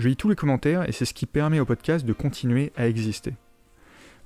Je 0.00 0.08
lis 0.08 0.16
tous 0.16 0.28
les 0.30 0.34
commentaires 0.34 0.88
et 0.88 0.92
c'est 0.92 1.04
ce 1.04 1.12
qui 1.12 1.26
permet 1.26 1.60
au 1.60 1.66
podcast 1.66 2.06
de 2.06 2.14
continuer 2.14 2.72
à 2.74 2.88
exister. 2.88 3.34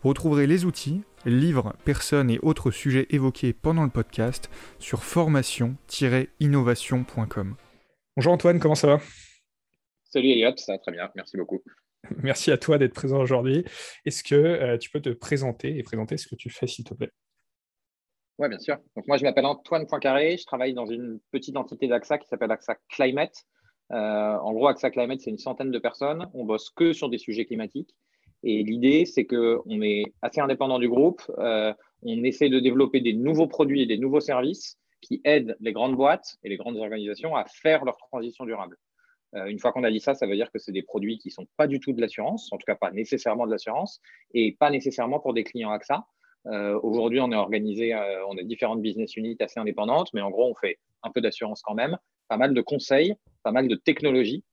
Vous 0.00 0.10
retrouverez 0.10 0.47
les 0.47 0.66
outils, 0.66 1.02
livres, 1.27 1.74
personnes 1.84 2.30
et 2.30 2.38
autres 2.42 2.70
sujets 2.70 3.09
évoqués 3.10 3.52
pendant 3.52 3.83
le 3.83 3.91
podcast 3.91 4.48
sur 4.78 5.02
formation-innovation.com. 5.02 7.56
Bonjour 8.16 8.33
Antoine, 8.33 8.60
comment 8.60 8.77
ça 8.77 8.87
va? 8.87 9.00
Salut 10.05 10.28
Elliot, 10.28 10.56
ça 10.59 10.74
va 10.74 10.78
très 10.78 10.92
bien, 10.92 11.10
merci 11.16 11.37
beaucoup. 11.37 11.60
Merci 12.22 12.52
à 12.52 12.56
toi 12.56 12.78
d'être 12.78 12.95
présent 12.95 13.19
aujourd'hui. 13.19 13.64
Est-ce 14.05 14.22
que 14.22 14.36
euh, 14.36 14.78
tu 14.78 14.91
peux 14.91 15.00
te 15.00 15.11
présenter 15.11 15.77
et 15.77 15.83
présenter 15.83 16.16
ce 16.19 16.28
que 16.28 16.36
tu 16.36 16.50
fais, 16.50 16.69
s'il 16.69 16.84
te 16.84 16.95
plaît? 16.95 17.11
Oui, 18.38 18.48
bien 18.48 18.61
sûr. 18.61 18.77
Donc, 18.95 19.09
moi, 19.09 19.16
je 19.16 19.25
m'appelle 19.25 19.47
Antoine 19.47 19.88
Poincaré. 19.88 20.36
Je 20.36 20.45
travaille 20.45 20.75
dans 20.75 20.86
une 20.86 21.19
petite 21.33 21.56
entité 21.56 21.88
d'AXA 21.88 22.19
qui 22.19 22.28
s'appelle 22.28 22.52
AXA 22.52 22.77
Climate. 22.91 23.34
Euh, 23.93 24.37
en 24.37 24.52
gros, 24.52 24.69
AXA 24.69 24.91
Climate, 24.91 25.20
c'est 25.20 25.31
une 25.31 25.39
centaine 25.39 25.70
de 25.70 25.78
personnes. 25.78 26.28
On 26.34 26.45
bosse 26.45 26.70
que 26.70 26.92
sur 26.92 27.09
des 27.09 27.19
sujets 27.19 27.45
climatiques. 27.45 27.95
Et 28.42 28.62
l'idée, 28.62 29.06
c'est 29.06 29.25
qu'on 29.25 29.81
est 29.81 30.05
assez 30.22 30.41
indépendant 30.41 30.78
du 30.78 30.89
groupe. 30.89 31.22
Euh, 31.39 31.72
on 32.03 32.25
essaie 32.25 32.48
de 32.48 32.61
développer 32.61 33.00
des 33.00 33.14
nouveaux 33.14 33.47
produits 33.47 33.83
et 33.83 33.86
des 33.86 33.98
nouveaux 33.98 34.20
services 34.20 34.78
qui 35.00 35.20
aident 35.25 35.56
les 35.61 35.72
grandes 35.72 35.97
boîtes 35.97 36.36
et 36.42 36.48
les 36.48 36.56
grandes 36.56 36.77
organisations 36.77 37.36
à 37.36 37.44
faire 37.44 37.84
leur 37.84 37.97
transition 37.97 38.44
durable. 38.44 38.77
Euh, 39.34 39.47
une 39.47 39.59
fois 39.59 39.72
qu'on 39.72 39.84
a 39.84 39.91
dit 39.91 40.00
ça, 40.00 40.14
ça 40.14 40.27
veut 40.27 40.37
dire 40.37 40.50
que 40.53 40.59
c'est 40.59 40.72
des 40.72 40.83
produits 40.83 41.19
qui 41.19 41.28
ne 41.28 41.33
sont 41.33 41.47
pas 41.56 41.66
du 41.66 41.81
tout 41.81 41.92
de 41.92 42.00
l'assurance, 42.00 42.53
en 42.53 42.59
tout 42.59 42.66
cas 42.66 42.77
pas 42.77 42.91
nécessairement 42.91 43.47
de 43.47 43.50
l'assurance, 43.50 44.00
et 44.33 44.56
pas 44.59 44.70
nécessairement 44.70 45.20
pour 45.20 45.34
des 45.34 45.44
clients 45.44 45.70
AXA. 45.70 46.05
Aujourd'hui, 46.83 47.20
on 47.20 47.33
est 47.33 47.37
organisé, 47.37 47.94
on 48.28 48.37
a 48.37 48.42
différentes 48.42 48.83
business 48.83 49.16
units 49.16 49.37
assez 49.41 49.59
indépendantes, 49.59 50.12
mais 50.12 50.20
en 50.20 50.31
gros, 50.31 50.47
on 50.50 50.55
fait 50.55 50.78
un 51.03 51.11
peu 51.11 51.22
d'assurance 51.22 51.62
quand 51.62 51.75
même, 51.75 51.97
pas 52.28 52.36
mal 52.36 52.55
de 52.55 52.61
conseils, 52.61 53.14
pas 53.42 53.53
mal 53.53 53.69
de 53.69 53.75
technologies, 53.75 54.44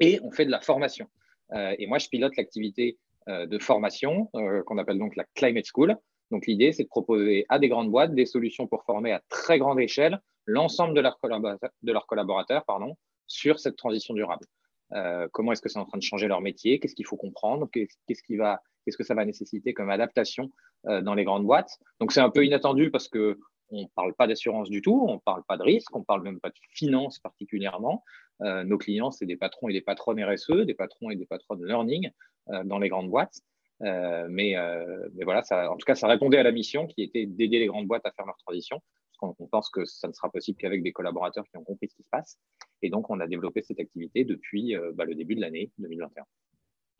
et 0.00 0.20
on 0.22 0.30
fait 0.30 0.44
de 0.44 0.50
la 0.50 0.60
formation. 0.60 1.08
et 1.54 1.86
moi, 1.86 1.98
je 1.98 2.08
pilote 2.08 2.36
l'activité 2.36 2.98
de 3.26 3.58
formation 3.58 4.26
qu'on 4.66 4.78
appelle 4.78 4.98
donc 4.98 5.16
la 5.16 5.24
Climate 5.34 5.66
School. 5.66 5.96
Donc 6.30 6.46
l'idée, 6.46 6.72
c'est 6.72 6.84
de 6.84 6.88
proposer 6.88 7.46
à 7.48 7.58
des 7.58 7.68
grandes 7.68 7.90
boîtes 7.90 8.14
des 8.14 8.26
solutions 8.26 8.66
pour 8.66 8.84
former 8.84 9.12
à 9.12 9.22
très 9.28 9.58
grande 9.58 9.80
échelle 9.80 10.20
l'ensemble 10.46 10.94
de 10.94 11.00
leurs 11.00 12.06
collaborateurs, 12.06 12.64
pardon, 12.64 12.96
sur 13.26 13.58
cette 13.58 13.76
transition 13.76 14.14
durable. 14.14 14.46
Euh, 14.92 15.28
comment 15.32 15.52
est-ce 15.52 15.60
que 15.60 15.68
c'est 15.68 15.78
en 15.78 15.84
train 15.84 15.98
de 15.98 16.02
changer 16.02 16.28
leur 16.28 16.40
métier? 16.40 16.80
Qu'est-ce 16.80 16.94
qu'il 16.94 17.06
faut 17.06 17.16
comprendre? 17.16 17.68
Qu'est-ce 17.72 18.22
qui 18.22 18.36
va 18.36 18.60
que 18.96 19.04
ça 19.04 19.12
va 19.12 19.26
nécessiter 19.26 19.74
comme 19.74 19.90
adaptation 19.90 20.50
euh, 20.86 21.02
dans 21.02 21.12
les 21.12 21.24
grandes 21.24 21.44
boîtes? 21.44 21.78
Donc 22.00 22.10
c'est 22.10 22.22
un 22.22 22.30
peu 22.30 22.46
inattendu 22.46 22.90
parce 22.90 23.06
que 23.06 23.38
on 23.70 23.82
ne 23.82 23.88
parle 23.94 24.14
pas 24.14 24.26
d'assurance 24.26 24.70
du 24.70 24.82
tout, 24.82 25.04
on 25.08 25.14
ne 25.14 25.20
parle 25.20 25.42
pas 25.46 25.56
de 25.56 25.62
risque, 25.62 25.94
on 25.94 26.00
ne 26.00 26.04
parle 26.04 26.22
même 26.22 26.40
pas 26.40 26.50
de 26.50 26.54
finance 26.72 27.18
particulièrement. 27.18 28.04
Euh, 28.42 28.64
nos 28.64 28.78
clients, 28.78 29.10
c'est 29.10 29.26
des 29.26 29.36
patrons 29.36 29.68
et 29.68 29.72
des 29.72 29.80
patronnes 29.80 30.22
RSE, 30.22 30.64
des 30.64 30.74
patrons 30.74 31.10
et 31.10 31.16
des 31.16 31.26
patronnes 31.26 31.64
learning 31.64 32.10
dans 32.64 32.78
les 32.78 32.88
grandes 32.88 33.10
boîtes. 33.10 33.40
mais, 33.80 34.28
mais, 34.28 35.24
voilà, 35.24 35.42
en 35.70 35.76
tout 35.76 35.84
cas, 35.84 35.94
ça 35.94 36.08
répondait 36.08 36.38
à 36.38 36.42
la 36.42 36.52
mission 36.52 36.86
qui 36.86 37.02
était 37.02 37.26
d'aider 37.26 37.58
les 37.58 37.66
grandes 37.66 37.86
boîtes 37.86 38.06
à 38.06 38.12
faire 38.12 38.24
leur 38.24 38.38
transition 38.38 38.80
on 39.20 39.46
pense 39.46 39.70
que 39.70 39.84
ça 39.84 40.08
ne 40.08 40.12
sera 40.12 40.30
possible 40.30 40.58
qu'avec 40.58 40.82
des 40.82 40.92
collaborateurs 40.92 41.44
qui 41.48 41.56
ont 41.56 41.64
compris 41.64 41.88
ce 41.88 41.96
qui 41.96 42.02
se 42.02 42.08
passe. 42.10 42.38
Et 42.82 42.90
donc, 42.90 43.10
on 43.10 43.20
a 43.20 43.26
développé 43.26 43.62
cette 43.62 43.80
activité 43.80 44.24
depuis 44.24 44.76
euh, 44.76 44.92
bah, 44.94 45.04
le 45.04 45.14
début 45.14 45.34
de 45.34 45.40
l'année 45.40 45.70
2021. 45.78 46.24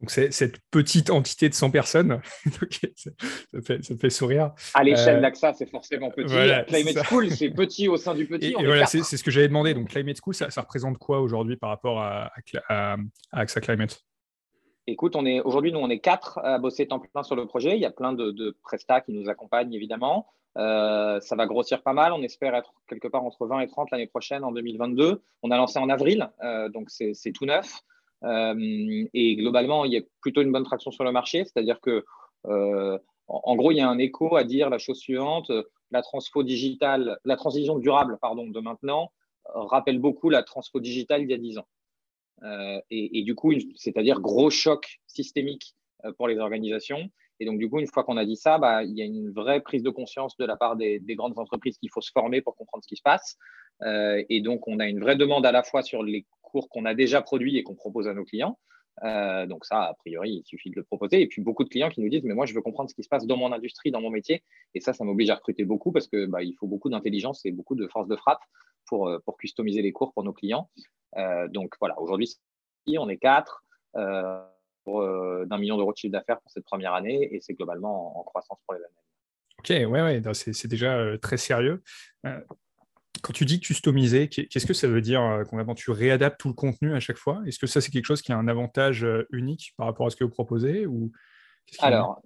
Donc, 0.00 0.10
c'est 0.10 0.32
cette 0.32 0.59
petite 0.70 1.10
entité 1.10 1.48
de 1.48 1.54
100 1.54 1.70
personnes, 1.70 2.20
ça, 2.94 3.10
fait, 3.64 3.84
ça, 3.84 3.97
fait, 3.97 4.10
sourire. 4.10 4.53
À 4.75 4.84
l'échelle 4.84 5.16
euh, 5.16 5.20
d'AXA, 5.20 5.54
c'est 5.54 5.69
forcément 5.69 6.10
petit. 6.10 6.34
Climate 6.69 7.04
School, 7.06 7.31
c'est 7.31 7.50
petit 7.50 7.88
au 7.88 7.97
sein 7.97 8.14
du 8.14 8.26
petit. 8.26 8.54
Et, 8.59 8.64
voilà, 8.64 8.86
c'est 8.86 9.03
ce 9.03 9.25
que 9.25 9.31
j'avais 9.31 9.48
demandé. 9.48 9.75
Donc, 9.75 9.88
Climate 9.88 10.19
School, 10.22 10.34
ça, 10.34 10.60
représente 10.60 10.98
quoi 10.98 11.20
aujourd'hui 11.20 11.56
par 11.56 11.70
rapport 11.70 12.00
à, 12.00 12.31
à, 12.69 12.97
AXA 13.32 13.60
Climate? 13.60 14.04
Écoute, 14.86 15.16
on 15.16 15.26
est 15.26 15.41
aujourd'hui, 15.41 15.72
nous, 15.72 15.81
on 15.81 15.91
est 15.91 15.98
quatre 15.98 16.38
à 16.38 16.59
bosser 16.59 16.86
temps 16.86 17.00
plein 17.00 17.22
sur 17.22 17.36
le 17.36 17.47
projet. 17.47 17.76
Il 17.76 17.80
y 17.80 17.84
a 17.84 17.91
plein 17.91 18.12
de, 18.12 18.30
de 18.30 18.56
prestats 18.62 19.00
qui 19.00 19.12
nous 19.12 19.28
accompagnent, 19.28 19.75
évidemment. 19.75 20.28
Euh, 20.59 21.20
ça 21.20 21.36
va 21.36 21.47
grossir 21.47 21.82
pas 21.82 21.92
mal. 21.92 22.12
On 22.12 22.22
espère 22.22 22.54
être 22.54 22.72
quelque 22.88 23.09
part 23.09 23.25
entre 23.25 23.47
20 23.47 23.60
et 23.60 23.69
30 23.69 23.91
l'année 23.91 24.06
prochaine, 24.06 24.44
en 24.44 24.53
2022. 24.53 25.22
On 25.42 25.50
a 25.50 25.56
lancé 25.56 25.78
en 25.78 25.88
avril, 25.88 26.30
euh, 26.42 26.69
donc 26.69 26.91
c'est 26.91 27.32
tout 27.32 27.47
neuf. 27.47 27.80
Euh, 28.25 29.05
et 29.15 29.37
globalement, 29.37 29.84
il 29.84 29.93
y 29.93 29.97
a 29.97 30.03
plutôt 30.21 30.43
une 30.43 30.53
bonne 30.53 30.65
traction 30.65 30.91
sur 30.91 31.05
le 31.05 31.12
marché. 31.12 31.45
C'est-à-dire 31.45 31.81
que, 31.81 32.05
en, 32.45 33.56
gros, 33.56 33.73
il 33.73 33.77
y 33.77 33.81
a 33.81 33.89
un 33.89 33.99
écho 33.99 34.37
à 34.37 34.45
dire 34.45 34.71
la 34.71 34.79
chose 34.79 34.99
suivante 34.99 35.51
la 35.91 36.03
transfo 36.03 36.43
digitale, 36.43 37.19
la 37.25 37.37
transition 37.37 37.78
durable 37.78 38.19
pardon, 38.21 38.47
de 38.47 38.61
maintenant 38.61 39.11
rappelle 39.47 39.99
beaucoup 39.99 40.28
la 40.28 40.43
transfo 40.43 40.81
digitale 40.81 41.23
il 41.23 41.31
y 41.31 41.34
a 41.34 41.39
10 41.39 41.59
ans. 41.59 41.69
et, 42.91 43.23
du 43.23 43.34
coup, 43.34 43.53
c'est-à-dire 43.75 44.21
gros 44.21 44.51
choc 44.51 45.01
systémique 45.07 45.75
pour 46.17 46.28
les 46.28 46.39
organisations. 46.39 47.11
Et 47.41 47.47
donc, 47.47 47.59
du 47.59 47.69
coup, 47.71 47.78
une 47.78 47.87
fois 47.87 48.05
qu'on 48.05 48.17
a 48.17 48.25
dit 48.25 48.37
ça, 48.37 48.59
bah, 48.59 48.83
il 48.83 48.97
y 48.97 49.03
a 49.03 49.05
une 49.05 49.31
vraie 49.31 49.61
prise 49.61 49.83
de 49.83 49.91
conscience 49.91 50.37
de 50.37 50.45
la 50.45 50.57
part 50.57 50.77
des, 50.77 51.01
grandes 51.11 51.39
entreprises 51.39 51.78
qu'il 51.78 51.91
faut 51.91 52.01
se 52.01 52.11
former 52.11 52.43
pour 52.43 52.57
comprendre 52.57 52.83
ce 52.83 52.89
qui 52.89 52.97
se 52.97 53.03
passe. 53.03 53.37
Euh, 53.83 54.23
et 54.28 54.41
donc, 54.41 54.67
on 54.67 54.81
a 54.81 54.89
une 54.89 55.01
vraie 55.01 55.17
demande 55.17 55.47
à 55.47 55.53
la 55.53 55.62
fois 55.62 55.83
sur 55.83 56.03
les 56.03 56.27
cours 56.48 56.69
qu'on 56.69 56.84
a 56.84 56.94
déjà 56.94 57.22
produits 57.22 57.56
et 57.56 57.62
qu'on 57.62 57.75
propose 57.75 58.09
à 58.09 58.14
nos 58.14 58.25
clients. 58.25 58.59
Euh, 59.04 59.47
donc 59.47 59.64
ça, 59.64 59.82
a 59.82 59.94
priori, 59.94 60.42
il 60.42 60.44
suffit 60.44 60.70
de 60.70 60.76
le 60.76 60.82
proposer. 60.82 61.20
Et 61.20 61.26
puis 61.28 61.42
beaucoup 61.42 61.64
de 61.64 61.69
clients 61.69 61.88
qui 61.88 62.00
nous 62.00 62.09
disent, 62.09 62.25
mais 62.25 62.34
moi, 62.34 62.47
je 62.47 62.54
veux 62.54 62.62
comprendre 62.62 62.91
ce 62.91 62.94
qui 62.94 63.04
se 63.04 63.09
passe 63.09 63.26
dans 63.26 63.36
mon 63.36 63.53
industrie, 63.53 63.91
dans 63.91 64.00
mon 64.00 64.10
métier. 64.10 64.42
Et 64.75 64.81
ça, 64.81 64.92
ça 64.92 65.04
m'oblige 65.04 65.31
à 65.31 65.36
recruter 65.36 65.64
beaucoup 65.64 65.92
parce 65.92 66.09
que 66.09 66.26
bah, 66.26 66.42
il 66.42 66.54
faut 66.59 66.66
beaucoup 66.66 66.91
d'intelligence 66.91 67.44
et 67.47 67.53
beaucoup 67.53 67.75
de 67.75 67.86
force 67.86 68.09
de 68.09 68.16
frappe 68.16 68.41
pour, 68.86 69.09
euh, 69.09 69.19
pour 69.25 69.36
customiser 69.38 69.82
les 69.82 69.92
cours 69.92 70.12
pour 70.12 70.25
nos 70.25 70.32
clients. 70.32 70.69
donc 71.50 71.75
voilà, 71.81 72.00
aujourd'hui, 72.00 72.28
on 72.97 73.09
est 73.09 73.19
quatre. 73.19 73.65
Euh, 74.97 75.44
d'un 75.44 75.59
million 75.59 75.76
d'euros 75.76 75.92
de 75.92 75.98
chiffre 75.98 76.12
d'affaires 76.12 76.41
pour 76.41 76.50
cette 76.50 76.65
première 76.65 76.94
année 76.94 77.34
et 77.34 77.41
c'est 77.41 77.54
globalement 77.54 78.19
en, 78.19 78.22
croissance 78.22 78.59
pour 78.65 78.75
les 78.75 78.80
années. 78.80 78.94
Ok, 79.59 79.92
ouais, 79.92 80.03
ouais, 80.03 80.34
c'est 80.34 80.69
déjà 80.69 80.97
euh, 80.97 81.19
très 81.19 81.36
sérieux. 81.36 81.82
Euh, 83.19 83.21
quand 83.23 83.33
tu 83.33 83.45
dis 83.45 83.61
customiser, 83.61 84.29
qu'est-ce 84.29 84.67
que 84.67 84.75
ça 84.75 84.89
veut 84.89 85.01
dire 85.01 85.43
concrètement 85.49 85.75
Tu 85.75 85.91
réadaptes 85.91 86.41
tout 86.41 86.49
le 86.49 86.55
contenu 86.55 86.95
à 86.95 87.01
chaque 87.01 87.17
fois? 87.17 87.41
Est-ce 87.47 87.59
que 87.59 87.67
ça, 87.67 87.81
c'est 87.81 87.91
quelque 87.91 88.06
chose 88.06 88.23
qui 88.23 88.33
a 88.33 88.37
un 88.37 88.49
avantage 88.49 89.06
unique 89.31 89.75
par 89.77 89.87
rapport 89.87 90.06
à 90.06 90.11
ce 90.11 90.17
que 90.17 90.25
vous 90.25 90.31
proposez 90.31 90.87
ou 90.87 91.11
Alors, 91.81 92.23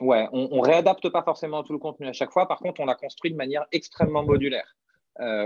ouais, 0.00 0.28
on 0.32 0.56
ne 0.56 0.66
réadapte 0.66 1.08
pas 1.10 1.22
forcément 1.22 1.62
tout 1.62 1.72
le 1.72 1.78
contenu 1.78 2.06
à 2.06 2.12
chaque 2.12 2.32
fois. 2.32 2.48
Par 2.48 2.58
contre, 2.58 2.80
on 2.80 2.86
l'a 2.86 2.94
construit 2.94 3.30
de 3.30 3.36
manière 3.36 3.64
extrêmement 3.72 4.24
modulaire. 4.24 4.76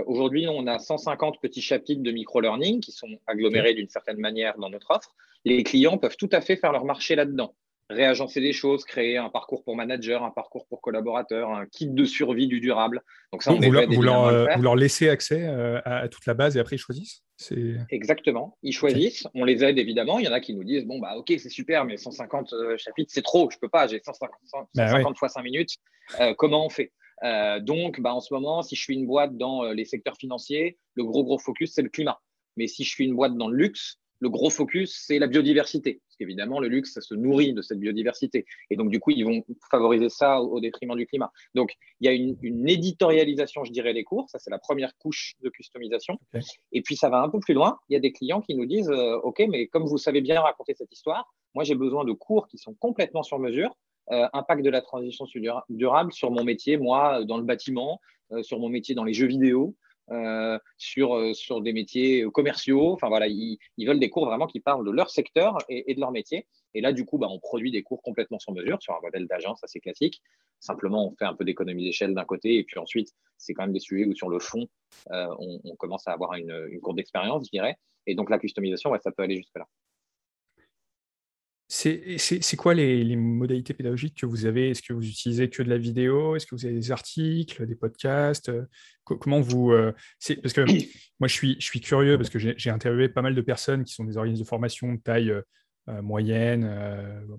Aujourd'hui, 0.05 0.47
on 0.49 0.67
a 0.67 0.79
150 0.79 1.39
petits 1.41 1.61
chapitres 1.61 2.03
de 2.03 2.11
micro-learning 2.11 2.81
qui 2.81 2.91
sont 2.91 3.07
agglomérés 3.27 3.73
d'une 3.73 3.89
certaine 3.89 4.17
manière 4.17 4.57
dans 4.57 4.69
notre 4.69 4.91
offre 4.91 5.15
les 5.45 5.63
clients 5.63 5.97
peuvent 5.97 6.17
tout 6.17 6.29
à 6.31 6.41
fait 6.41 6.55
faire 6.55 6.71
leur 6.71 6.85
marché 6.85 7.15
là-dedans. 7.15 7.55
Réagencer 7.91 8.39
des 8.39 8.53
choses, 8.53 8.85
créer 8.85 9.17
un 9.17 9.29
parcours 9.29 9.63
pour 9.63 9.75
manager, 9.75 10.23
un 10.23 10.31
parcours 10.31 10.65
pour 10.67 10.81
collaborateur, 10.81 11.49
un 11.49 11.65
kit 11.65 11.87
de 11.87 12.05
survie 12.05 12.47
du 12.47 12.61
durable. 12.61 13.01
Donc 13.33 13.43
ça, 13.43 13.51
on 13.51 13.59
vous, 13.59 13.71
leur, 13.71 13.87
vous, 13.89 14.61
leur, 14.61 14.75
laissez 14.75 15.09
accès 15.09 15.43
euh, 15.43 15.81
à, 15.83 16.07
toute 16.07 16.25
la 16.25 16.33
base 16.33 16.55
et 16.55 16.59
après 16.61 16.77
ils 16.77 16.79
choisissent? 16.79 17.23
Exactement. 17.89 18.57
Ils 18.63 18.71
choisissent. 18.71 19.27
On 19.33 19.43
les 19.43 19.63
aide 19.63 19.77
évidemment. 19.77 20.19
Il 20.19 20.25
y 20.25 20.29
en 20.29 20.31
a 20.31 20.39
qui 20.39 20.53
nous 20.53 20.63
disent 20.63 20.85
bon 20.85 20.99
bah 20.99 21.15
ok 21.17 21.33
c'est 21.37 21.49
super 21.49 21.83
mais 21.83 21.97
150 21.97 22.53
euh, 22.53 22.77
chapitres 22.77 23.11
c'est 23.13 23.23
trop. 23.23 23.49
Je 23.51 23.57
peux 23.59 23.69
pas. 23.69 23.87
J'ai 23.87 23.99
150, 23.99 24.31
150 24.45 25.03
bah 25.03 25.17
fois 25.17 25.27
5 25.27 25.43
minutes. 25.43 25.71
Euh, 26.19 26.33
comment 26.37 26.65
on 26.65 26.69
fait? 26.69 26.93
Donc 27.61 27.99
bah, 27.99 28.13
en 28.13 28.21
ce 28.21 28.33
moment 28.33 28.61
si 28.61 28.75
je 28.75 28.81
suis 28.81 28.95
une 28.95 29.05
boîte 29.05 29.35
dans 29.35 29.71
les 29.71 29.85
secteurs 29.85 30.15
financiers, 30.17 30.77
le 30.95 31.03
gros 31.03 31.23
gros 31.23 31.37
focus 31.37 31.73
c'est 31.73 31.81
le 31.81 31.89
climat. 31.89 32.19
Mais 32.55 32.67
si 32.67 32.83
je 32.83 32.89
suis 32.89 33.05
une 33.05 33.15
boîte 33.15 33.35
dans 33.35 33.47
le 33.47 33.57
luxe, 33.57 33.97
le 34.21 34.29
gros 34.29 34.49
focus, 34.49 35.03
c'est 35.05 35.19
la 35.19 35.27
biodiversité. 35.27 35.99
Parce 36.05 36.15
qu'évidemment, 36.15 36.59
le 36.59 36.67
luxe, 36.67 36.93
ça 36.93 37.01
se 37.01 37.15
nourrit 37.15 37.53
de 37.53 37.61
cette 37.61 37.79
biodiversité. 37.79 38.45
Et 38.69 38.75
donc, 38.75 38.89
du 38.89 38.99
coup, 38.99 39.09
ils 39.11 39.25
vont 39.25 39.43
favoriser 39.69 40.09
ça 40.09 40.41
au, 40.41 40.61
détriment 40.61 40.95
du 40.95 41.07
climat. 41.07 41.31
Donc, 41.55 41.73
il 41.99 42.05
y 42.05 42.07
a 42.07 42.13
une, 42.13 42.69
éditorialisation, 42.69 43.63
je 43.63 43.71
dirais, 43.71 43.93
des 43.93 44.03
cours. 44.03 44.29
Ça, 44.29 44.37
c'est 44.37 44.51
la 44.51 44.59
première 44.59 44.95
couche 44.97 45.33
de 45.41 45.49
customisation. 45.49 46.19
Et 46.71 46.81
puis, 46.83 46.95
ça 46.95 47.09
va 47.09 47.21
un 47.21 47.29
peu 47.29 47.39
plus 47.39 47.55
loin. 47.55 47.79
Il 47.89 47.93
y 47.93 47.95
a 47.95 47.99
des 47.99 48.13
clients 48.13 48.41
qui 48.41 48.55
nous 48.55 48.67
disent 48.67 48.91
euh, 48.91 49.17
OK, 49.23 49.41
mais 49.49 49.67
comme 49.67 49.85
vous 49.85 49.97
savez 49.97 50.21
bien 50.21 50.39
raconter 50.39 50.75
cette 50.75 50.91
histoire, 50.91 51.33
moi, 51.55 51.63
j'ai 51.63 51.75
besoin 51.75 52.05
de 52.05 52.13
cours 52.13 52.47
qui 52.47 52.59
sont 52.59 52.75
complètement 52.75 53.23
sur 53.23 53.39
mesure. 53.39 53.75
Euh, 54.11 54.27
impact 54.33 54.63
de 54.63 54.69
la 54.69 54.81
transition 54.81 55.25
durable 55.69 56.11
sur 56.11 56.31
mon 56.31 56.43
métier, 56.43 56.77
moi, 56.77 57.23
dans 57.23 57.37
le 57.37 57.43
bâtiment, 57.43 57.99
euh, 58.31 58.43
sur 58.43 58.59
mon 58.59 58.69
métier 58.69 58.93
dans 58.93 59.03
les 59.03 59.13
jeux 59.13 59.27
vidéo. 59.27 59.75
Sur, 60.77 61.35
sur 61.35 61.61
des 61.61 61.73
métiers 61.73 62.25
commerciaux. 62.33 62.91
Enfin 62.93 63.07
voilà, 63.07 63.27
ils, 63.27 63.59
veulent 63.79 63.99
des 63.99 64.09
cours 64.09 64.25
vraiment 64.25 64.47
qui 64.47 64.59
parlent 64.59 64.85
de 64.85 64.91
leur 64.91 65.09
secteur 65.09 65.57
et, 65.69 65.93
de 65.93 65.99
leur 65.99 66.11
métier. 66.11 66.47
Et 66.73 66.81
là, 66.81 66.93
du 66.93 67.05
coup, 67.05 67.17
bah, 67.17 67.27
on 67.29 67.39
produit 67.39 67.71
des 67.71 67.83
cours 67.83 68.01
complètement 68.01 68.39
sur 68.39 68.53
mesure 68.53 68.81
sur 68.81 68.93
un 68.93 69.01
modèle 69.01 69.27
d'agence 69.27 69.63
assez 69.63 69.79
classique. 69.79 70.21
Simplement, 70.59 71.07
on 71.07 71.15
fait 71.15 71.25
un 71.25 71.33
peu 71.33 71.43
d'économie 71.43 71.83
d'échelle 71.83 72.13
d'un 72.13 72.25
côté, 72.25 72.57
et 72.57 72.63
puis 72.63 72.77
ensuite, 72.77 73.09
c'est 73.37 73.53
quand 73.53 73.63
même 73.63 73.73
des 73.73 73.79
sujets 73.79 74.05
où 74.05 74.13
sur 74.13 74.29
le 74.29 74.39
fond, 74.39 74.67
on, 75.09 75.75
commence 75.77 76.07
à 76.07 76.11
avoir 76.11 76.33
une, 76.33 76.67
une 76.69 76.79
courbe 76.79 76.97
d'expérience, 76.97 77.45
je 77.45 77.51
dirais. 77.51 77.77
Et 78.07 78.15
donc 78.15 78.29
la 78.29 78.39
customisation, 78.39 78.91
ça 79.01 79.11
peut 79.11 79.23
aller 79.23 79.37
jusque-là. 79.37 79.65
C'est 81.73 82.57
quoi 82.57 82.73
les, 82.73 83.15
modalités 83.15 83.73
pédagogiques 83.73 84.19
que 84.19 84.25
vous 84.25 84.45
avez? 84.45 84.71
Est-ce 84.71 84.81
que 84.81 84.91
vous 84.91 85.07
utilisez 85.07 85.49
que 85.49 85.63
de 85.63 85.69
la 85.69 85.77
vidéo? 85.77 86.35
Est-ce 86.35 86.45
que 86.45 86.53
vous 86.53 86.65
avez 86.65 86.75
des 86.75 86.91
articles, 86.91 87.65
des 87.65 87.75
podcasts? 87.75 88.51
Comment 89.05 89.39
vous 89.39 89.71
euh, 89.71 89.93
Parce 90.41 90.53
que 90.53 90.65
moi, 91.21 91.29
je 91.29 91.33
suis, 91.33 91.55
je 91.61 91.65
suis 91.65 91.79
curieux 91.79 92.17
parce 92.17 92.29
que 92.29 92.39
j'ai 92.39 92.69
interviewé 92.69 93.07
pas 93.07 93.21
mal 93.21 93.35
de 93.35 93.41
personnes 93.41 93.85
qui 93.85 93.93
sont 93.93 94.03
des 94.03 94.17
organismes 94.17 94.43
de 94.43 94.47
formation 94.47 94.91
de 94.91 94.97
taille 94.97 95.31
euh, 95.31 95.41
euh, 95.87 96.01
moyenne, 96.01 96.69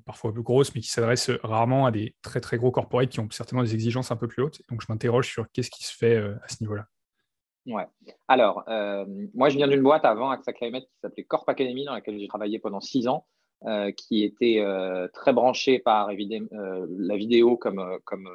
parfois 0.06 0.30
un 0.30 0.32
peu 0.32 0.40
grosse, 0.40 0.74
mais 0.74 0.80
qui 0.80 0.88
s'adressent 0.88 1.30
rarement 1.42 1.84
à 1.84 1.90
des 1.90 2.16
très 2.22 2.40
très 2.40 2.56
gros 2.56 2.70
corporates 2.70 3.10
qui 3.10 3.20
ont 3.20 3.28
certainement 3.30 3.62
des 3.62 3.74
exigences 3.74 4.12
un 4.12 4.16
peu 4.16 4.28
plus 4.28 4.42
hautes. 4.42 4.62
Donc, 4.70 4.80
je 4.80 4.86
m'interroge 4.88 5.28
sur 5.28 5.44
qu'est-ce 5.52 5.70
qui 5.70 5.84
se 5.84 5.94
fait 5.94 6.16
à 6.16 6.48
ce 6.48 6.56
niveau-là. 6.62 6.86
Ouais. 7.66 7.86
Alors, 8.28 8.64
moi, 9.34 9.50
je 9.50 9.58
viens 9.58 9.68
d'une 9.68 9.82
boîte 9.82 10.06
avant 10.06 10.30
AXA 10.30 10.54
Climate 10.54 10.84
qui 10.84 11.00
s'appelait 11.02 11.24
Corp 11.24 11.46
Academy, 11.50 11.84
dans 11.84 11.92
laquelle 11.92 12.18
j'ai 12.18 12.28
travaillé 12.28 12.58
pendant 12.58 12.80
six 12.80 13.06
ans. 13.08 13.26
Euh, 13.64 13.92
qui 13.92 14.24
était 14.24 14.56
euh, 14.58 15.06
très 15.12 15.32
branché 15.32 15.78
par 15.78 16.08
euh, 16.08 16.86
la 16.98 17.16
vidéo 17.16 17.56
comme, 17.56 17.80
comme 18.04 18.28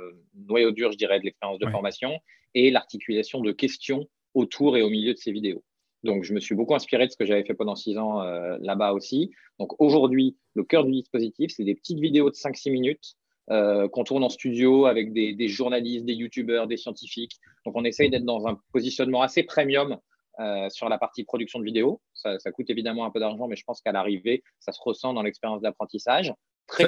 noyau 0.47 0.71
dur, 0.71 0.93
je 0.93 0.97
dirais, 0.97 1.19
de 1.19 1.25
l'expérience 1.25 1.59
de 1.59 1.69
formation 1.69 2.17
et 2.53 2.71
l'articulation 2.71 3.41
de 3.41 3.51
questions 3.51 4.07
autour 4.35 4.77
et 4.77 4.81
au 4.81 4.89
milieu 4.89 5.13
de 5.13 5.17
ces 5.17 5.33
vidéos. 5.33 5.65
Donc, 6.03 6.23
je 6.23 6.33
me 6.33 6.39
suis 6.39 6.55
beaucoup 6.55 6.75
inspiré 6.75 7.07
de 7.07 7.11
ce 7.11 7.17
que 7.17 7.25
j'avais 7.25 7.43
fait 7.43 7.55
pendant 7.55 7.75
six 7.75 7.97
ans 7.97 8.21
là-bas 8.61 8.93
aussi. 8.93 9.31
Donc, 9.59 9.73
aujourd'hui, 9.81 10.37
le 10.53 10.63
cœur 10.63 10.85
du 10.85 10.91
dispositif, 10.93 11.51
c'est 11.53 11.65
des 11.65 11.75
petites 11.75 11.99
vidéos 11.99 12.29
de 12.29 12.35
5-6 12.35 12.71
minutes 12.71 13.15
qu'on 13.47 14.03
tourne 14.05 14.23
en 14.23 14.29
studio 14.29 14.85
avec 14.85 15.11
des, 15.11 15.33
des 15.33 15.47
journalistes, 15.49 16.05
des 16.05 16.13
youtubeurs, 16.13 16.67
des 16.67 16.77
scientifiques. 16.77 17.37
Donc, 17.65 17.75
on 17.75 17.83
essaye 17.83 18.09
d'être 18.09 18.23
dans 18.23 18.47
un 18.47 18.57
positionnement 18.71 19.23
assez 19.23 19.43
premium 19.43 19.97
euh, 20.39 20.69
sur 20.69 20.87
la 20.87 20.97
partie 20.97 21.23
production 21.23 21.59
de 21.59 21.65
vidéo. 21.65 22.01
Ça, 22.13 22.37
coûte 22.51 22.69
évidemment 22.69 23.05
un 23.05 23.11
peu 23.11 23.19
d'argent, 23.19 23.47
mais 23.47 23.55
je 23.55 23.63
pense 23.63 23.81
qu'à 23.81 23.91
l'arrivée, 23.91 24.43
ça 24.59 24.71
se 24.71 24.79
ressent 24.81 25.13
dans 25.13 25.23
l'expérience 25.23 25.61
d'apprentissage. 25.61 26.33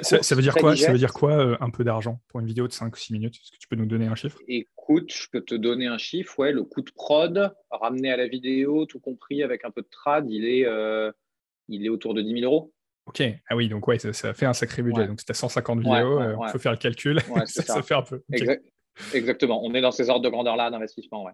Ça, 0.02 0.36
veut 0.36 0.42
dire 0.42 0.54
quoi 0.56 0.76
Ça 0.76 0.92
veut 0.92 0.98
dire 0.98 1.14
quoi 1.14 1.32
euh, 1.32 1.58
un 1.62 1.70
peu 1.70 1.84
d'argent 1.84 2.20
pour 2.28 2.42
une 2.42 2.46
vidéo 2.46 2.68
de 2.68 2.74
5 2.74 2.94
ou 2.94 2.98
6 3.00 3.14
minutes? 3.14 3.36
Est-ce 3.36 3.52
que 3.52 3.58
tu 3.58 3.68
peux 3.68 3.76
nous 3.76 3.86
donner 3.86 4.08
un 4.08 4.16
chiffre? 4.16 4.40
Écoute, 4.48 5.12
je 5.12 5.28
peux 5.32 5.42
te 5.42 5.56
donner 5.56 5.88
un 5.88 5.98
chiffre. 5.98 6.38
Ouais, 6.38 6.52
le 6.52 6.64
coût 6.64 6.82
de 6.82 6.92
prod 6.92 7.54
ramené 7.72 8.12
à 8.12 8.18
la 8.18 8.28
vidéo, 8.28 8.86
tout 8.86 9.00
compris 9.00 9.42
avec 9.42 9.66
un 9.66 9.72
peu 9.72 9.82
de 9.82 9.88
trad, 9.90 10.30
il 10.30 10.46
est, 10.46 10.66
euh, 10.66 11.12
il 11.70 11.86
est 11.86 11.90
autour 11.90 12.14
de 12.14 12.22
10 12.22 12.42
000 12.42 12.44
euros. 12.44 12.74
Ok, 13.06 13.24
ah 13.50 13.56
oui, 13.56 13.70
donc 13.70 13.88
ouais, 13.88 13.98
ça, 13.98 14.34
fait 14.34 14.46
un 14.46 14.54
sacré 14.54 14.84
budget. 14.84 15.08
Donc 15.08 15.22
c'était 15.22 15.34
150 15.34 15.80
vidéos, 15.80 16.20
on 16.20 16.52
peut 16.52 16.60
faire 16.60 16.74
le 16.74 16.78
calcul, 16.78 17.20
ça, 17.46 17.82
fait 17.82 17.96
un 17.96 18.04
peu. 18.04 18.22
Exactement, 19.14 19.64
on 19.64 19.74
est 19.74 19.82
dans 19.82 19.92
ces 19.92 20.10
ordres 20.10 20.24
de 20.24 20.30
grandeur-là 20.30 20.70
d'investissement. 20.70 21.26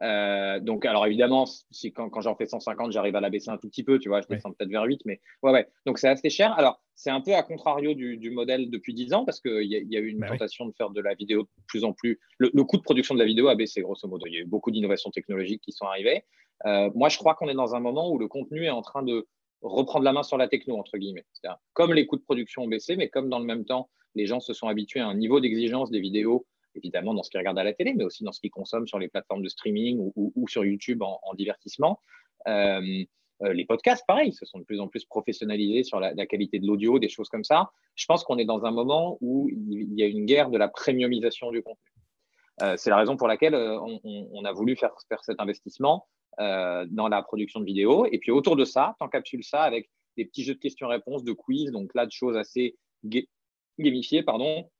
Euh, 0.00 0.58
donc, 0.60 0.86
alors 0.86 1.06
évidemment, 1.06 1.44
si 1.46 1.92
quand, 1.92 2.20
j'en 2.20 2.34
fais 2.34 2.46
150, 2.46 2.92
j'arrive 2.92 3.14
à 3.16 3.20
la 3.20 3.28
baisser 3.28 3.50
un 3.50 3.58
tout 3.58 3.68
petit 3.68 3.84
peu, 3.84 3.98
tu 3.98 4.08
vois, 4.08 4.20
je 4.22 4.26
descends 4.28 4.52
peut-être 4.52 4.70
vers 4.70 4.84
8, 4.84 5.02
mais 5.04 5.20
ouais, 5.42 5.52
ouais. 5.52 5.68
Donc, 5.84 5.98
c'est 5.98 6.08
assez 6.08 6.30
cher. 6.30 6.52
Alors, 6.58 6.80
c'est 6.94 7.10
un 7.10 7.20
peu 7.20 7.34
à 7.34 7.42
contrario 7.42 7.94
du, 7.94 8.30
modèle 8.30 8.70
depuis 8.70 8.94
10 8.94 9.12
ans 9.14 9.24
parce 9.24 9.40
qu'il 9.40 9.64
y, 9.64 9.86
y, 9.86 9.96
a 9.96 10.00
eu 10.00 10.08
une 10.08 10.20
bah 10.20 10.28
tentation 10.28 10.66
de 10.66 10.72
faire 10.72 10.90
de 10.90 11.00
la 11.00 11.14
vidéo 11.14 11.42
de 11.42 11.48
plus 11.66 11.84
en 11.84 11.92
plus. 11.92 12.20
Le, 12.38 12.50
coût 12.64 12.78
de 12.78 12.82
production 12.82 13.14
de 13.14 13.20
la 13.20 13.26
vidéo 13.26 13.48
a 13.48 13.54
baissé, 13.54 13.82
grosso 13.82 14.08
modo. 14.08 14.26
Il 14.26 14.34
y 14.34 14.38
a 14.38 14.40
eu 14.40 14.46
beaucoup 14.46 14.70
d'innovations 14.70 15.10
technologiques 15.10 15.62
qui 15.62 15.72
sont 15.72 15.86
arrivées. 15.86 16.24
Euh, 16.64 16.90
moi, 16.94 17.08
je 17.08 17.18
crois 17.18 17.34
qu'on 17.34 17.48
est 17.48 17.54
dans 17.54 17.74
un 17.74 17.80
moment 17.80 18.10
où 18.10 18.18
le 18.18 18.28
contenu 18.28 18.64
est 18.64 18.70
en 18.70 18.82
train 18.82 19.02
de 19.02 19.26
reprendre 19.62 20.04
la 20.04 20.12
main 20.12 20.22
sur 20.22 20.36
la 20.36 20.48
techno, 20.48 20.76
entre 20.76 20.98
guillemets. 20.98 21.24
Comme 21.72 21.92
les 21.92 22.06
coûts 22.06 22.16
de 22.16 22.22
production 22.22 22.62
ont 22.62 22.68
baissé, 22.68 22.96
mais 22.96 23.08
comme 23.08 23.28
dans 23.28 23.38
le 23.38 23.44
même 23.44 23.64
temps, 23.64 23.88
les 24.14 24.26
gens 24.26 24.40
se 24.40 24.52
sont 24.52 24.68
habitués 24.68 25.00
à 25.00 25.06
un 25.06 25.14
niveau 25.14 25.40
d'exigence 25.40 25.90
des 25.90 26.00
vidéos 26.00 26.46
évidemment 26.74 27.14
dans 27.14 27.22
ce 27.22 27.30
qu'ils 27.30 27.38
regardent 27.38 27.58
à 27.58 27.64
la 27.64 27.72
télé, 27.72 27.94
mais 27.94 28.04
aussi 28.04 28.24
dans 28.24 28.32
ce 28.32 28.40
qu'ils 28.40 28.50
consomment 28.50 28.86
sur 28.86 28.98
les 28.98 29.08
plateformes 29.08 29.42
de 29.42 29.48
streaming 29.48 30.12
ou, 30.14 30.48
sur 30.48 30.64
YouTube 30.64 31.02
en, 31.02 31.34
divertissement. 31.34 32.00
Euh, 32.48 33.04
euh, 33.42 33.52
les 33.52 33.64
podcasts, 33.64 34.04
pareil, 34.06 34.32
se 34.32 34.46
sont 34.46 34.58
de 34.58 34.64
plus 34.64 34.80
en 34.80 34.88
plus 34.88 35.04
professionnalisés 35.04 35.82
sur 35.82 36.00
la, 36.00 36.26
qualité 36.26 36.58
de 36.58 36.66
l'audio, 36.66 36.98
des 36.98 37.08
choses 37.08 37.28
comme 37.28 37.44
ça. 37.44 37.70
Je 37.94 38.06
pense 38.06 38.24
qu'on 38.24 38.38
est 38.38 38.44
dans 38.44 38.64
un 38.64 38.70
moment 38.70 39.18
où 39.20 39.48
il 39.50 39.94
y 39.94 40.02
a 40.02 40.06
une 40.06 40.26
guerre 40.26 40.50
de 40.50 40.58
la 40.58 40.68
premiumisation 40.68 41.50
du 41.50 41.62
contenu. 41.62 41.92
Euh, 42.62 42.76
c'est 42.76 42.90
la 42.90 42.96
raison 42.96 43.16
pour 43.16 43.28
laquelle 43.28 43.54
on, 43.54 44.44
a 44.44 44.52
voulu 44.52 44.76
faire, 44.76 44.92
faire 45.08 45.24
cet 45.24 45.40
investissement 45.40 46.06
dans 46.38 47.08
la 47.10 47.22
production 47.22 47.60
de 47.60 47.66
vidéos. 47.66 48.06
Et 48.06 48.18
puis 48.18 48.30
autour 48.30 48.56
de 48.56 48.64
ça, 48.64 48.96
t'encapsules 48.98 49.44
ça 49.44 49.62
avec 49.62 49.90
des 50.16 50.24
petits 50.24 50.44
jeux 50.44 50.54
de 50.54 50.60
questions-réponses, 50.60 51.24
de 51.24 51.32
quiz, 51.32 51.70
donc 51.70 51.94
là, 51.94 52.06
de 52.06 52.12
choses 52.12 52.36
assez 52.36 52.76
gamifiées, 53.78 54.22
pardon, 54.22 54.70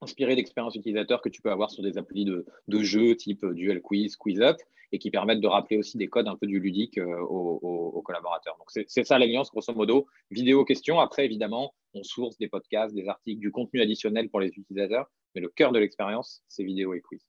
inspiré 0.00 0.36
d'expériences 0.36 0.74
utilisateurs 0.74 1.20
que 1.20 1.28
tu 1.28 1.42
peux 1.42 1.50
avoir 1.50 1.70
sur 1.70 1.82
des 1.82 1.98
applis 1.98 2.24
de, 2.24 2.44
jeux 2.82 3.16
type 3.16 3.44
Duel 3.44 3.80
Quiz, 3.80 4.16
Quiz 4.16 4.40
Up, 4.40 4.56
et 4.92 4.98
qui 4.98 5.10
permettent 5.10 5.40
de 5.40 5.46
rappeler 5.46 5.78
aussi 5.78 5.98
des 5.98 6.08
codes 6.08 6.26
un 6.26 6.36
peu 6.36 6.46
du 6.46 6.58
ludique 6.58 6.98
euh, 6.98 7.20
aux, 7.20 8.02
collaborateurs. 8.02 8.56
Donc 8.58 8.84
c'est 8.88 9.04
ça 9.04 9.18
l'alliance, 9.18 9.50
grosso 9.50 9.72
modo, 9.74 10.06
vidéo 10.30 10.64
question. 10.64 10.98
Après, 10.98 11.24
évidemment, 11.24 11.74
on 11.94 12.02
source 12.02 12.38
des 12.38 12.48
podcasts, 12.48 12.94
des 12.94 13.06
articles, 13.08 13.40
du 13.40 13.52
contenu 13.52 13.80
additionnel 13.80 14.28
pour 14.30 14.40
les 14.40 14.48
utilisateurs, 14.48 15.06
mais 15.34 15.40
le 15.40 15.48
cœur 15.48 15.70
de 15.72 15.78
l'expérience, 15.78 16.42
c'est 16.48 16.64
vidéo 16.64 16.94
et 16.94 17.00
quiz. 17.00 17.20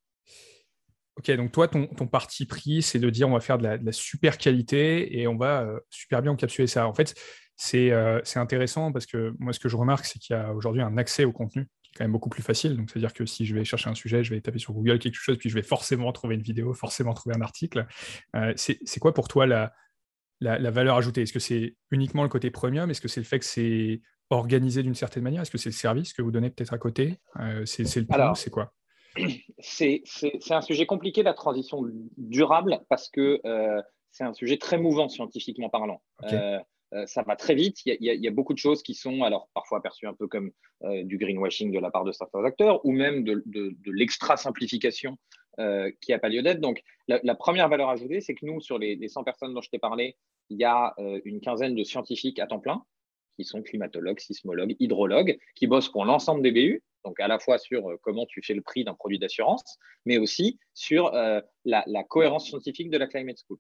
Ok, 1.18 1.30
donc 1.32 1.52
toi, 1.52 1.68
ton, 1.68 1.88
parti 2.08 2.46
pris, 2.46 2.82
c'est 2.82 2.98
de 2.98 3.10
dire 3.10 3.28
on 3.28 3.34
va 3.34 3.42
faire 3.42 3.58
de 3.58 3.68
la, 3.84 3.92
super 3.92 4.38
qualité 4.38 5.20
et 5.20 5.28
on 5.28 5.36
va 5.36 5.64
euh, 5.64 5.80
super 5.90 6.22
bien 6.22 6.32
encapsuler 6.32 6.68
ça. 6.68 6.88
En 6.88 6.94
fait, 6.94 7.14
euh, 7.76 8.22
c'est 8.24 8.40
intéressant 8.40 8.92
parce 8.92 9.06
que 9.06 9.34
moi, 9.38 9.54
ce 9.54 9.60
que 9.60 9.70
je 9.70 9.76
remarque, 9.76 10.06
c'est 10.06 10.20
qu'il 10.20 10.36
y 10.36 10.40
a 10.40 10.54
aujourd'hui 10.54 10.82
un 10.82 10.98
accès 10.98 11.26
au 11.26 11.34
contenu 11.34 11.68
quand 11.96 12.04
même 12.04 12.12
beaucoup 12.12 12.30
plus 12.30 12.44
facile. 12.44 12.78
Donc, 12.78 12.90
c'est-à-dire 12.90 13.14
que 13.14 13.26
si 13.26 13.46
je 13.46 13.54
vais 13.54 13.64
chercher 13.64 13.90
un 13.90 13.96
sujet, 13.96 14.24
je 14.24 14.34
vais 14.34 14.42
taper 14.42 14.60
sur 14.60 14.74
Google 14.74 15.00
quelque 15.00 15.16
chose, 15.16 15.38
puis 15.38 15.50
je 15.50 15.56
vais 15.56 15.64
forcément 15.64 16.12
trouver 16.12 16.36
une 16.36 16.42
vidéo, 16.42 16.74
forcément 16.74 17.14
trouver 17.14 17.36
un 17.36 17.42
article. 17.42 17.86
Euh, 18.36 18.54
c'est 18.56 19.00
quoi 19.00 19.14
pour 19.14 19.28
toi 19.28 19.46
la, 19.46 19.74
la, 20.40 20.72
valeur 20.72 20.98
ajoutée? 20.98 21.24
Est-ce 21.24 21.34
que 21.34 21.40
c'est 21.40 21.76
uniquement 21.92 22.24
le 22.24 22.30
côté 22.30 22.50
premium? 22.52 22.90
Est-ce 22.90 23.02
que 23.02 23.08
c'est 23.08 23.20
le 23.20 23.26
fait 23.26 23.40
que 23.40 23.46
c'est 23.46 24.02
organisé 24.30 24.84
d'une 24.84 24.96
certaine 24.96 25.24
manière? 25.24 25.42
Est-ce 25.42 25.52
que 25.52 25.58
c'est 25.58 25.70
le 25.70 25.74
service 25.74 26.14
que 26.14 26.22
vous 26.22 26.32
donnez 26.32 26.50
peut-être 26.50 26.74
à 26.74 26.78
côté? 26.78 27.20
Euh, 27.40 27.66
C'est 27.66 27.84
le 27.84 28.06
prix 28.06 28.22
C'est 28.36 28.50
quoi? 28.50 28.74
C'est 29.60 30.02
un 30.50 30.62
sujet 30.62 30.86
compliqué, 30.86 31.24
la 31.24 31.34
transition 31.34 31.84
durable, 32.18 32.80
parce 32.88 33.10
que 33.10 33.42
euh, 33.46 33.82
c'est 34.12 34.24
un 34.24 34.34
sujet 34.34 34.58
très 34.58 34.78
mouvant 34.78 35.10
scientifiquement 35.10 35.70
parlant. 35.70 36.02
Ça 37.06 37.24
va 37.24 37.36
très 37.36 37.56
vite. 37.56 37.78
Il 37.86 37.98
y, 38.00 38.28
a, 38.28 38.32
beaucoup 38.32 38.54
de 38.54 38.58
choses 38.58 38.84
qui 38.84 38.94
sont 38.94 39.24
alors 39.24 39.50
parfois 39.54 39.82
perçues 39.82 40.08
un 40.08 40.14
peu 40.14 40.28
comme 40.28 40.52
euh, 40.84 41.04
du 41.04 41.18
greenwashing 41.18 41.72
de 41.72 41.80
la 41.80 41.92
part 41.92 42.04
de 42.04 42.12
certains 42.12 42.44
acteurs 42.44 42.84
ou 42.86 42.92
même 42.92 43.24
de, 43.24 43.44
l'extra 43.86 44.36
simplification 44.36 45.18
euh, 45.60 45.92
qui 46.02 46.12
n'a 46.12 46.20
pas 46.20 46.30
lieu 46.30 46.42
d'être. 46.42 46.60
Donc, 46.60 46.82
la, 47.08 47.36
première 47.36 47.70
valeur 47.70 47.90
ajoutée, 47.90 48.20
c'est 48.20 48.34
que 48.34 48.46
nous, 48.46 48.62
sur 48.62 48.78
les, 48.78 49.08
100 49.08 49.24
personnes 49.24 49.54
dont 49.54 49.62
je 49.62 49.70
t'ai 49.70 49.80
parlé, 49.80 50.18
il 50.50 50.58
y 50.58 50.64
a 50.64 50.96
une 51.24 51.40
quinzaine 51.40 51.76
de 51.76 51.84
scientifiques 51.84 52.40
à 52.40 52.48
temps 52.48 52.60
plein 52.60 52.84
qui 53.38 53.46
sont 53.46 53.62
climatologues, 53.62 54.20
sismologues, 54.20 54.76
hydrologues, 54.80 55.38
qui 55.56 55.68
bossent 55.68 55.90
pour 55.90 56.04
l'ensemble 56.04 56.42
des 56.42 56.52
BU, 56.52 56.84
donc 57.06 57.20
à 57.20 57.28
la 57.28 57.40
fois 57.40 57.58
sur 57.58 57.98
comment 58.02 58.26
tu 58.26 58.42
fais 58.44 58.54
le 58.54 58.62
prix 58.62 58.84
d'un 58.84 58.94
produit 58.94 59.20
d'assurance, 59.20 59.78
mais 60.06 60.18
aussi 60.18 60.60
sur 60.74 61.12
la, 61.12 62.04
cohérence 62.10 62.48
scientifique 62.48 62.90
de 62.90 62.98
la 62.98 63.08
Climate 63.08 63.38
School. 63.46 63.60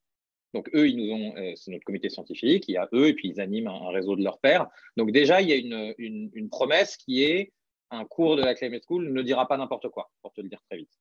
Donc 0.53 0.69
eux, 0.73 0.89
ils 0.89 0.97
nous 0.97 1.13
ont, 1.13 1.35
euh, 1.37 1.53
c'est 1.55 1.71
notre 1.71 1.85
comité 1.85 2.09
scientifique, 2.09 2.65
il 2.67 2.73
y 2.73 2.77
a 2.77 2.89
eux 2.93 3.07
et 3.07 3.13
puis 3.13 3.29
ils 3.29 3.39
animent 3.39 3.67
un, 3.67 3.89
réseau 3.89 4.15
de 4.15 4.23
leurs 4.23 4.39
pairs. 4.39 4.67
Donc 4.97 5.11
déjà, 5.11 5.41
il 5.41 5.49
y 5.49 5.53
a 5.53 5.55
une, 5.55 6.49
promesse 6.49 6.97
qui 6.97 7.23
est 7.23 7.53
un 7.89 8.05
cours 8.05 8.35
de 8.35 8.41
la 8.41 8.53
Climate 8.53 8.83
School 8.87 9.11
ne 9.11 9.21
dira 9.21 9.47
pas 9.47 9.57
n'importe 9.57 9.89
quoi, 9.89 10.11
pour 10.21 10.33
te 10.33 10.41
le 10.41 10.49
dire 10.49 10.61
très 10.69 10.77
vite. 10.77 10.91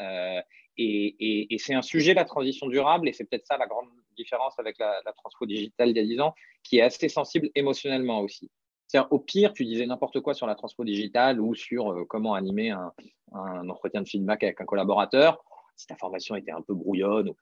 Euh, 0.00 0.40
et, 0.76 1.56
c'est 1.58 1.74
un 1.74 1.82
sujet, 1.82 2.14
la 2.14 2.24
transition 2.24 2.66
durable, 2.66 3.08
et 3.08 3.12
c'est 3.12 3.24
peut-être 3.24 3.46
ça 3.46 3.56
la 3.56 3.66
grande 3.66 3.88
différence 4.16 4.58
avec 4.58 4.78
la, 4.78 5.00
transfo 5.16 5.46
digitale 5.46 5.92
d'il 5.92 5.96
y 5.96 6.04
a 6.04 6.08
10 6.08 6.20
ans, 6.20 6.34
qui 6.62 6.78
est 6.78 6.82
assez 6.82 7.08
sensible 7.08 7.50
émotionnellement 7.54 8.20
aussi. 8.20 8.50
C'est-à-dire, 8.86 9.12
au 9.12 9.18
pire, 9.18 9.52
tu 9.52 9.64
disais 9.64 9.86
n'importe 9.86 10.20
quoi 10.20 10.34
sur 10.34 10.46
la 10.46 10.54
transfo 10.54 10.84
digitale 10.84 11.40
ou 11.40 11.54
sur 11.54 11.92
euh, 11.92 12.04
comment 12.04 12.34
animer 12.34 12.70
un, 12.70 12.92
un, 13.32 13.68
entretien 13.68 14.02
de 14.02 14.08
feedback 14.08 14.44
avec 14.44 14.60
un 14.60 14.64
collaborateur. 14.64 15.42
Si 15.76 15.86
ta 15.86 15.96
formation 15.96 16.36
était 16.36 16.52
un 16.52 16.62
peu 16.62 16.74
brouillonne, 16.74 17.32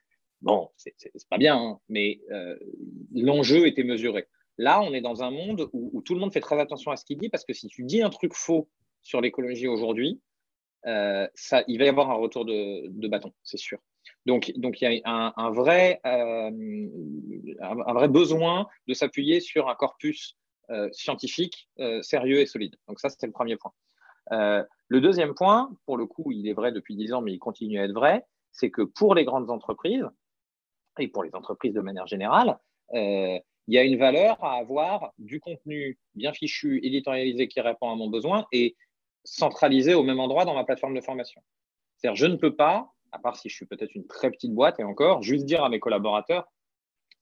Bon, 0.42 0.70
c'est 0.76 0.94
pas 1.30 1.38
bien, 1.38 1.56
hein, 1.56 1.78
mais 1.88 2.20
euh, 2.32 2.56
l'enjeu 3.14 3.66
était 3.66 3.84
mesuré. 3.84 4.26
Là, 4.58 4.82
on 4.82 4.92
est 4.92 5.00
dans 5.00 5.22
un 5.22 5.30
monde 5.30 5.68
où, 5.72 6.02
tout 6.02 6.14
le 6.14 6.20
monde 6.20 6.32
fait 6.32 6.40
très 6.40 6.60
attention 6.60 6.90
à 6.90 6.96
ce 6.96 7.04
qu'il 7.04 7.16
dit, 7.16 7.28
parce 7.28 7.44
que 7.44 7.52
si 7.52 7.68
tu 7.68 7.84
dis 7.84 8.02
un 8.02 8.10
truc 8.10 8.34
faux 8.34 8.68
sur 9.02 9.20
l'écologie 9.20 9.68
aujourd'hui, 9.68 10.20
euh, 10.86 11.28
il 11.68 11.78
va 11.78 11.84
y 11.84 11.88
avoir 11.88 12.10
un 12.10 12.14
retour 12.14 12.44
de, 12.44 13.08
bâton, 13.08 13.32
c'est 13.44 13.56
sûr. 13.56 13.78
Donc, 14.26 14.52
donc, 14.56 14.80
il 14.80 14.92
y 14.92 15.02
a 15.04 15.32
un, 15.36 15.50
vrai, 15.52 16.00
euh, 16.06 16.50
un, 17.60 17.92
vrai 17.94 18.08
besoin 18.08 18.66
de 18.88 18.94
s'appuyer 18.94 19.40
sur 19.40 19.68
un 19.68 19.74
corpus 19.76 20.36
scientifique 20.92 21.68
sérieux 22.00 22.40
et 22.40 22.46
solide. 22.46 22.74
Donc 22.88 22.98
ça, 22.98 23.10
c'était 23.10 23.26
le 23.26 23.32
premier 23.32 23.56
point. 23.56 23.72
le 24.30 25.00
deuxième 25.00 25.34
point, 25.34 25.70
pour 25.86 25.96
le 25.96 26.06
coup, 26.06 26.32
il 26.32 26.48
est 26.48 26.52
vrai 26.52 26.72
depuis 26.72 26.96
dix 26.96 27.12
ans, 27.12 27.22
mais 27.22 27.32
il 27.32 27.38
continue 27.38 27.78
à 27.78 27.84
être 27.84 27.92
vrai, 27.92 28.24
c'est 28.52 28.70
que 28.70 28.82
pour 28.82 29.14
les 29.14 29.24
grandes 29.24 29.50
entreprises, 29.50 30.08
et 30.98 31.08
pour 31.08 31.24
les 31.24 31.34
entreprises 31.34 31.74
de 31.74 31.80
manière 31.80 32.06
générale, 32.06 32.58
il 33.68 33.74
y 33.74 33.78
a 33.78 33.84
une 33.84 33.96
valeur 33.96 34.42
à 34.44 34.56
avoir 34.56 35.12
du 35.18 35.40
contenu 35.40 35.98
bien 36.14 36.32
fichu, 36.32 36.80
éditorialisé 36.82 37.48
qui 37.48 37.60
répond 37.60 37.90
à 37.90 37.94
mon 37.94 38.08
besoin 38.08 38.46
et 38.52 38.76
centralisé 39.24 39.94
au 39.94 40.02
même 40.02 40.20
endroit 40.20 40.44
dans 40.44 40.54
ma 40.54 40.64
plateforme 40.64 40.94
de 40.94 41.00
formation. 41.00 41.40
C'est-à-dire, 41.96 42.16
je 42.16 42.26
ne 42.26 42.36
peux 42.36 42.54
pas, 42.56 42.92
à 43.12 43.18
part 43.18 43.36
si 43.36 43.48
je 43.48 43.54
suis 43.54 43.66
peut-être 43.66 43.94
une 43.94 44.06
très 44.06 44.30
petite 44.30 44.52
boîte 44.52 44.80
et 44.80 44.84
encore, 44.84 45.22
juste 45.22 45.44
dire 45.44 45.62
à 45.62 45.68
mes 45.68 45.78
collaborateurs, 45.78 46.50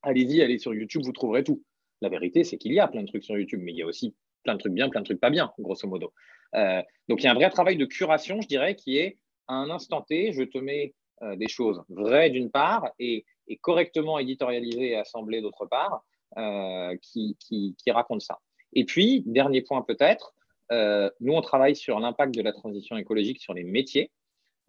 allez-y, 0.03 0.43
allez 0.43 0.59
sur 0.59 0.73
YouTube, 0.73 1.03
vous 1.05 1.13
trouverez 1.13 1.45
tout. 1.45 1.63
La 2.01 2.09
vérité, 2.09 2.45
c'est 2.45 2.57
qu'il 2.57 2.73
y 2.73 2.81
a 2.81 2.89
plein 2.89 3.03
de 3.03 3.07
trucs 3.07 3.25
sur 3.25 3.37
YouTube, 3.37 3.61
mais 3.63 3.73
il 3.73 3.79
y 3.79 3.83
a 3.83 3.87
aussi 3.87 4.15
plein 4.43 4.55
de 4.55 4.59
trucs 4.59 4.73
bien, 4.73 4.89
plein 4.89 5.01
de 5.01 5.05
trucs 5.05 5.21
pas 5.21 5.29
bien, 5.29 5.53
grosso 5.59 5.87
modo. 5.87 6.15
Euh, 6.55 6.83
donc, 7.09 7.21
il 7.21 7.25
y 7.25 7.27
a 7.27 7.33
un 7.33 7.35
vrai 7.35 7.51
travail 7.51 7.77
de 7.77 7.85
curation, 7.85 8.41
je 8.41 8.49
dirais, 8.49 8.75
qui 8.75 8.97
est 8.97 9.19
à 9.47 9.55
un 9.55 9.69
instant 9.69 10.01
T, 10.01 10.33
je 10.33 10.43
te 10.43 10.57
mets 10.57 10.95
euh, 11.23 11.37
des 11.37 11.49
choses 11.49 11.83
vraies 11.91 12.31
d'une 12.31 12.51
part 12.51 12.89
et, 12.99 13.27
correctement 13.57 14.19
éditorialisées 14.19 14.91
et 14.91 14.97
assemblées 14.97 15.41
d'autre 15.41 15.67
part, 15.67 16.05
euh, 16.37 16.97
qui, 17.03 17.37
qui, 17.39 17.91
racontent 17.91 18.21
ça. 18.21 18.39
Et 18.73 18.85
puis, 18.85 19.23
dernier 19.27 19.63
point 19.63 19.83
peut-être, 19.83 20.35
nous, 21.21 21.33
on 21.33 21.41
travaille 21.41 21.75
sur 21.75 21.99
l'impact 21.99 22.35
de 22.35 22.43
la 22.43 22.53
transition 22.53 22.97
écologique 22.97 23.41
sur 23.41 23.55
les 23.55 23.65
métiers. 23.65 24.13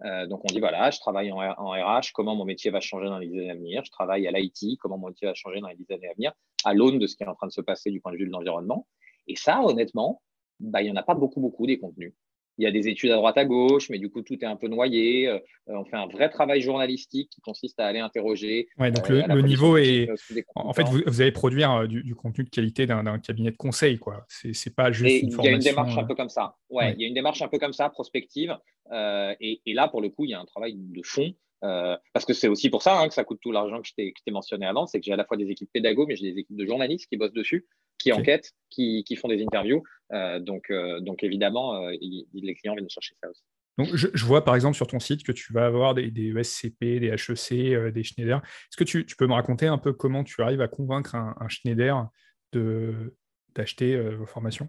Euh, 0.03 0.25
donc, 0.25 0.41
on 0.43 0.47
dit 0.47 0.59
voilà, 0.59 0.89
je 0.89 0.99
travaille 0.99 1.31
en, 1.31 1.37
RH, 1.37 2.11
comment 2.13 2.35
mon 2.35 2.45
métier 2.45 2.71
va 2.71 2.79
changer 2.79 3.05
dans 3.05 3.19
les 3.19 3.31
années 3.31 3.51
à 3.51 3.55
venir. 3.55 3.83
Je 3.85 3.91
travaille 3.91 4.27
à 4.27 4.31
l'IT, 4.31 4.79
comment 4.79 4.97
mon 4.97 5.09
métier 5.09 5.27
va 5.27 5.33
changer 5.33 5.61
dans 5.61 5.67
les 5.67 5.91
années 5.93 6.09
à 6.09 6.13
venir, 6.13 6.33
à 6.63 6.73
l'aune 6.73 6.99
de 6.99 7.07
ce 7.07 7.15
qui 7.15 7.23
est 7.23 7.27
en 7.27 7.35
train 7.35 7.47
de 7.47 7.51
se 7.51 7.61
passer 7.61 7.91
du 7.91 8.01
point 8.01 8.11
de 8.11 8.17
vue 8.17 8.25
de 8.25 8.31
l'environnement. 8.31 8.87
Et 9.27 9.35
ça, 9.35 9.61
honnêtement, 9.61 10.21
bah, 10.59 10.81
il 10.81 10.85
n'y 10.85 10.91
en 10.91 10.95
a 10.95 11.03
pas 11.03 11.13
beaucoup, 11.13 11.39
beaucoup 11.39 11.67
des 11.67 11.79
contenus 11.79 12.13
il 12.61 12.65
y 12.65 12.67
a 12.67 12.71
des 12.71 12.87
études 12.87 13.09
à 13.09 13.15
droite 13.15 13.39
à 13.39 13.45
gauche, 13.45 13.89
mais 13.89 13.97
du 13.97 14.11
coup, 14.11 14.21
tout 14.21 14.37
est 14.39 14.45
un 14.45 14.55
peu 14.55 14.67
noyé. 14.67 15.27
Euh, 15.27 15.39
on 15.65 15.83
fait 15.83 15.95
un 15.95 16.05
vrai 16.05 16.29
travail 16.29 16.61
journalistique 16.61 17.31
qui 17.31 17.41
consiste 17.41 17.79
à 17.79 17.87
aller 17.87 17.99
interroger. 17.99 18.67
Ouais, 18.77 18.91
donc 18.91 19.09
euh, 19.09 19.23
le, 19.27 19.41
niveau 19.41 19.77
est. 19.77 20.07
En 20.53 20.71
fait, 20.73 20.83
vous, 20.83 21.21
allez 21.21 21.31
produire 21.31 21.71
euh, 21.71 21.87
du, 21.87 22.13
contenu 22.13 22.43
de 22.43 22.49
qualité 22.51 22.85
d'un 22.85 23.17
cabinet 23.17 23.49
de 23.49 23.57
conseil, 23.57 23.97
quoi. 23.97 24.25
C'est 24.27 24.75
pas 24.75 24.91
juste. 24.91 25.23
une 25.23 25.29
il 25.29 25.43
y 25.43 25.47
a 25.47 25.51
une 25.51 25.59
démarche 25.59 25.97
un 25.97 26.03
peu 26.03 26.13
comme 26.13 26.29
ça. 26.29 26.55
Ouais, 26.69 26.93
il 26.93 27.01
y 27.01 27.05
a 27.05 27.07
une 27.07 27.15
démarche 27.15 27.41
un 27.41 27.47
peu 27.47 27.57
comme 27.57 27.73
ça, 27.73 27.89
prospective. 27.89 28.55
et, 28.91 29.61
là, 29.65 29.87
pour 29.87 30.01
le 30.01 30.09
coup, 30.09 30.25
il 30.25 30.31
y 30.31 30.35
a 30.35 30.39
un 30.39 30.45
travail 30.45 30.75
de 30.77 31.01
fond. 31.03 31.33
parce 31.61 32.25
que 32.25 32.33
c'est 32.33 32.47
aussi 32.47 32.69
pour 32.69 32.83
ça 32.83 32.99
hein, 32.99 33.07
que 33.07 33.15
ça 33.15 33.23
coûte 33.23 33.39
tout 33.41 33.51
l'argent 33.51 33.81
que 33.81 33.87
je 33.87 33.93
t'ai 33.95 34.31
mentionné 34.31 34.67
avant, 34.67 34.85
c'est 34.85 34.99
que 34.99 35.05
j'ai 35.05 35.13
à 35.13 35.17
la 35.17 35.25
fois 35.25 35.37
des 35.37 35.49
équipes 35.49 35.69
pédagogues, 35.73 36.09
mais 36.09 36.15
j'ai 36.15 36.31
des 36.31 36.39
équipes 36.41 36.57
de 36.57 36.65
journalistes 36.67 37.07
qui 37.09 37.17
bossent 37.17 37.33
dessus, 37.33 37.65
qui 37.97 38.13
enquêtent, 38.13 38.53
qui, 38.69 39.15
font 39.15 39.29
des 39.29 39.41
interviews. 39.41 39.83
Euh, 40.13 40.39
donc, 40.39 40.69
euh, 40.69 40.99
donc 40.99 41.23
évidemment, 41.23 41.75
euh, 41.75 41.91
les 42.33 42.55
clients 42.55 42.75
viennent 42.75 42.89
chercher 42.89 43.15
ça 43.21 43.29
aussi. 43.29 43.41
Donc, 43.77 43.87
je, 43.95 44.25
vois 44.25 44.43
par 44.43 44.55
exemple 44.55 44.75
sur 44.75 44.85
ton 44.85 44.99
site 44.99 45.23
que 45.23 45.31
tu 45.31 45.53
vas 45.53 45.65
avoir 45.65 45.93
des, 45.93 46.11
des 46.11 46.37
ESCP, 46.37 46.99
des 46.99 47.07
HEC, 47.07 47.91
des 47.93 48.03
Schneider. 48.03 48.37
Est-ce 48.37 48.77
que 48.77 48.83
tu, 48.83 49.05
peux 49.17 49.27
me 49.27 49.33
raconter 49.33 49.65
un 49.65 49.77
peu 49.77 49.93
comment 49.93 50.23
tu 50.23 50.41
arrives 50.41 50.61
à 50.61 50.67
convaincre 50.67 51.15
un, 51.15 51.47
Schneider 51.47 52.07
d'acheter 52.53 53.97
vos 54.11 54.25
formations? 54.25 54.67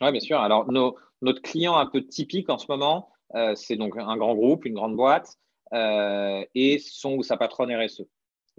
Oui, 0.00 0.10
bien 0.10 0.20
sûr. 0.20 0.40
Alors, 0.40 0.70
notre 1.22 1.42
client 1.42 1.76
un 1.76 1.86
peu 1.86 2.04
typique 2.04 2.50
en 2.50 2.58
ce 2.58 2.66
moment, 2.68 3.12
c'est 3.54 3.76
donc 3.76 3.96
un 3.96 4.16
grand 4.16 4.34
groupe, 4.34 4.64
une 4.66 4.74
grande 4.74 4.96
boîte, 4.96 5.38
et 5.72 6.78
son 6.80 7.14
ou 7.14 7.22
sa 7.22 7.36
patronne 7.36 7.72
RSE. 7.72 8.02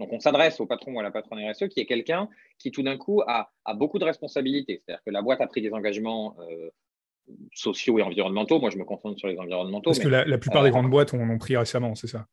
Donc, 0.00 0.14
on 0.14 0.18
s'adresse 0.18 0.58
au 0.60 0.66
patron 0.66 0.94
ou 0.94 1.00
à 1.00 1.02
la 1.02 1.10
patronne 1.10 1.38
RSE 1.46 1.68
qui 1.68 1.78
est 1.78 1.84
quelqu'un 1.84 2.28
qui, 2.58 2.70
tout 2.70 2.82
d'un 2.82 2.96
coup, 2.96 3.20
a, 3.26 3.52
beaucoup 3.74 3.98
de 3.98 4.04
responsabilités. 4.04 4.82
C'est-à-dire 4.82 5.04
que 5.04 5.10
la 5.10 5.20
boîte 5.20 5.42
a 5.42 5.46
pris 5.46 5.60
des 5.60 5.72
engagements 5.74 6.36
euh, 6.40 6.70
sociaux 7.54 7.98
et 7.98 8.02
environnementaux. 8.02 8.58
Moi, 8.60 8.70
je 8.70 8.78
me 8.78 8.84
concentre 8.84 9.18
sur 9.18 9.28
les 9.28 9.38
environnementaux. 9.38 9.90
Parce 9.90 9.98
que 9.98 10.08
la, 10.08 10.38
plupart 10.38 10.64
des 10.64 10.70
grandes 10.70 10.88
boîtes 10.88 11.12
en 11.12 11.18
ont 11.18 11.38
pris 11.38 11.54
récemment, 11.54 11.94
c'est 11.94 12.06
ça? 12.06 12.26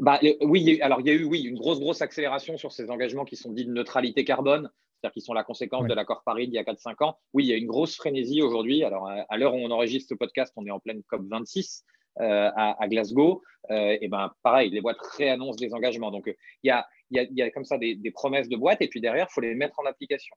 Bah, 0.00 0.18
Oui, 0.40 0.80
alors 0.82 1.00
il 1.00 1.06
y 1.06 1.10
a 1.10 1.14
eu 1.14 1.22
oui, 1.22 1.42
une 1.42 1.56
grosse, 1.56 1.78
grosse 1.78 2.02
accélération 2.02 2.58
sur 2.58 2.72
ces 2.72 2.90
engagements 2.90 3.24
qui 3.24 3.36
sont 3.36 3.52
dits 3.52 3.64
de 3.64 3.72
neutralité 3.72 4.24
carbone, 4.24 4.68
c'est-à-dire 5.00 5.14
qui 5.14 5.20
sont 5.20 5.32
la 5.32 5.44
conséquence 5.44 5.86
de 5.86 5.94
l'accord 5.94 6.24
Paris 6.24 6.48
d'il 6.48 6.54
y 6.54 6.58
a 6.58 6.64
4-5 6.64 7.04
ans. 7.04 7.18
Oui, 7.34 7.44
il 7.44 7.50
y 7.50 7.52
a 7.52 7.56
une 7.56 7.68
grosse 7.68 7.94
frénésie 7.94 8.42
aujourd'hui. 8.42 8.82
Alors, 8.82 9.08
à 9.08 9.36
l'heure 9.38 9.54
où 9.54 9.58
on 9.58 9.70
enregistre 9.70 10.08
ce 10.08 10.14
podcast, 10.14 10.52
on 10.56 10.66
est 10.66 10.72
en 10.72 10.80
pleine 10.80 11.02
COP26. 11.08 11.84
Euh, 12.20 12.50
à, 12.54 12.86
Glasgow, 12.86 13.42
euh, 13.72 13.98
et 14.00 14.06
ben 14.06 14.32
pareil, 14.44 14.70
les 14.70 14.80
boîtes 14.80 15.00
réannoncent 15.18 15.56
des 15.56 15.74
engagements. 15.74 16.12
Donc 16.12 16.32
il 16.62 16.68
y 16.68 16.70
a, 16.70 16.86
y, 17.10 17.42
a, 17.42 17.50
comme 17.50 17.64
ça 17.64 17.76
des, 17.76 17.98
promesses 18.12 18.48
de 18.48 18.56
boîtes, 18.56 18.80
et 18.82 18.88
puis 18.88 19.00
derrière, 19.00 19.26
il 19.28 19.32
faut 19.32 19.40
les 19.40 19.56
mettre 19.56 19.80
en 19.80 19.84
application. 19.84 20.36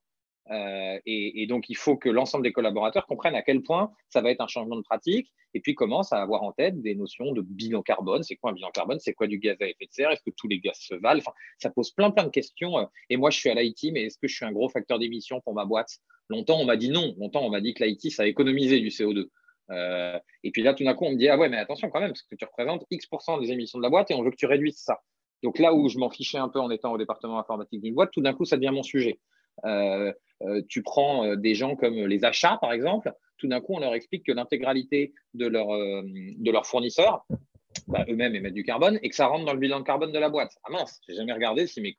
Euh, 0.50 0.98
et, 1.06 1.46
donc, 1.46 1.68
il 1.68 1.76
faut 1.76 1.96
que 1.96 2.08
l'ensemble 2.08 2.42
des 2.42 2.52
collaborateurs 2.52 3.06
comprennent 3.06 3.34
à 3.34 3.42
quel 3.42 3.62
point 3.62 3.92
ça 4.08 4.22
va 4.22 4.30
être 4.30 4.40
un 4.40 4.46
changement 4.46 4.76
de 4.76 4.82
pratique 4.82 5.30
et 5.54 5.60
puis 5.60 5.74
commencent 5.74 6.12
à 6.12 6.20
avoir 6.20 6.42
en 6.42 6.52
tête 6.52 6.80
des 6.80 6.94
notions 6.94 7.32
de 7.32 7.42
bilan 7.42 7.82
carbone. 7.82 8.22
C'est 8.22 8.36
quoi 8.36 8.50
un 8.50 8.54
bilan 8.54 8.70
carbone? 8.70 8.98
C'est 8.98 9.12
quoi 9.12 9.26
du 9.26 9.38
gaz 9.38 9.56
à 9.60 9.66
effet 9.66 9.84
de 9.86 9.92
serre? 9.92 10.10
Est-ce 10.10 10.22
que 10.22 10.34
tous 10.36 10.48
les 10.48 10.58
gaz 10.58 10.76
se 10.78 10.94
valent? 10.94 11.20
Enfin, 11.20 11.32
Ça 11.58 11.70
pose 11.70 11.90
plein, 11.90 12.10
plein 12.10 12.24
de 12.24 12.30
questions. 12.30 12.88
Et 13.10 13.18
moi, 13.18 13.30
je 13.30 13.38
suis 13.38 13.50
à 13.50 13.54
l'IT, 13.54 13.92
mais 13.92 14.04
est-ce 14.04 14.18
que 14.18 14.26
je 14.26 14.34
suis 14.34 14.46
un 14.46 14.52
gros 14.52 14.68
facteur 14.68 14.98
d'émission 14.98 15.40
pour 15.42 15.54
ma 15.54 15.66
boîte? 15.66 15.98
Longtemps, 16.30 16.58
on 16.58 16.64
m'a 16.64 16.76
dit 16.76 16.88
non. 16.88 17.14
Longtemps, 17.18 17.44
on 17.44 17.50
m'a 17.50 17.60
dit 17.60 17.74
que 17.74 17.84
l'IT, 17.84 18.10
ça 18.10 18.22
a 18.22 18.26
économisé 18.26 18.80
du 18.80 18.88
CO2. 18.88 19.28
Euh, 19.70 20.18
et 20.44 20.50
puis 20.50 20.62
là, 20.62 20.74
tout 20.74 20.84
d'un 20.84 20.94
coup, 20.94 21.04
on 21.04 21.12
me 21.12 21.16
dit 21.16 21.28
Ah 21.28 21.38
ouais, 21.38 21.48
mais 21.48 21.58
attention 21.58 21.90
quand 21.90 22.00
même, 22.00 22.10
parce 22.10 22.22
que 22.22 22.34
tu 22.34 22.44
représentes 22.44 22.84
X% 22.90 23.40
des 23.40 23.52
émissions 23.52 23.78
de 23.78 23.82
la 23.82 23.90
boîte 23.90 24.10
et 24.10 24.14
on 24.14 24.22
veut 24.22 24.30
que 24.30 24.36
tu 24.36 24.46
réduises 24.46 24.78
ça. 24.78 25.00
Donc 25.42 25.58
là 25.58 25.74
où 25.74 25.88
je 25.88 25.98
m'en 25.98 26.10
fichais 26.10 26.38
un 26.38 26.48
peu 26.48 26.58
en 26.58 26.70
étant 26.70 26.92
au 26.92 26.98
département 26.98 27.38
informatique 27.38 27.80
d'une 27.80 27.94
boîte, 27.94 28.10
tout 28.12 28.20
d'un 28.20 28.34
coup, 28.34 28.44
ça 28.44 28.56
devient 28.56 28.72
mon 28.72 28.82
sujet. 28.82 29.20
Euh, 29.64 30.12
euh, 30.42 30.62
tu 30.68 30.82
prends 30.82 31.36
des 31.36 31.54
gens 31.54 31.76
comme 31.76 31.94
les 31.94 32.24
achats, 32.24 32.58
par 32.60 32.72
exemple, 32.72 33.12
tout 33.38 33.48
d'un 33.48 33.60
coup, 33.60 33.74
on 33.74 33.80
leur 33.80 33.94
explique 33.94 34.24
que 34.24 34.32
l'intégralité 34.32 35.12
de, 35.34 35.46
leur, 35.46 35.68
de 35.68 36.50
leurs 36.50 36.66
fournisseurs, 36.66 37.24
bah, 37.86 38.04
eux-mêmes 38.08 38.34
émettent 38.34 38.54
du 38.54 38.64
carbone 38.64 38.98
et 39.02 39.08
que 39.08 39.14
ça 39.14 39.26
rentre 39.26 39.44
dans 39.44 39.52
le 39.52 39.58
bilan 39.58 39.80
de 39.80 39.84
carbone 39.84 40.12
de 40.12 40.18
la 40.18 40.28
boîte. 40.28 40.52
Ah 40.64 40.70
mince, 40.70 41.00
j'ai 41.08 41.14
jamais 41.14 41.32
regardé 41.32 41.66
si 41.66 41.80
mes, 41.80 41.94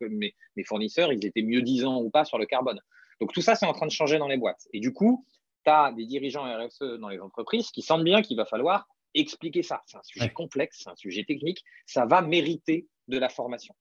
fournisseurs, 0.66 1.12
ils 1.12 1.26
étaient 1.26 1.42
mieux 1.42 1.62
disants 1.62 2.02
ou 2.02 2.10
pas 2.10 2.26
sur 2.26 2.38
le 2.38 2.46
carbone. 2.46 2.80
Donc 3.22 3.34
tout 3.34 3.42
ça, 3.42 3.56
c'est 3.56 3.66
en 3.66 3.74
train 3.74 3.88
de 3.88 3.92
changer 3.92 4.18
dans 4.18 4.28
les 4.28 4.38
boîtes. 4.38 4.68
Et 4.74 4.80
du 4.80 4.94
coup, 4.94 5.26
tu 5.64 5.72
as 5.72 5.92
des 5.92 6.06
dirigeants 6.06 6.44
RSE 6.44 7.00
dans 7.00 7.10
les 7.10 7.20
entreprises 7.20 7.72
qui 7.72 7.82
sentent 7.82 8.04
bien 8.04 8.22
qu'il 8.22 8.38
va 8.38 8.46
falloir 8.46 8.88
expliquer 9.14 9.64
ça. 9.64 9.82
C'est 9.86 9.98
un 9.98 10.04
sujet 10.04 10.30
complexe, 10.30 10.82
c'est 10.84 10.90
un 10.90 10.96
sujet 10.96 11.24
technique, 11.24 11.64
ça 11.86 12.06
va 12.06 12.22
mériter 12.22 12.88
de 13.08 13.18
la 13.18 13.30
formation. 13.30 13.74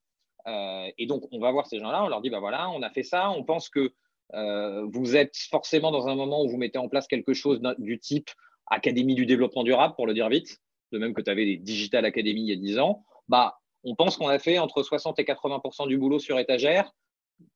Euh, 0.47 0.91
et 0.97 1.07
donc, 1.07 1.25
on 1.33 1.39
va 1.39 1.51
voir 1.51 1.67
ces 1.67 1.79
gens-là, 1.79 2.05
on 2.05 2.09
leur 2.09 2.23
dit, 2.23 2.31
bah 2.31 2.41
voilà, 2.41 2.71
on 2.71 2.83
a 2.83 2.91
fait 2.91 3.03
ça, 3.03 3.31
on 3.31 3.45
pense 3.45 3.69
que 3.69 3.93
euh, 4.35 4.87
vous 4.91 5.17
êtes 5.17 5.37
forcément 5.37 5.91
dans 5.91 6.09
un 6.09 6.15
moment 6.15 6.43
où 6.43 6.49
vous 6.49 6.57
mettez 6.57 6.79
en 6.79 6.89
place 6.89 7.07
quelque 7.07 7.35
chose 7.35 7.61
du 7.79 7.99
type 7.99 8.31
Académie 8.71 9.15
du 9.15 9.25
développement 9.25 9.65
durable, 9.65 9.95
pour 9.95 10.07
le 10.07 10.13
dire 10.13 10.29
vite, 10.29 10.59
de 10.93 10.99
même 10.99 11.15
que 11.15 11.23
tu 11.23 11.31
avais 11.31 11.45
les 11.47 11.57
Digital 11.57 12.05
Academy 12.05 12.43
il 12.43 12.49
y 12.49 12.53
a 12.53 12.57
10 12.57 12.79
ans, 12.79 13.03
bah, 13.27 13.59
on 13.83 13.95
pense 13.95 14.17
qu'on 14.17 14.29
a 14.29 14.39
fait 14.39 14.59
entre 14.59 14.83
60 14.83 15.19
et 15.19 15.25
80% 15.25 15.89
du 15.89 15.97
boulot 15.97 16.19
sur 16.19 16.39
étagère, 16.39 16.93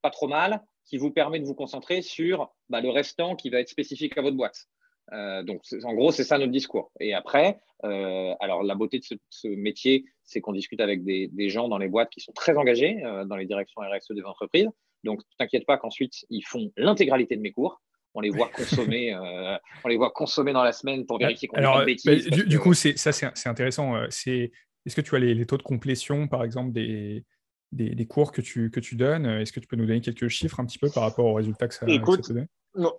pas 0.01 0.11
trop 0.11 0.29
mal, 0.29 0.63
qui 0.85 0.97
vous 0.97 1.11
permet 1.11 1.41
de 1.41 1.45
vous 1.45 1.55
concentrer 1.55 2.03
sur 2.03 2.53
bah, 2.69 2.81
le 2.81 2.91
restant 2.91 3.37
qui 3.37 3.51
va 3.51 3.61
être 3.61 3.69
spécifique 3.69 4.17
à 4.19 4.23
votre 4.23 4.37
boîte. 4.37 4.67
Euh, 5.13 5.43
donc, 5.43 5.63
en 5.85 5.95
gros, 5.95 6.13
c'est 6.13 6.25
ça 6.25 6.39
notre 6.39 6.53
discours. 6.53 6.91
Et 7.01 7.15
après, 7.15 7.59
euh, 7.85 8.35
alors 8.41 8.63
la 8.63 8.75
beauté 8.75 8.99
de 8.99 9.05
ce, 9.29 9.49
métier, 9.49 10.05
c'est 10.25 10.41
qu'on 10.41 10.53
discute 10.53 10.81
avec 10.81 11.05
des, 11.05 11.49
gens 11.49 11.69
dans 11.69 11.79
les 11.79 11.89
boîtes 11.89 12.11
qui 12.11 12.21
sont 12.21 12.33
très 12.33 12.57
engagés 12.57 13.05
euh, 13.05 13.25
dans 13.25 13.37
les 13.37 13.47
directions 13.47 13.81
RSE 13.81 14.15
des 14.15 14.25
entreprises. 14.25 14.69
Donc, 15.05 15.21
t'inquiète 15.39 15.67
pas 15.67 15.79
qu'ensuite, 15.79 16.25
ils 16.31 16.43
font 16.43 16.71
l'intégralité 16.77 17.37
de 17.37 17.43
mes 17.43 17.51
cours. 17.51 17.83
On 18.15 18.21
les 18.21 18.31
voit 18.31 18.49
consommer, 18.49 19.15
on 19.85 19.89
les 19.89 19.97
voit 19.97 20.11
consommer 20.11 20.53
dans 20.53 20.63
la 20.63 20.73
semaine 20.73 21.07
pour 21.07 21.19
vérifier 21.19 21.49
qu'on 21.49 21.57
ne 21.57 21.63
fait 21.63 21.73
pas 21.73 21.81
de 21.81 21.87
bêtises. 21.87 22.27
du, 22.29 22.59
coup, 22.59 22.75
ça, 22.75 23.11
c'est, 23.13 23.49
intéressant. 23.49 23.95
C'est, 24.11 24.53
est-ce 24.85 24.95
que 24.95 25.01
tu 25.01 25.17
as 25.17 25.19
les, 25.19 25.47
taux 25.47 25.57
de 25.57 25.63
complétion, 25.63 26.29
par 26.29 26.45
exemple, 26.45 26.73
des, 26.73 27.25
des, 27.73 28.07
cours 28.07 28.33
que 28.33 28.41
tu, 28.41 28.71
que 28.71 28.81
tu 28.81 28.97
donnes. 28.97 29.27
Est-ce 29.27 29.53
que 29.53 29.61
tu 29.61 29.67
peux 29.67 29.77
nous 29.77 29.87
donner 29.87 30.01
quelques 30.01 30.29
chiffres 30.29 30.61
un 30.61 30.67
petit 30.67 30.79
peu 30.79 30.91
par 30.91 31.03
rapport 31.03 31.25
aux 31.25 31.35
résultats 31.35 31.69
que 31.69 31.75
ça, 31.75 31.87
Écoute, 31.89 32.33
donne? 32.33 32.47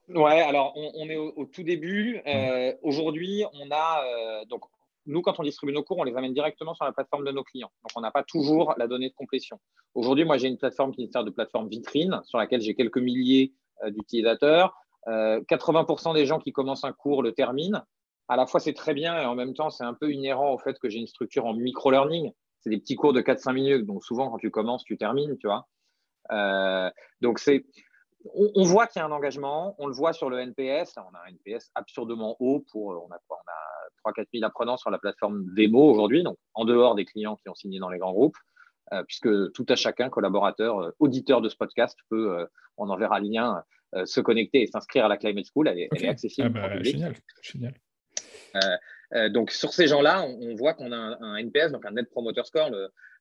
Ouais, 0.10 0.42
alors 0.42 0.74
on, 0.76 1.10
est 1.10 1.16
au, 1.16 1.46
tout 1.46 1.64
début. 1.64 2.22
Euh, 2.28 2.74
aujourd'hui, 2.84 3.44
on 3.54 3.72
a 3.72 4.04
euh, 4.06 4.46
donc 4.46 4.62
nous, 5.06 5.22
quand 5.22 5.40
on 5.40 5.44
distribue 5.44 5.74
nos 5.74 5.84
cours, 5.84 5.98
on 5.98 6.04
les 6.04 6.16
amène 6.16 6.34
directement 6.34 6.74
sur 6.74 6.86
la 6.86 6.94
plateforme 6.94 7.26
de 7.26 7.32
nos 7.32 7.44
clients. 7.44 7.72
Donc, 7.84 7.92
on 7.96 8.02
n'a 8.02 8.12
pas 8.12 8.24
toujours 8.24 8.74
la 8.78 8.88
donnée 8.88 9.10
de 9.10 9.14
complétion. 9.14 9.60
Aujourd'hui, 9.96 10.24
moi, 10.24 10.38
j'ai 10.38 10.48
une 10.48 10.58
plateforme 10.58 10.94
qui 10.94 11.10
sert 11.12 11.26
de 11.26 11.30
plateforme 11.30 11.68
vitrine 11.68 12.22
sur 12.24 12.38
laquelle 12.38 12.62
j'ai 12.62 12.74
quelques 12.74 13.00
milliers 13.00 13.54
euh, 13.84 13.92
d'utilisateurs. 13.92 14.74
80% 15.06 16.14
des 16.14 16.26
gens 16.26 16.40
qui 16.40 16.54
commencent 16.54 16.86
un 16.86 16.94
cours 16.94 17.24
le 17.24 17.34
terminent. 17.34 17.82
À 18.30 18.38
la 18.38 18.46
fois, 18.46 18.62
c'est 18.62 18.72
très 18.72 18.94
bien 18.94 19.22
et 19.22 19.26
en 19.26 19.36
même 19.36 19.54
temps, 19.54 19.70
c'est 19.70 19.84
un 19.84 19.94
peu 19.94 20.14
inhérent 20.14 20.54
au 20.54 20.58
fait 20.58 20.80
que 20.80 20.88
j'ai 20.88 21.00
une 21.00 21.08
structure 21.08 21.46
en 21.46 21.54
micro-learning 21.54 22.32
c'est 22.64 22.70
des 22.70 22.80
petits 22.80 22.96
cours 22.96 23.14
de 23.14 23.22
4-5 23.22 23.54
minutes. 23.54 23.86
Donc, 23.86 24.04
souvent, 24.04 24.30
quand 24.30 24.38
tu 24.38 24.50
commences, 24.50 24.84
tu 24.86 24.98
termines, 24.98 25.38
tu 25.38 25.48
vois. 25.48 25.68
Euh, 26.32 26.90
donc, 27.22 27.40
c'est. 27.40 27.66
On, 28.34 28.64
voit 28.64 28.88
qu'il 28.88 29.02
y 29.02 29.04
a 29.04 29.06
un 29.06 29.12
engagement, 29.12 29.76
on 29.80 29.88
le 29.88 29.94
voit 29.94 30.14
sur 30.14 30.30
le 30.30 30.40
NPS. 30.40 30.94
On 30.96 31.14
a 31.14 31.24
un 31.28 31.32
NPS 31.32 31.72
absurdement 31.76 32.38
haut 32.40 32.64
pour. 32.72 32.92
On 32.92 33.12
a 33.12 33.20
On 33.30 34.10
a 34.10 34.12
3-4 34.14 34.28
000 34.34 34.46
apprenants 34.46 34.78
sur 34.78 34.90
la 34.90 34.98
plateforme 34.98 35.44
Demo 35.54 35.92
aujourd'hui, 35.92 36.24
donc 36.24 36.38
en 36.54 36.64
dehors 36.64 36.96
des 36.96 37.04
clients 37.04 37.36
qui 37.36 37.50
ont 37.50 37.56
signé 37.56 37.80
dans 37.80 37.90
les 37.90 38.00
grands 38.00 38.14
groupes, 38.14 38.38
euh, 38.94 39.04
puisque 39.04 39.52
tout 39.52 39.66
à 39.68 39.76
chacun, 39.76 40.10
collaborateur, 40.10 40.80
euh, 40.80 40.92
auditeur 41.00 41.42
de 41.42 41.50
ce 41.50 41.58
podcast, 41.58 42.00
peut, 42.10 42.48
on 42.78 42.90
enverra 42.90 43.20
le 43.20 43.28
lien, 43.28 43.62
se 44.06 44.22
connecter 44.22 44.62
et 44.62 44.68
s'inscrire 44.68 45.04
à 45.04 45.10
la 45.10 45.18
Climate 45.18 45.46
School. 45.54 45.68
Elle 45.68 45.80
est, 45.80 46.08
accessible. 46.08 46.58
Ah 46.64 46.70
bah, 46.70 46.82
génial, 46.82 47.16
génial. 47.42 47.74
Euh, 49.16 49.30
donc 49.30 49.52
sur 49.52 49.74
ces 49.74 49.88
gens-là, 49.88 50.24
on, 50.24 50.56
voit 50.56 50.74
qu'on 50.74 50.92
a 50.92 50.98
un, 50.98 51.36
NPS, 51.38 51.72
donc 51.72 51.86
un 51.86 51.92
Net 51.92 52.10
Promoter 52.10 52.44
Score, 52.46 52.72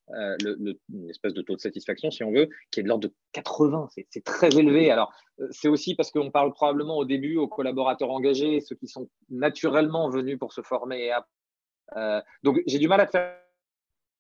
une 0.08 1.10
espèce 1.10 1.34
de 1.34 1.42
taux 1.42 1.56
de 1.56 1.60
satisfaction, 1.60 2.10
si 2.10 2.24
on 2.24 2.32
veut, 2.32 2.48
qui 2.70 2.80
est 2.80 2.82
de 2.82 2.88
l'ordre 2.88 3.08
de 3.08 3.14
80. 3.32 3.88
C'est 4.10 4.24
très 4.24 4.56
élevé. 4.56 4.90
Alors, 4.90 5.12
c'est 5.50 5.68
aussi 5.68 5.94
parce 5.94 6.10
qu'on 6.10 6.30
parle 6.30 6.52
probablement 6.52 6.96
au 6.96 7.04
début 7.04 7.36
aux 7.36 7.48
collaborateurs 7.48 8.10
engagés, 8.10 8.60
ceux 8.60 8.76
qui 8.76 8.88
sont 8.88 9.08
naturellement 9.30 10.08
venus 10.08 10.38
pour 10.38 10.52
se 10.52 10.62
former. 10.62 11.12
donc, 12.42 12.60
j'ai 12.66 12.78
du 12.78 12.88
mal 12.88 13.00
à 13.00 13.06
faire 13.06 13.36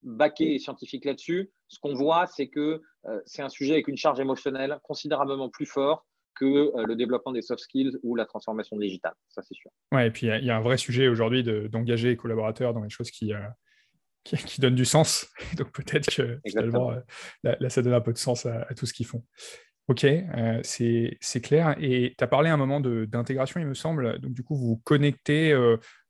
baquet 0.02 0.54
et 0.54 0.58
scientifique 0.58 1.04
là-dessus. 1.04 1.50
Ce 1.68 1.78
qu'on 1.78 1.94
voit, 1.94 2.26
c'est 2.26 2.48
que 2.48 2.82
c'est 3.24 3.42
un 3.42 3.48
sujet 3.48 3.74
avec 3.74 3.88
une 3.88 3.96
charge 3.96 4.20
émotionnelle 4.20 4.78
considérablement 4.82 5.48
plus 5.48 5.66
forte 5.66 6.04
que 6.34 6.44
euh, 6.44 6.86
le 6.86 6.96
développement 6.96 7.32
des 7.32 7.42
soft 7.42 7.62
skills 7.62 7.98
ou 8.02 8.14
la 8.16 8.26
transformation 8.26 8.76
digitale. 8.76 9.14
Ça, 9.28 9.42
c'est 9.42 9.54
sûr. 9.54 9.70
Ouais, 9.90 10.08
et 10.08 10.10
puis 10.10 10.26
il 10.26 10.44
y, 10.44 10.50
a 10.50 10.56
un 10.56 10.60
vrai 10.60 10.76
sujet 10.76 11.08
aujourd'hui 11.08 11.42
d'engager 11.42 12.08
les 12.08 12.16
collaborateurs 12.16 12.74
dans 12.74 12.82
les 12.82 12.90
choses 12.90 13.10
qui, 13.10 13.32
euh, 13.32 13.40
qui, 14.24 14.60
donnent 14.60 14.74
du 14.74 14.84
sens. 14.84 15.28
Donc 15.56 15.72
peut-être 15.72 16.14
que 16.14 16.38
finalement, 16.46 16.92
euh, 16.92 17.00
là, 17.42 17.68
ça 17.70 17.82
donne 17.82 17.94
un 17.94 18.00
peu 18.00 18.12
de 18.12 18.18
sens 18.18 18.46
à, 18.46 18.66
tout 18.76 18.86
ce 18.86 18.92
qu'ils 18.92 19.06
font. 19.06 19.24
Ok, 19.88 20.06
c'est 20.62 21.40
clair. 21.42 21.74
Et 21.80 22.14
tu 22.16 22.24
as 22.24 22.28
parlé 22.28 22.48
à 22.48 22.54
un 22.54 22.56
moment 22.56 22.80
d'intégration, 22.80 23.60
il 23.60 23.66
me 23.66 23.74
semble. 23.74 24.20
Donc 24.20 24.32
du 24.32 24.44
coup, 24.44 24.54
vous 24.54 24.68
vous 24.68 24.80
connectez 24.84 25.54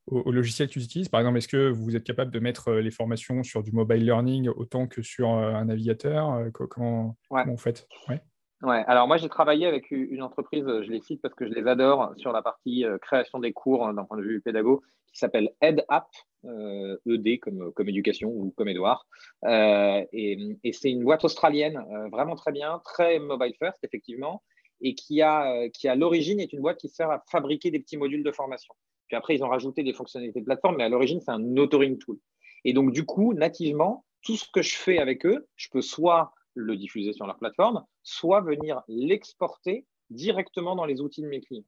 au, 0.06 0.30
logiciel 0.30 0.68
que 0.68 0.74
tu 0.74 0.80
utilises. 0.80 1.08
Par 1.08 1.20
exemple, 1.20 1.38
est-ce 1.38 1.48
que 1.48 1.70
vous 1.70 1.96
êtes 1.96 2.04
capable 2.04 2.30
de 2.30 2.38
mettre 2.38 2.74
les 2.74 2.90
formations 2.90 3.42
sur 3.42 3.62
du 3.62 3.72
mobile 3.72 4.04
learning 4.04 4.48
autant 4.48 4.86
que 4.86 5.00
sur 5.00 5.30
un 5.30 5.64
navigateur? 5.64 6.50
Comment, 6.52 7.16
comment, 7.30 7.52
vous 7.52 7.56
faites? 7.56 7.88
Ouais, 8.08 8.22
alors 8.62 9.08
moi 9.08 9.16
j'ai 9.16 9.28
travaillé 9.28 9.66
avec 9.66 9.90
une 9.90 10.22
entreprise, 10.22 10.64
je 10.64 10.90
les 10.90 11.00
cite 11.00 11.20
parce 11.20 11.34
que 11.34 11.46
je 11.46 11.52
les 11.52 11.66
adore, 11.66 12.12
sur 12.16 12.32
la 12.32 12.42
partie 12.42 12.84
euh, 12.84 12.98
création 12.98 13.38
des 13.40 13.52
cours 13.52 13.86
hein, 13.86 13.94
d'un 13.94 14.04
point 14.04 14.16
de 14.16 14.22
vue 14.22 14.40
pédago, 14.40 14.82
qui 15.12 15.18
s'appelle 15.18 15.50
EdApp, 15.60 16.06
euh, 16.44 16.96
ED 17.06 17.38
comme, 17.40 17.72
comme 17.72 17.88
éducation 17.88 18.28
ou 18.28 18.52
comme 18.56 18.68
Edouard. 18.68 19.06
Euh, 19.44 20.04
et, 20.12 20.58
c'est 20.72 20.90
une 20.90 21.04
boîte 21.04 21.24
australienne, 21.24 21.84
euh, 21.92 22.08
vraiment 22.08 22.34
très 22.34 22.52
bien, 22.52 22.80
très 22.84 23.18
mobile 23.18 23.54
first 23.58 23.78
effectivement, 23.84 24.42
et 24.80 24.94
qui 24.94 25.22
a, 25.22 25.68
qui 25.70 25.88
à 25.88 25.94
l'origine 25.94 26.40
est 26.40 26.52
une 26.52 26.60
boîte 26.60 26.78
qui 26.78 26.88
sert 26.88 27.10
à 27.10 27.22
fabriquer 27.30 27.70
des 27.70 27.78
petits 27.78 27.96
modules 27.96 28.24
de 28.24 28.32
formation. 28.32 28.74
Puis 29.08 29.16
après 29.16 29.34
ils 29.34 29.44
ont 29.44 29.48
rajouté 29.48 29.82
des 29.82 29.92
fonctionnalités 29.92 30.40
de 30.40 30.44
plateforme, 30.44 30.76
mais 30.76 30.84
à 30.84 30.88
l'origine 30.88 31.20
c'est 31.20 31.30
un 31.30 31.56
authoring 31.56 31.98
tool. 31.98 32.18
Et 32.64 32.72
donc 32.72 32.92
du 32.92 33.04
coup, 33.04 33.34
nativement, 33.34 34.04
tout 34.22 34.36
ce 34.36 34.48
que 34.52 34.62
je 34.62 34.76
fais 34.76 34.98
avec 34.98 35.26
eux, 35.26 35.46
je 35.56 35.68
peux 35.70 35.82
soit 35.82 36.32
le 36.54 36.76
diffuser 36.76 37.12
sur 37.12 37.26
leur 37.26 37.38
plateforme, 37.38 37.84
soit 38.02 38.40
venir 38.40 38.82
l'exporter 38.88 39.86
directement 40.10 40.76
dans 40.76 40.84
les 40.84 41.00
outils 41.00 41.22
de 41.22 41.28
mes 41.28 41.40
clients. 41.40 41.64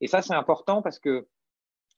Et 0.00 0.06
ça, 0.06 0.22
c'est 0.22 0.34
important 0.34 0.82
parce 0.82 0.98
que 0.98 1.26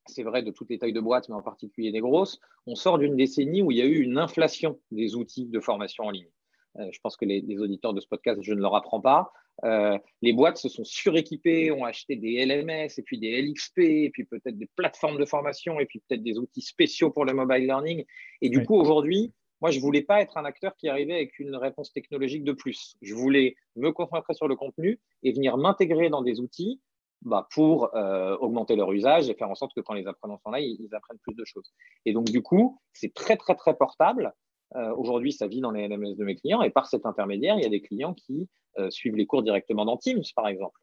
c'est 0.07 0.23
vrai 0.23 0.43
de 0.43 0.51
toutes 0.51 0.71
les 0.71 0.79
tailles 0.79 0.93
de 0.93 1.01
boîtes, 1.01 1.29
mais 1.29 1.35
en 1.35 1.43
particulier 1.43 1.93
des 1.93 2.01
grosses, 2.01 2.41
on 2.67 2.75
sort 2.75 2.99
d'une 2.99 3.17
décennie 3.17 3.63
où 3.63 3.73
il 3.73 3.79
y 3.79 3.83
a 3.83 3.87
eu 3.87 4.01
une 4.01 4.19
inflation 4.19 4.81
des 4.91 5.17
outils 5.17 5.47
de 5.47 5.61
formation 5.61 6.05
en 6.05 6.11
ligne. 6.11 6.31
Euh, 6.79 6.89
je 6.93 6.99
pense 7.01 7.17
que 7.17 7.25
les, 7.25 7.43
auditeurs 7.59 7.95
de 7.95 8.01
ce 8.01 8.07
podcast, 8.07 8.41
je 8.43 8.53
ne 8.53 8.61
leur 8.61 8.75
apprends 8.75 9.01
pas. 9.01 9.33
Euh, 9.65 9.99
les 10.21 10.33
boîtes 10.33 10.59
se 10.59 10.69
sont 10.69 10.85
suréquipées, 10.85 11.73
ont 11.73 11.85
acheté 11.85 12.17
des 12.17 12.45
LMS 12.45 12.91
et 12.97 13.03
puis 13.03 13.19
des 13.19 13.41
LXP, 13.41 13.79
et 13.79 14.11
puis 14.11 14.25
peut-être 14.25 14.59
des 14.59 14.69
plateformes 14.77 15.19
de 15.19 15.25
formation, 15.25 15.81
et 15.81 15.87
puis 15.87 16.03
peut-être 16.07 16.23
des 16.23 16.39
outils 16.39 16.61
spéciaux 16.61 17.11
pour 17.11 17.25
le 17.25 17.33
mobile 17.33 17.65
learning. 17.65 18.05
Et 18.43 18.51
du 18.51 18.65
coup, 18.65 18.77
aujourd'hui, 18.77 19.33
moi, 19.61 19.71
je 19.71 19.79
ne 19.79 19.83
voulais 19.83 20.03
pas 20.03 20.21
être 20.21 20.37
un 20.37 20.45
acteur 20.45 20.77
qui 20.77 20.89
arrivait 20.89 21.15
avec 21.15 21.39
une 21.39 21.57
réponse 21.57 21.93
technologique 21.93 22.45
de 22.45 22.53
plus. 22.53 22.97
Je 23.01 23.15
voulais 23.15 23.57
me 23.75 23.91
concentrer 23.91 24.35
sur 24.35 24.49
le 24.49 24.57
contenu 24.57 25.01
et 25.23 25.33
venir 25.33 25.57
m'intégrer 25.57 26.11
dans 26.11 26.23
des 26.23 26.41
outils 26.41 26.81
bah, 27.23 27.49
pour 27.53 27.95
euh, 27.97 28.37
augmenter 28.37 28.77
leur 28.77 28.93
usage 28.93 29.31
et 29.31 29.35
faire 29.35 29.51
en 29.51 29.55
sorte 29.55 29.75
que 29.75 29.81
quand 29.81 29.95
les 29.95 30.07
apprenants 30.07 30.39
sont 30.39 30.51
là, 30.51 30.61
ils, 30.61 30.89
apprennent 30.95 31.19
plus 31.19 31.35
de 31.35 31.45
choses. 31.45 31.73
Et 32.05 32.13
donc, 32.13 32.27
du 32.27 32.43
coup, 32.43 32.81
c'est 32.93 33.15
très, 33.15 33.37
très, 33.37 33.55
très 33.55 33.75
portable. 33.75 34.35
Euh, 34.75 34.95
aujourd'hui, 34.95 35.33
ça 35.33 35.47
vit 35.47 35.61
dans 35.61 35.71
les 35.71 35.89
LMS 35.89 36.17
de 36.17 36.25
mes 36.25 36.37
clients 36.37 36.61
et 36.61 36.71
par 36.71 36.87
cet 36.87 37.07
intermédiaire, 37.07 37.57
il 37.57 37.63
y 37.63 37.67
a 37.67 37.71
des 37.71 37.81
clients 37.81 38.15
qui 38.15 38.49
euh, 38.79 38.91
suivent 38.91 39.17
les 39.17 39.27
cours 39.27 39.43
directement 39.43 39.85
dans 39.85 39.97
Teams, 39.97 40.25
par 40.35 40.49
exemple, 40.49 40.79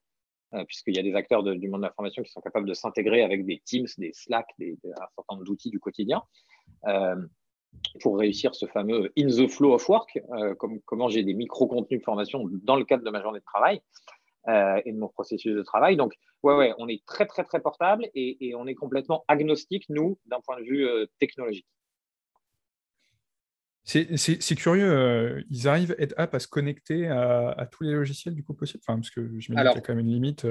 puisqu'il 0.67 0.95
y 0.95 0.99
a 0.99 1.03
des 1.03 1.15
acteurs 1.15 1.41
du 1.43 1.67
monde 1.67 1.81
de 1.81 1.87
l'information 1.87 2.21
qui 2.21 2.31
sont 2.31 2.39
capables 2.39 2.67
de 2.67 2.75
s'intégrer 2.75 3.23
avec 3.23 3.43
des 3.43 3.59
Teams, 3.65 3.87
des 3.97 4.11
Slack, 4.13 4.45
des, 4.59 4.77
un 4.85 5.07
certain 5.15 5.33
nombre 5.33 5.45
d'outils 5.45 5.71
du 5.71 5.79
quotidien 5.79 6.21
pour 8.01 8.17
réussir 8.17 8.55
ce 8.55 8.65
fameux 8.65 9.11
in 9.17 9.27
the 9.27 9.47
flow 9.47 9.73
of 9.73 9.87
work, 9.87 10.19
euh, 10.37 10.55
comme, 10.55 10.81
comment 10.81 11.09
j'ai 11.09 11.23
des 11.23 11.33
micro-contenus 11.33 11.99
de 11.99 12.03
formation 12.03 12.43
dans 12.63 12.75
le 12.75 12.85
cadre 12.85 13.03
de 13.03 13.09
ma 13.09 13.21
journée 13.21 13.39
de 13.39 13.45
travail 13.45 13.81
euh, 14.47 14.81
et 14.85 14.91
de 14.91 14.97
mon 14.97 15.09
processus 15.09 15.55
de 15.55 15.61
travail. 15.61 15.95
Donc, 15.95 16.13
ouais, 16.43 16.55
ouais, 16.55 16.73
on 16.77 16.87
est 16.87 17.05
très, 17.05 17.25
très, 17.25 17.43
très 17.43 17.61
portable 17.61 18.07
et, 18.15 18.53
on 18.55 18.67
est 18.67 18.75
complètement 18.75 19.23
agnostique, 19.27 19.85
nous, 19.89 20.19
d'un 20.25 20.39
point 20.41 20.59
de 20.59 20.65
vue 20.65 20.87
euh, 20.87 21.05
technologique. 21.19 21.67
C'est 23.85 24.55
curieux, 24.55 25.43
ils 25.49 25.67
arrivent 25.67 25.95
à 26.17 26.39
se 26.39 26.47
connecter 26.47 27.09
à, 27.09 27.67
tous 27.69 27.83
les 27.83 27.91
logiciels 27.91 28.33
du 28.33 28.41
coup 28.41 28.53
possible, 28.53 28.81
enfin, 28.87 28.97
parce 28.97 29.09
que 29.09 29.21
j'imagine 29.39 29.71
qu'il 29.71 29.75
y 29.75 29.77
a 29.77 29.81
quand 29.81 29.93
même 29.93 30.05
une 30.05 30.13
limite 30.13 30.47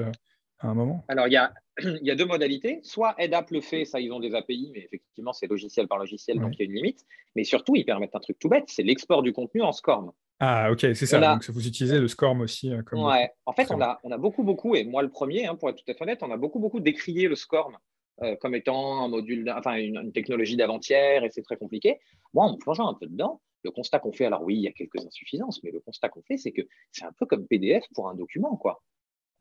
à 0.59 0.67
un 0.67 0.73
moment. 0.73 1.03
Alors, 1.07 1.27
il 1.27 1.33
y 1.33 1.37
a, 1.37 1.53
il 1.79 2.05
y 2.05 2.11
a 2.11 2.15
deux 2.15 2.25
modalités. 2.25 2.79
Soit 2.83 3.15
EdApp 3.17 3.51
le 3.51 3.61
fait, 3.61 3.85
ça, 3.85 3.99
ils 3.99 4.11
ont 4.11 4.19
des 4.19 4.35
API, 4.35 4.71
mais 4.73 4.83
effectivement, 4.83 5.33
c'est 5.33 5.47
logiciel 5.47 5.87
par 5.87 5.97
logiciel, 5.97 6.39
donc 6.39 6.53
il 6.55 6.59
y 6.59 6.61
a 6.63 6.65
une 6.65 6.75
limite. 6.75 7.05
Mais 7.35 7.43
surtout, 7.43 7.75
ils 7.75 7.85
permettent 7.85 8.15
un 8.15 8.19
truc 8.19 8.37
tout 8.39 8.49
bête, 8.49 8.65
c'est 8.67 8.83
l'export 8.83 9.23
du 9.23 9.33
contenu 9.33 9.61
en 9.61 9.71
SCORM. 9.71 10.11
Ah, 10.39 10.71
ok, 10.71 10.79
c'est 10.79 11.05
ça. 11.05 11.19
Donc, 11.19 11.49
vous 11.49 11.67
utilisez 11.67 11.99
le 11.99 12.07
SCORM 12.07 12.41
aussi. 12.41 12.71
Euh, 12.71 12.81
comme... 12.81 13.03
Ouais. 13.03 13.31
En 13.45 13.53
fait, 13.53 13.71
on 13.71 13.79
a, 13.81 13.99
on 14.03 14.11
a 14.11 14.17
beaucoup, 14.17 14.43
beaucoup, 14.43 14.75
et 14.75 14.83
moi 14.83 15.01
le 15.01 15.09
premier, 15.09 15.45
hein, 15.45 15.55
pour 15.55 15.69
être 15.69 15.77
tout 15.77 15.89
à 15.89 15.93
fait 15.93 16.03
honnête, 16.03 16.19
on 16.21 16.31
a 16.31 16.37
beaucoup, 16.37 16.59
beaucoup 16.59 16.79
décrié 16.79 17.27
le 17.27 17.35
SCORM 17.35 17.77
euh, 18.21 18.35
comme 18.35 18.53
étant 18.53 19.03
un 19.03 19.07
module, 19.07 19.51
enfin, 19.57 19.75
une, 19.75 20.11
technologie 20.11 20.55
d'avant-hier, 20.55 21.23
et 21.23 21.29
c'est 21.31 21.41
très 21.41 21.57
compliqué. 21.57 21.99
Moi, 22.33 22.45
en 22.45 22.57
plongeant 22.57 22.87
un 22.87 22.93
peu 22.93 23.07
dedans, 23.07 23.41
le 23.63 23.71
constat 23.71 23.99
qu'on 23.99 24.11
fait, 24.11 24.25
alors 24.25 24.43
oui, 24.43 24.55
il 24.55 24.61
y 24.61 24.67
a 24.67 24.71
quelques 24.71 25.03
insuffisances, 25.03 25.63
mais 25.63 25.71
le 25.71 25.79
constat 25.79 26.09
qu'on 26.09 26.21
fait, 26.21 26.37
c'est 26.37 26.51
que 26.51 26.61
c'est 26.91 27.05
un 27.05 27.11
peu 27.17 27.25
comme 27.25 27.47
PDF 27.47 27.83
pour 27.95 28.09
un 28.09 28.15
document, 28.15 28.55
quoi. 28.55 28.83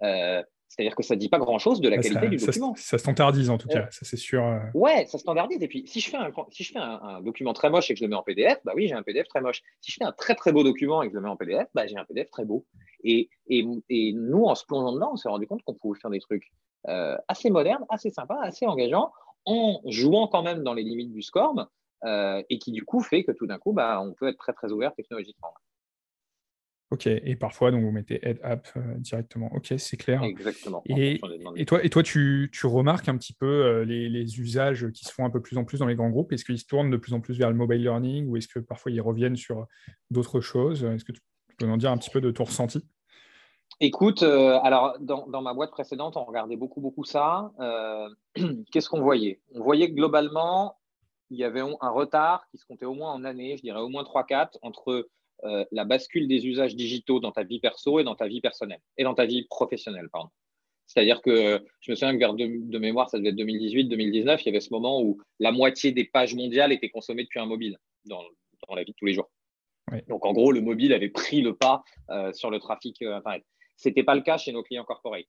Euh, 0.02 0.42
c'est-à-dire 0.72 0.96
que 0.96 1.02
ça 1.02 1.16
ne 1.16 1.20
dit 1.20 1.28
pas 1.28 1.38
grand-chose 1.38 1.82
de 1.82 1.88
la 1.90 1.98
qualité 1.98 2.28
du 2.28 2.38
document. 2.38 2.72
Ça 2.76 2.96
standardise 2.96 3.50
en 3.50 3.58
tout 3.58 3.68
cas, 3.68 3.88
ça 3.90 4.06
c'est 4.06 4.16
sûr. 4.16 4.42
Euh. 4.42 4.58
Ouais, 4.72 5.04
ça 5.04 5.18
standardise. 5.18 5.62
Et 5.62 5.68
puis, 5.68 5.84
si 5.86 6.00
je 6.00 6.08
fais, 6.08 6.16
un, 6.16 6.32
si 6.48 6.64
je 6.64 6.72
fais 6.72 6.78
un, 6.78 7.20
document 7.20 7.52
très 7.52 7.68
moche 7.68 7.90
et 7.90 7.94
que 7.94 7.98
je 7.98 8.04
le 8.04 8.08
mets 8.08 8.16
en 8.16 8.22
PDF, 8.22 8.58
bah 8.64 8.72
oui, 8.74 8.88
j'ai 8.88 8.94
un 8.94 9.02
PDF 9.02 9.28
très 9.28 9.42
moche. 9.42 9.60
Si 9.82 9.92
je 9.92 9.98
fais 9.98 10.04
un 10.04 10.12
très 10.12 10.34
très 10.34 10.50
beau 10.50 10.64
document 10.64 11.02
et 11.02 11.08
que 11.08 11.12
je 11.12 11.18
le 11.18 11.22
mets 11.24 11.28
en 11.28 11.36
PDF, 11.36 11.68
bah, 11.74 11.86
j'ai 11.86 11.98
un 11.98 12.06
PDF 12.06 12.30
très 12.30 12.46
beau. 12.46 12.64
Et, 13.04 13.28
et, 13.48 13.66
et, 13.90 14.14
nous, 14.14 14.44
en 14.44 14.54
se 14.54 14.64
plongeant 14.64 14.94
dedans, 14.94 15.10
on 15.12 15.16
s'est 15.16 15.28
rendu 15.28 15.46
compte 15.46 15.62
qu'on 15.62 15.74
pouvait 15.74 16.00
faire 16.00 16.10
des 16.10 16.20
trucs 16.20 16.50
euh, 16.88 17.18
assez 17.28 17.50
modernes, 17.50 17.84
assez 17.90 18.08
sympas, 18.08 18.40
assez 18.40 18.64
engageants, 18.64 19.12
en 19.44 19.82
jouant 19.84 20.26
quand 20.26 20.42
même 20.42 20.62
dans 20.62 20.72
les 20.72 20.84
limites 20.84 21.12
du 21.12 21.20
SCORM, 21.20 21.66
euh, 22.04 22.42
et 22.48 22.58
qui 22.58 22.72
du 22.72 22.82
coup 22.86 23.02
fait 23.02 23.24
que 23.24 23.32
tout 23.32 23.46
d'un 23.46 23.58
coup, 23.58 23.74
bah, 23.74 24.00
on 24.02 24.14
peut 24.14 24.28
être 24.28 24.38
très 24.38 24.54
très 24.54 24.72
ouvert 24.72 24.94
technologiquement. 24.94 25.52
Ok, 26.92 27.06
et 27.06 27.36
parfois, 27.36 27.70
donc 27.70 27.82
vous 27.82 27.90
mettez 27.90 28.20
Head 28.22 28.38
App 28.42 28.68
euh, 28.76 28.80
directement. 28.98 29.50
Ok, 29.54 29.72
c'est 29.78 29.96
clair. 29.96 30.22
Exactement. 30.24 30.82
Et, 30.84 31.18
toi, 31.64 31.82
et 31.82 31.88
toi 31.88 32.02
tu, 32.02 32.50
remarques 32.64 33.08
un 33.08 33.16
petit 33.16 33.32
peu 33.32 33.46
euh, 33.46 33.84
les, 33.86 34.38
usages 34.38 34.90
qui 34.90 35.06
se 35.06 35.10
font 35.10 35.24
un 35.24 35.30
peu 35.30 35.40
plus 35.40 35.56
en 35.56 35.64
plus 35.64 35.78
dans 35.78 35.86
les 35.86 35.94
grands 35.94 36.10
groupes? 36.10 36.34
Est-ce 36.34 36.44
qu'ils 36.44 36.58
se 36.58 36.66
tournent 36.66 36.90
de 36.90 36.98
plus 36.98 37.14
en 37.14 37.20
plus 37.20 37.38
vers 37.38 37.48
le 37.48 37.56
mobile 37.56 37.80
learning 37.80 38.26
ou 38.26 38.36
est-ce 38.36 38.46
que 38.46 38.58
parfois 38.58 38.92
ils 38.92 39.00
reviennent 39.00 39.36
sur 39.36 39.66
d'autres 40.10 40.42
choses? 40.42 40.84
Est-ce 40.84 41.06
que 41.06 41.12
tu 41.12 41.22
peux 41.56 41.66
en 41.66 41.78
dire 41.78 41.90
un 41.90 41.96
petit 41.96 42.10
peu 42.10 42.20
de 42.20 42.30
ton 42.30 42.44
ressenti? 42.44 42.86
Écoute, 43.80 44.22
euh, 44.22 44.60
alors 44.62 44.94
dans, 45.00 45.26
dans, 45.28 45.40
ma 45.40 45.54
boîte 45.54 45.70
précédente, 45.70 46.18
on 46.18 46.24
regardait 46.24 46.56
beaucoup, 46.56 46.82
beaucoup 46.82 47.04
ça. 47.04 47.52
Qu'est-ce 48.70 48.90
qu'on 48.90 49.00
voyait? 49.00 49.40
On 49.54 49.62
voyait 49.62 49.88
que 49.88 49.94
globalement, 49.94 50.76
il 51.30 51.38
y 51.38 51.44
avait 51.44 51.60
un 51.62 51.90
retard 51.90 52.46
qui 52.50 52.58
se 52.58 52.66
comptait 52.66 52.84
au 52.84 52.92
moins 52.92 53.14
en 53.14 53.24
années, 53.24 53.56
je 53.56 53.62
dirais 53.62 53.80
au 53.80 53.88
moins 53.88 54.02
3-4, 54.02 54.58
entre 54.60 55.08
euh, 55.44 55.64
la 55.72 55.84
bascule 55.84 56.28
des 56.28 56.46
usages 56.46 56.76
digitaux 56.76 57.20
dans 57.20 57.32
ta 57.32 57.42
vie 57.42 57.60
perso 57.60 57.98
et 57.98 58.04
dans 58.04 58.14
ta 58.14 58.28
vie 58.28 58.40
personnelle 58.40 58.80
et 58.96 59.04
dans 59.04 59.14
ta 59.14 59.26
vie 59.26 59.44
professionnelle, 59.44 60.08
pardon. 60.12 60.30
C'est-à-dire 60.86 61.22
que 61.22 61.64
je 61.80 61.90
me 61.90 61.96
souviens 61.96 62.12
que 62.12 62.18
vers 62.18 62.34
de, 62.34 62.78
mémoire, 62.78 63.08
ça 63.08 63.18
devait 63.18 63.30
être 63.30 63.36
2018-2019, 63.36 64.40
il 64.40 64.46
y 64.46 64.48
avait 64.50 64.60
ce 64.60 64.70
moment 64.70 65.00
où 65.02 65.18
la 65.40 65.50
moitié 65.50 65.92
des 65.92 66.04
pages 66.04 66.34
mondiales 66.34 66.70
étaient 66.72 66.90
consommées 66.90 67.24
depuis 67.24 67.40
un 67.40 67.46
mobile 67.46 67.78
dans, 68.04 68.22
la 68.74 68.84
vie 68.84 68.92
de 68.92 68.96
tous 68.96 69.06
les 69.06 69.14
jours. 69.14 69.30
Donc 70.08 70.24
en 70.24 70.32
gros, 70.32 70.52
le 70.52 70.60
mobile 70.60 70.92
avait 70.92 71.08
pris 71.08 71.40
le 71.40 71.56
pas 71.56 71.82
euh, 72.10 72.32
sur 72.32 72.50
le 72.50 72.58
trafic 72.58 73.00
euh, 73.02 73.16
Internet. 73.16 73.44
Ce 73.76 73.88
n'était 73.88 74.04
pas 74.04 74.14
le 74.14 74.20
cas 74.20 74.38
chez 74.38 74.52
nos 74.52 74.62
clients 74.62 74.84
corporate. 74.84 75.26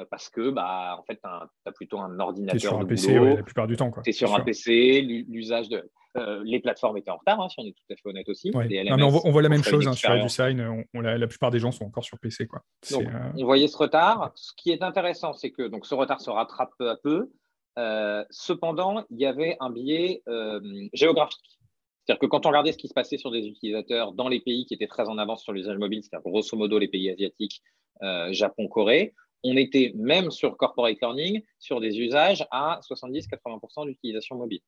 Euh, 0.00 0.04
parce 0.10 0.28
que 0.28 0.50
bah, 0.50 0.96
en 0.98 1.04
fait, 1.04 1.20
tu 1.22 1.28
as, 1.28 1.72
plutôt 1.72 2.00
un 2.00 2.18
ordinateur. 2.18 2.60
sur 2.60 2.78
un 2.78 2.84
PC 2.84 3.14
la 3.14 3.42
plupart 3.42 3.66
du 3.66 3.76
temps. 3.76 3.92
Tu 4.02 4.10
es 4.10 4.12
sur 4.12 4.34
un 4.34 4.40
PC, 4.40 5.02
l'usage 5.28 5.68
de. 5.68 5.88
Euh, 6.16 6.42
les 6.44 6.60
plateformes 6.60 6.96
étaient 6.96 7.10
en 7.10 7.16
retard, 7.16 7.40
hein, 7.40 7.48
si 7.48 7.56
on 7.58 7.64
est 7.64 7.72
tout 7.72 7.92
à 7.92 7.96
fait 7.96 8.08
honnête 8.08 8.28
aussi. 8.28 8.52
on, 8.54 9.30
voit, 9.32 9.42
la 9.42 9.48
même 9.48 9.64
chose 9.64 9.88
hein, 9.88 9.94
sur 9.94 10.12
EduSign, 10.12 10.84
on, 10.94 11.00
la, 11.00 11.26
plupart 11.26 11.50
des 11.50 11.58
gens 11.58 11.72
sont 11.72 11.84
encore 11.84 12.04
sur 12.04 12.18
PC. 12.20 12.46
Quoi. 12.46 12.62
Donc, 12.92 13.02
euh, 13.02 13.32
On 13.36 13.44
voyait 13.44 13.66
ce 13.66 13.76
retard. 13.76 14.30
Ce 14.36 14.52
qui 14.56 14.70
est 14.70 14.82
intéressant, 14.82 15.32
c'est 15.32 15.50
que 15.50 15.66
donc, 15.66 15.86
ce 15.86 15.94
retard 15.94 16.20
se 16.20 16.30
rattrape 16.30 16.70
peu 16.78 16.90
à 16.90 16.96
peu. 16.96 17.30
cependant, 18.30 19.04
il 19.10 19.20
y 19.20 19.26
avait 19.26 19.56
un 19.60 19.70
biais 19.70 20.22
géographique. 20.92 21.58
C'est-à-dire 22.06 22.20
que 22.20 22.26
quand 22.26 22.46
on 22.46 22.50
regardait 22.50 22.72
ce 22.72 22.78
qui 22.78 22.88
se 22.88 22.94
passait 22.94 23.16
sur 23.16 23.30
des 23.30 23.46
utilisateurs 23.46 24.12
dans 24.12 24.28
les 24.28 24.40
pays 24.40 24.66
qui 24.66 24.74
étaient 24.74 24.86
très 24.86 25.08
en 25.08 25.18
avance 25.18 25.42
sur 25.42 25.52
l'usage 25.52 25.78
mobile, 25.78 26.02
c'est-à-dire 26.02 26.30
grosso 26.30 26.56
modo 26.56 26.78
les 26.78 26.88
pays 26.88 27.10
asiatiques, 27.10 27.62
Japon, 28.30 28.68
Corée, 28.68 29.14
on 29.44 29.56
était 29.56 29.92
même 29.94 30.30
sur 30.30 30.56
corporate 30.56 30.98
learning 31.00 31.42
sur 31.58 31.80
des 31.80 31.98
usages 32.00 32.46
à 32.50 32.80
70-80% 32.90 33.86
d'utilisation 33.86 34.36
mobile. 34.36 34.60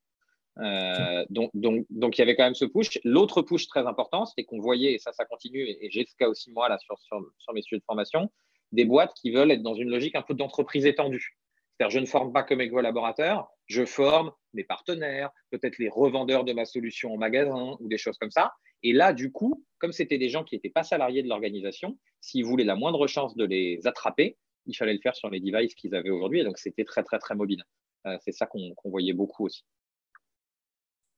donc, 1.30 1.50
donc, 1.54 1.86
donc, 1.90 2.16
il 2.16 2.20
y 2.20 2.22
avait 2.22 2.36
quand 2.36 2.44
même 2.44 2.54
ce 2.54 2.64
push. 2.64 2.98
L'autre 3.04 3.42
push 3.42 3.66
très 3.66 3.86
important, 3.86 4.26
c'était 4.26 4.44
qu'on 4.44 4.60
voyait, 4.60 4.94
et 4.94 4.98
ça, 4.98 5.12
ça 5.12 5.24
continue, 5.24 5.62
et, 5.62 5.88
j'ai 5.90 6.04
ce 6.06 6.14
cas 6.16 6.28
aussi 6.28 6.50
moi 6.52 6.68
là 6.68 6.78
sur, 6.78 6.98
sur, 7.00 7.20
sur 7.38 7.52
mes 7.52 7.62
sujets 7.62 7.80
de 7.80 7.84
formation, 7.84 8.30
des 8.72 8.84
boîtes 8.84 9.14
qui 9.14 9.30
veulent 9.30 9.50
être 9.50 9.62
dans 9.62 9.74
une 9.74 9.88
logique 9.88 10.14
un 10.14 10.22
peu 10.22 10.34
d'entreprise 10.34 10.86
étendue. 10.86 11.36
C'est-à-dire, 11.76 11.94
je 11.94 12.00
ne 12.00 12.06
forme 12.06 12.32
pas 12.32 12.42
que 12.42 12.54
mes 12.54 12.70
collaborateurs, 12.70 13.48
je 13.66 13.84
forme 13.84 14.32
mes 14.54 14.64
partenaires, 14.64 15.30
peut-être 15.50 15.78
les 15.78 15.88
revendeurs 15.88 16.44
de 16.44 16.52
ma 16.52 16.64
solution 16.64 17.12
en 17.12 17.18
magasin 17.18 17.76
ou 17.80 17.88
des 17.88 17.98
choses 17.98 18.16
comme 18.16 18.30
ça. 18.30 18.52
Et 18.82 18.92
là, 18.92 19.12
du 19.12 19.30
coup, 19.30 19.64
comme 19.78 19.92
c'était 19.92 20.18
des 20.18 20.28
gens 20.28 20.44
qui 20.44 20.54
n'étaient 20.54 20.70
pas 20.70 20.84
salariés 20.84 21.22
de 21.22 21.28
l'organisation, 21.28 21.98
s'ils 22.20 22.44
voulaient 22.44 22.64
la 22.64 22.76
moindre 22.76 23.06
chance 23.06 23.36
de 23.36 23.44
les 23.44 23.86
attraper, 23.86 24.38
il 24.66 24.74
fallait 24.74 24.92
le 24.92 25.00
faire 25.00 25.14
sur 25.14 25.30
les 25.30 25.40
devices 25.40 25.74
qu'ils 25.74 25.94
avaient 25.94 26.10
aujourd'hui. 26.10 26.40
Et 26.40 26.44
donc, 26.44 26.58
c'était 26.58 26.84
très, 26.84 27.02
très, 27.02 27.18
très 27.18 27.34
mobile. 27.34 27.62
Euh, 28.06 28.16
c'est 28.20 28.32
ça 28.32 28.46
qu'on 28.46 28.74
voyait 28.84 29.12
beaucoup 29.12 29.46
aussi. 29.46 29.64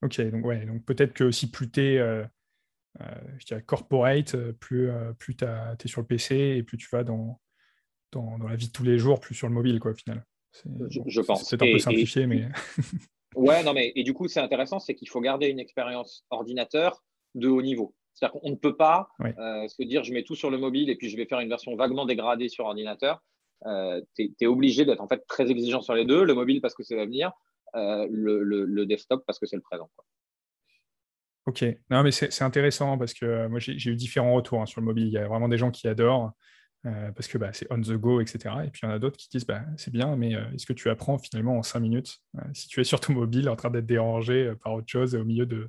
Ok, 0.02 0.20
donc, 0.20 0.44
ouais, 0.44 0.64
donc 0.64 0.84
peut-être 0.84 1.12
que 1.12 1.30
si 1.30 1.50
plus 1.50 1.70
tu 1.70 1.80
es 1.80 1.98
euh, 1.98 2.24
euh, 3.00 3.60
corporate, 3.66 4.36
plus, 4.52 4.90
plus 5.18 5.36
tu 5.36 5.44
es 5.44 5.88
sur 5.88 6.00
le 6.00 6.06
PC 6.06 6.36
et 6.36 6.62
plus 6.62 6.78
tu 6.78 6.88
vas 6.92 7.02
dans, 7.02 7.40
dans, 8.12 8.38
la 8.38 8.56
vie 8.56 8.68
de 8.68 8.72
tous 8.72 8.84
les 8.84 8.98
jours, 8.98 9.20
plus 9.20 9.34
sur 9.34 9.48
le 9.48 9.54
mobile, 9.54 9.80
quoi, 9.80 9.90
au 9.90 9.94
final. 9.94 10.24
Je, 10.88 11.20
pense. 11.20 11.48
C'est 11.48 11.60
un 11.62 11.72
peu 11.72 11.78
simplifié, 11.78 12.26
mais. 12.26 12.48
ouais, 13.34 13.62
non, 13.64 13.72
mais 13.72 13.92
et 13.96 14.04
du 14.04 14.14
coup, 14.14 14.28
c'est 14.28 14.40
intéressant, 14.40 14.78
c'est 14.78 14.94
qu'il 14.94 15.08
faut 15.08 15.20
garder 15.20 15.48
une 15.48 15.60
expérience 15.60 16.24
ordinateur 16.30 17.02
de 17.34 17.48
haut 17.48 17.62
niveau. 17.62 17.94
C'est-à-dire 18.18 18.40
qu'on 18.40 18.50
ne 18.50 18.56
peut 18.56 18.76
pas 18.76 19.08
euh, 19.20 19.68
se 19.68 19.82
dire 19.82 20.02
je 20.02 20.12
mets 20.12 20.24
tout 20.24 20.34
sur 20.34 20.50
le 20.50 20.58
mobile 20.58 20.90
et 20.90 20.96
puis 20.96 21.08
je 21.08 21.16
vais 21.16 21.26
faire 21.26 21.38
une 21.38 21.48
version 21.48 21.76
vaguement 21.76 22.04
dégradée 22.04 22.48
sur 22.48 22.64
ordinateur. 22.64 23.22
Euh, 23.66 24.00
tu 24.14 24.34
es, 24.40 24.46
obligé 24.46 24.84
d'être 24.84 25.00
en 25.00 25.08
fait 25.08 25.24
très 25.26 25.50
exigeant 25.50 25.80
sur 25.80 25.94
les 25.94 26.04
deux, 26.04 26.24
le 26.24 26.34
mobile 26.34 26.60
parce 26.60 26.74
que 26.74 26.82
c'est 26.82 26.96
l'avenir, 26.96 27.32
euh, 27.74 28.06
le, 28.10 28.84
desktop 28.86 29.24
parce 29.26 29.38
que 29.38 29.46
c'est 29.46 29.56
le 29.56 29.62
présent. 29.62 29.90
Ok, 31.46 31.64
non 31.90 32.02
mais 32.02 32.10
c'est 32.10 32.42
intéressant 32.42 32.98
parce 32.98 33.14
que 33.14 33.46
moi 33.48 33.58
j'ai 33.58 33.90
eu 33.90 33.96
différents 33.96 34.34
retours 34.34 34.60
hein, 34.60 34.66
sur 34.66 34.80
le 34.80 34.86
mobile. 34.86 35.06
Il 35.06 35.12
y 35.12 35.18
a 35.18 35.26
vraiment 35.26 35.48
des 35.48 35.58
gens 35.58 35.70
qui 35.70 35.88
adorent. 35.88 36.32
Euh, 36.86 37.10
parce 37.10 37.26
que 37.26 37.38
bah, 37.38 37.52
c'est 37.52 37.66
on 37.70 37.80
the 37.80 37.94
go, 37.94 38.20
etc. 38.20 38.54
Et 38.64 38.70
puis 38.70 38.82
il 38.84 38.86
y 38.86 38.88
en 38.88 38.94
a 38.94 38.98
d'autres 39.00 39.16
qui 39.16 39.28
disent 39.28 39.46
bah, 39.46 39.62
c'est 39.76 39.92
bien, 39.92 40.14
mais 40.14 40.36
euh, 40.36 40.44
est-ce 40.54 40.64
que 40.64 40.72
tu 40.72 40.88
apprends 40.88 41.18
finalement 41.18 41.58
en 41.58 41.62
cinq 41.64 41.80
minutes 41.80 42.18
euh, 42.36 42.42
si 42.54 42.68
tu 42.68 42.80
es 42.80 42.84
sur 42.84 43.00
ton 43.00 43.14
mobile 43.14 43.48
en 43.48 43.56
train 43.56 43.70
d'être 43.70 43.86
dérangé 43.86 44.52
par 44.62 44.74
autre 44.74 44.86
chose 44.88 45.14
au 45.14 45.24
milieu 45.24 45.46
de 45.46 45.68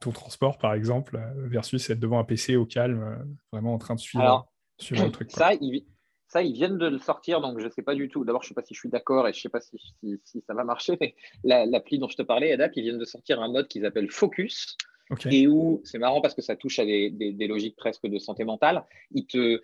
ton 0.00 0.10
transport, 0.10 0.56
par 0.56 0.72
exemple, 0.72 1.20
versus 1.36 1.90
être 1.90 2.00
devant 2.00 2.18
un 2.18 2.24
PC 2.24 2.56
au 2.56 2.64
calme, 2.64 3.22
vraiment 3.52 3.74
en 3.74 3.78
train 3.78 3.94
de 3.94 4.00
suivre, 4.00 4.50
le 4.90 5.10
truc. 5.10 5.30
Ça 5.30 5.52
ça, 6.30 6.42
ils 6.42 6.52
viennent 6.52 6.78
de 6.78 6.86
le 6.86 6.98
sortir, 6.98 7.40
donc 7.40 7.58
je 7.58 7.66
ne 7.66 7.70
sais 7.70 7.82
pas 7.82 7.96
du 7.96 8.08
tout. 8.08 8.24
D'abord, 8.24 8.42
je 8.42 8.46
ne 8.46 8.48
sais 8.50 8.54
pas 8.54 8.62
si 8.62 8.72
je 8.72 8.78
suis 8.78 8.88
d'accord 8.88 9.26
et 9.26 9.32
je 9.32 9.38
ne 9.38 9.42
sais 9.42 9.48
pas 9.48 9.60
si, 9.60 10.40
ça 10.46 10.54
va 10.54 10.62
marcher, 10.62 10.96
mais 11.00 11.14
l'appli 11.44 11.98
dont 11.98 12.08
je 12.08 12.16
te 12.16 12.22
parlais, 12.22 12.52
Adapt, 12.52 12.76
ils 12.76 12.82
viennent 12.82 12.98
de 12.98 13.04
sortir 13.04 13.42
un 13.42 13.48
mode 13.50 13.66
qu'ils 13.66 13.84
appellent 13.84 14.10
Focus. 14.10 14.76
Et 15.28 15.48
où 15.48 15.80
c'est 15.82 15.98
marrant 15.98 16.20
parce 16.20 16.34
que 16.34 16.42
ça 16.42 16.54
touche 16.54 16.78
à 16.78 16.84
des, 16.84 17.10
des, 17.10 17.46
logiques 17.48 17.74
presque 17.74 18.06
de 18.06 18.20
santé 18.20 18.44
mentale. 18.44 18.84
Ils 19.10 19.26
te, 19.26 19.60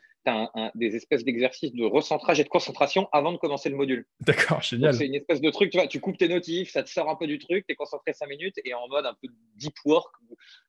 des 0.75 0.97
espèces 0.97 1.25
d'exercices 1.25 1.73
de 1.73 1.85
recentrage 1.85 2.41
et 2.41 2.45
de 2.45 2.49
concentration 2.49 3.09
avant 3.13 3.33
de 3.33 3.39
commencer 3.39 3.69
le 3.69 3.77
module. 3.77 4.07
D'accord, 4.21 4.63
génial. 4.63 4.95
C'est 4.95 5.07
une 5.07 5.15
espèce 5.15 5.41
de 5.41 5.51
truc, 5.51 5.71
tu 5.71 5.79
vois, 5.79 5.87
tu 5.87 6.01
coupes 6.01 6.19
tes 6.19 6.29
notifs, 6.29 6.71
ça 6.71 6.83
te 6.83 6.91
sort 6.91 7.09
un 7.09 7.17
peu 7.17 7.27
du 7.27 7.39
truc, 7.39 7.65
tu 7.67 7.73
es 7.73 7.77
concentré 7.77 8.13
5 8.13 8.29
minutes 8.29 8.57
et 8.65 8.75
en 8.75 8.89
mode 8.89 9.07
un 9.07 9.15
peu 9.21 9.29
deep 9.57 9.75
work. 9.85 10.13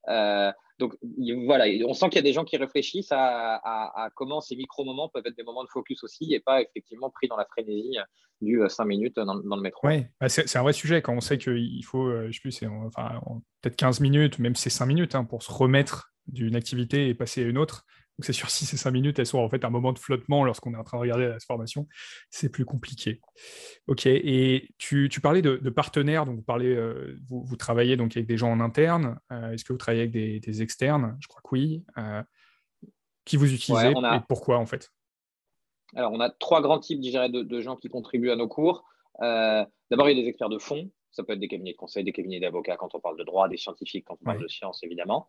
Euh, 0.10 0.52
donc 0.80 0.94
voilà, 1.46 1.66
on 1.88 1.94
sent 1.94 2.10
qu'il 2.10 2.18
y 2.18 2.20
a 2.20 2.24
des 2.24 2.34
gens 2.34 2.46
qui 2.46 2.58
réfléchissent 2.58 3.12
à, 3.12 4.10
comment 4.16 4.42
ces 4.42 4.56
micro-moments 4.56 5.10
peuvent 5.10 5.26
être 5.26 5.36
des 5.36 5.44
moments 5.44 5.64
de 5.64 5.70
focus 5.70 6.04
aussi 6.04 6.34
et 6.34 6.40
pas 6.40 6.62
effectivement 6.62 7.10
pris 7.10 7.28
dans 7.28 7.38
la 7.38 7.46
frénésie 7.46 7.98
du 8.42 8.62
5 8.68 8.84
euh, 8.84 8.88
minutes 8.88 9.16
dans, 9.16 9.34
le 9.34 9.62
métro. 9.62 9.88
Oui, 9.88 10.06
bah, 10.22 10.30
c'est 10.30 10.56
un 10.56 10.62
vrai 10.62 10.74
sujet 10.74 11.02
quand 11.02 11.14
on 11.14 11.22
sait 11.22 11.40
qu'il 11.40 11.84
faut, 11.84 12.08
euh, 12.08 12.28
je 12.30 12.40
sais 12.40 12.42
plus, 12.42 12.68
enfin, 12.86 13.20
peut-être 13.62 13.76
15 13.76 14.02
minutes, 14.02 14.38
même 14.38 14.56
c'est 14.56 14.70
5 14.70 14.86
minutes 14.86 15.16
hein, 15.16 15.24
pour 15.24 15.42
se 15.42 15.52
remettre 15.52 16.14
d'une 16.28 16.56
activité 16.56 17.08
et 17.08 17.16
passer 17.16 17.44
à 17.44 17.48
une 17.48 17.58
autre. 17.58 17.86
Donc 18.18 18.26
c'est 18.26 18.34
sûr, 18.34 18.50
si 18.50 18.66
ces 18.66 18.78
5 18.78 18.90
minutes, 18.92 19.20
elles 19.20 19.28
sont 19.28 19.38
en 19.38 19.50
fait 19.50 19.64
un 19.64 19.70
moment 19.70 19.94
de 19.94 20.00
flottement 20.00 20.44
lorsqu'on 20.44 20.74
est 20.74 20.78
en 20.78 20.84
train 20.84 20.98
de 20.98 21.02
regarder 21.02 21.28
la 21.28 21.40
formation, 21.40 21.88
c'est 22.32 22.50
plus 22.50 22.66
compliqué. 22.66 23.22
Ok, 23.86 24.08
et 24.08 24.70
tu, 24.80 25.10
parlais 25.22 25.44
de, 25.44 25.70
partenaires, 25.70 26.26
donc 26.26 26.38
vous, 26.38 26.44
parlez, 26.44 26.76
euh, 26.76 27.16
vous, 27.30 27.56
travaillez 27.58 27.96
donc 27.96 28.18
avec 28.18 28.28
des 28.28 28.38
gens 28.38 28.52
en 28.52 28.60
interne, 28.60 29.20
euh, 29.32 29.52
est-ce 29.52 29.64
que 29.64 29.72
vous 29.72 29.78
travaillez 29.78 30.04
avec 30.04 30.12
des, 30.12 30.62
externes? 30.62 31.16
Je 31.20 31.28
crois 31.28 31.42
que 31.44 31.50
oui. 31.52 31.84
Euh, 31.98 32.24
qui 33.24 33.38
vous 33.38 33.54
utilisez 33.54 33.90
et 33.90 34.20
pourquoi 34.28 34.58
en 34.58 34.66
fait? 34.66 34.90
Alors 35.96 36.14
on 36.14 36.20
a 36.22 36.30
trois 36.30 36.62
grands 36.62 36.80
types 36.80 37.02
de, 37.02 37.44
de, 37.44 37.62
gens 37.62 37.76
qui 37.76 37.90
contribuent 37.90 38.32
à 38.32 38.36
nos 38.36 38.48
cours. 38.48 38.86
D'abord, 39.20 40.10
il 40.10 40.18
y 40.18 40.20
a 40.20 40.24
des 40.24 40.30
experts 40.30 40.50
de 40.50 40.58
fonds 40.58 40.90
ça 41.18 41.24
peut 41.24 41.34
être 41.34 41.40
des 41.40 41.48
cabinets 41.48 41.74
de 41.74 41.78
conseil, 41.78 42.04
des 42.04 42.12
cabinets 42.12 42.40
d'avocats 42.40 42.78
quand 42.78 42.94
on 42.94 43.00
parle 43.00 43.18
de 43.18 43.24
droit, 43.24 43.50
des 43.50 43.58
scientifiques 43.58 44.06
quand 44.06 44.18
on 44.22 44.26
parle 44.26 44.42
de 44.42 44.48
sciences, 44.48 44.84
évidemment. 44.84 45.28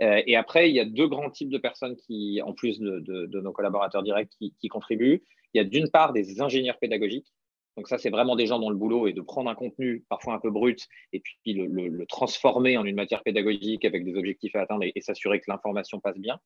Euh, 0.00 0.22
et 0.26 0.36
après, 0.36 0.70
il 0.70 0.76
y 0.76 0.80
a 0.80 0.84
deux 0.84 1.08
grands 1.08 1.30
types 1.30 1.50
de 1.50 1.58
personnes 1.58 1.96
qui, 1.96 2.40
en 2.42 2.52
plus 2.52 2.78
de, 2.80 3.40
nos 3.40 3.52
collaborateurs 3.52 4.02
directs, 4.02 4.30
qui, 4.38 4.68
contribuent. 4.68 5.22
Il 5.52 5.58
y 5.58 5.60
a 5.60 5.64
d'une 5.64 5.90
part 5.90 6.12
des 6.12 6.40
ingénieurs 6.40 6.78
pédagogiques. 6.78 7.32
Donc 7.76 7.88
ça, 7.88 7.98
c'est 7.98 8.10
vraiment 8.10 8.36
des 8.36 8.46
gens 8.46 8.60
dont 8.60 8.70
le 8.70 8.76
boulot 8.76 9.08
est 9.08 9.12
de 9.12 9.20
prendre 9.20 9.50
un 9.50 9.56
contenu 9.56 10.04
parfois 10.08 10.34
un 10.34 10.38
peu 10.38 10.50
brut 10.50 10.86
et 11.12 11.18
puis 11.18 11.52
le, 11.52 12.06
transformer 12.06 12.78
en 12.78 12.84
une 12.84 12.94
matière 12.94 13.24
pédagogique 13.24 13.84
avec 13.84 14.04
des 14.04 14.16
objectifs 14.16 14.54
à 14.54 14.60
atteindre 14.60 14.84
et, 14.84 15.00
s'assurer 15.00 15.40
que 15.40 15.46
l'information 15.48 15.98
passe 15.98 16.18
bien. 16.18 16.38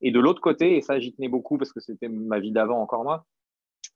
Et 0.00 0.10
de 0.10 0.18
l'autre 0.18 0.40
côté, 0.40 0.76
et 0.76 0.80
ça 0.80 0.98
j'y 0.98 1.14
tenais 1.14 1.28
beaucoup 1.28 1.56
parce 1.58 1.72
que 1.72 1.80
c'était 1.80 2.08
ma 2.08 2.40
vie 2.40 2.50
d'avant 2.50 2.80
encore 2.80 3.04
moi, 3.04 3.24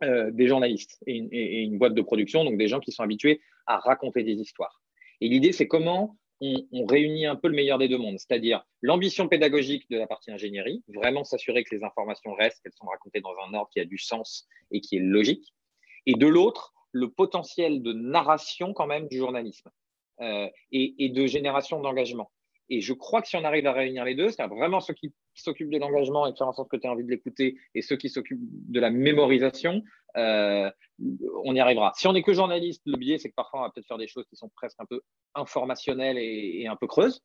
euh, 0.02 0.30
des 0.30 0.46
journalistes 0.46 0.98
et 1.06 1.16
une, 1.16 1.78
boîte 1.78 1.94
de 1.94 2.02
production, 2.02 2.44
donc 2.44 2.56
des 2.56 2.68
gens 2.68 2.80
qui 2.80 2.92
sont 2.92 3.02
habitués 3.02 3.40
à 3.66 3.78
raconter 3.78 4.22
des 4.22 4.34
histoires. 4.34 4.80
Et 5.20 5.28
l'idée, 5.28 5.52
c'est 5.52 5.66
comment 5.66 6.16
on, 6.40 6.86
réunit 6.86 7.26
un 7.26 7.34
peu 7.34 7.48
le 7.48 7.54
meilleur 7.54 7.78
des 7.78 7.88
deux 7.88 7.98
mondes, 7.98 8.18
c'est-à-dire 8.18 8.64
l'ambition 8.80 9.28
pédagogique 9.28 9.90
de 9.90 9.98
la 9.98 10.06
partie 10.06 10.30
ingénierie, 10.30 10.84
vraiment 10.88 11.24
s'assurer 11.24 11.64
que 11.64 11.74
les 11.74 11.82
informations 11.82 12.32
restent, 12.34 12.62
qu'elles 12.62 12.72
sont 12.78 12.86
racontées 12.86 13.20
dans 13.20 13.34
un 13.48 13.54
ordre 13.54 13.70
qui 13.72 13.80
a 13.80 13.84
du 13.84 13.98
sens 13.98 14.46
et 14.70 14.80
qui 14.80 14.96
est 14.96 15.00
logique, 15.00 15.52
et 16.06 16.14
de 16.14 16.26
l'autre, 16.26 16.72
le 16.92 17.10
potentiel 17.10 17.82
de 17.82 17.92
narration 17.92 18.72
quand 18.72 18.86
même 18.86 19.08
du 19.08 19.18
journalisme 19.18 19.70
euh, 20.20 20.48
et, 20.72 21.08
de 21.08 21.26
génération 21.26 21.80
d'engagement. 21.80 22.30
Et 22.70 22.80
je 22.80 22.92
crois 22.92 23.22
que 23.22 23.28
si 23.28 23.36
on 23.36 23.44
arrive 23.44 23.66
à 23.66 23.72
réunir 23.72 24.04
les 24.04 24.14
deux, 24.14 24.28
c'est-à-dire 24.28 24.56
vraiment 24.56 24.80
ceux 24.80 24.94
qui 24.94 25.12
s'occupent 25.34 25.70
de 25.70 25.78
l'engagement 25.78 26.26
et 26.26 26.32
de 26.32 26.36
faire 26.36 26.48
en 26.48 26.52
sorte 26.52 26.70
que 26.70 26.76
tu 26.76 26.86
aies 26.86 26.90
envie 26.90 27.04
de 27.04 27.10
l'écouter, 27.10 27.56
et 27.74 27.82
ceux 27.82 27.96
qui 27.96 28.08
s'occupent 28.10 28.40
de 28.42 28.80
la 28.80 28.90
mémorisation, 28.90 29.82
euh, 30.16 30.70
on 31.44 31.54
y 31.54 31.60
arrivera. 31.60 31.92
Si 31.96 32.06
on 32.06 32.12
n'est 32.12 32.22
que 32.22 32.32
journaliste, 32.32 32.82
le 32.86 32.96
biais, 32.96 33.18
c'est 33.18 33.30
que 33.30 33.34
parfois 33.34 33.60
on 33.60 33.62
va 33.62 33.70
peut-être 33.70 33.86
faire 33.86 33.98
des 33.98 34.08
choses 34.08 34.26
qui 34.28 34.36
sont 34.36 34.50
presque 34.54 34.76
un 34.80 34.86
peu 34.86 35.00
informationnelles 35.34 36.18
et, 36.18 36.66
un 36.66 36.76
peu 36.76 36.86
creuses. 36.86 37.22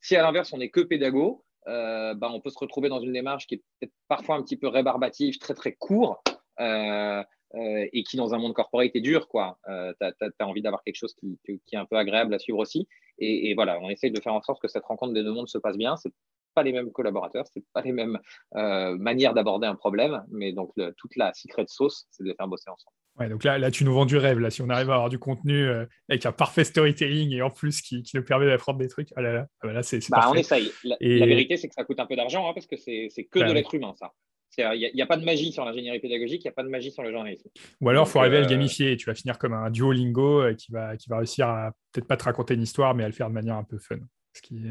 Si 0.00 0.16
à 0.16 0.22
l'inverse, 0.22 0.52
on 0.52 0.58
n'est 0.58 0.70
que 0.70 0.80
pédago, 0.80 1.44
euh, 1.68 2.14
bah, 2.14 2.30
on 2.32 2.40
peut 2.40 2.50
se 2.50 2.58
retrouver 2.58 2.88
dans 2.88 3.00
une 3.00 3.12
démarche 3.12 3.46
qui 3.46 3.62
est 3.80 3.92
parfois 4.08 4.36
un 4.36 4.42
petit 4.42 4.56
peu 4.56 4.68
rébarbative, 4.68 5.38
très 5.38 5.54
très 5.54 5.72
court. 5.72 6.22
Euh, 6.60 7.22
et 7.54 8.02
qui 8.04 8.16
dans 8.16 8.34
un 8.34 8.38
monde 8.38 8.54
corporate 8.54 8.90
est 8.94 9.00
dur, 9.00 9.28
quoi. 9.28 9.58
tu 9.66 10.04
as, 10.04 10.46
envie 10.46 10.62
d'avoir 10.62 10.82
quelque 10.82 10.96
chose 10.96 11.14
qui, 11.14 11.38
est 11.46 11.76
un 11.76 11.86
peu 11.86 11.96
agréable 11.96 12.34
à 12.34 12.38
suivre 12.38 12.58
aussi. 12.58 12.88
Et, 13.18 13.54
voilà, 13.54 13.78
on 13.80 13.90
essaye 13.90 14.10
de 14.10 14.20
faire 14.20 14.34
en 14.34 14.42
sorte 14.42 14.60
que 14.60 14.68
cette 14.68 14.84
rencontre 14.84 15.12
des 15.12 15.22
deux 15.22 15.32
mondes 15.32 15.48
se 15.48 15.58
passe 15.58 15.76
bien. 15.76 15.96
C'est 15.96 16.12
pas 16.54 16.62
les 16.62 16.72
mêmes 16.72 16.92
collaborateurs, 16.92 17.46
c'est 17.52 17.64
pas 17.72 17.82
les 17.82 17.92
mêmes 17.92 18.18
euh, 18.56 18.96
manières 18.96 19.34
d'aborder 19.34 19.66
un 19.66 19.74
problème, 19.74 20.22
mais 20.30 20.52
donc 20.52 20.72
toute 20.96 21.16
la 21.16 21.32
secret 21.34 21.64
sauce, 21.68 22.06
c'est 22.10 22.24
de 22.24 22.28
les 22.28 22.34
faire 22.34 22.48
bosser 22.48 22.70
ensemble. 22.70 22.94
Ouais, 23.18 23.28
donc 23.28 23.44
là, 23.44 23.58
là, 23.58 23.70
tu 23.70 23.84
nous 23.84 23.92
vends 23.92 24.06
du 24.06 24.16
rêve. 24.16 24.38
Là, 24.38 24.50
si 24.50 24.62
on 24.62 24.70
arrive 24.70 24.90
à 24.90 24.94
avoir 24.94 25.10
du 25.10 25.18
contenu 25.18 25.68
euh, 25.68 25.84
avec 26.08 26.24
un 26.24 26.32
parfait 26.32 26.64
storytelling 26.64 27.32
et 27.32 27.42
en 27.42 27.50
plus 27.50 27.82
qui, 27.82 28.02
nous 28.14 28.24
permet 28.24 28.46
d'apprendre 28.46 28.78
des 28.78 28.88
trucs, 28.88 29.08
ah 29.16 29.20
là 29.20 29.32
là, 29.32 29.46
ah 29.60 29.66
bah 29.66 29.72
là 29.74 29.82
c'est 29.82 29.98
bah, 30.10 30.28
On 30.30 30.34
essaye. 30.34 30.70
La, 30.82 30.96
la 30.98 31.26
vérité, 31.26 31.58
c'est 31.58 31.68
que 31.68 31.74
ça 31.74 31.84
coûte 31.84 32.00
un 32.00 32.06
peu 32.06 32.16
d'argent 32.16 32.48
hein, 32.48 32.52
parce 32.54 32.66
que 32.66 32.76
c'est 32.76 33.08
que 33.30 33.38
bah 33.38 33.48
de 33.48 33.52
l'être 33.52 33.74
humain, 33.74 33.92
ça. 33.98 34.12
Il 34.58 34.90
n'y 34.94 35.02
a, 35.02 35.06
pas 35.06 35.16
de 35.16 35.24
magie 35.24 35.50
sur 35.50 35.64
l'ingénierie 35.64 35.98
pédagogique, 35.98 36.42
il 36.44 36.46
n'y 36.46 36.50
a 36.50 36.54
pas 36.54 36.62
de 36.62 36.68
magie 36.68 36.90
sur 36.90 37.02
le 37.02 37.10
journalisme. 37.10 37.48
Ou 37.80 37.88
alors, 37.88 38.06
il 38.06 38.10
faut 38.10 38.18
arriver 38.18 38.36
à 38.36 38.40
le 38.40 38.46
euh, 38.46 38.50
gamifier 38.50 38.92
et 38.92 38.96
tu 38.96 39.06
vas 39.06 39.14
finir 39.14 39.38
comme 39.38 39.54
un 39.54 39.70
Duolingo 39.70 40.42
euh, 40.42 40.54
qui 40.54 40.70
va, 40.72 40.96
qui 40.96 41.08
va 41.08 41.18
réussir 41.18 41.48
à 41.48 41.72
peut-être 41.92 42.06
pas 42.06 42.18
te 42.18 42.24
raconter 42.24 42.54
une 42.54 42.62
histoire, 42.62 42.94
mais 42.94 43.04
à 43.04 43.06
le 43.06 43.14
faire 43.14 43.28
de 43.28 43.34
manière 43.34 43.56
un 43.56 43.64
peu 43.64 43.78
fun. 43.78 43.96
Ce 44.34 44.42
qui 44.42 44.62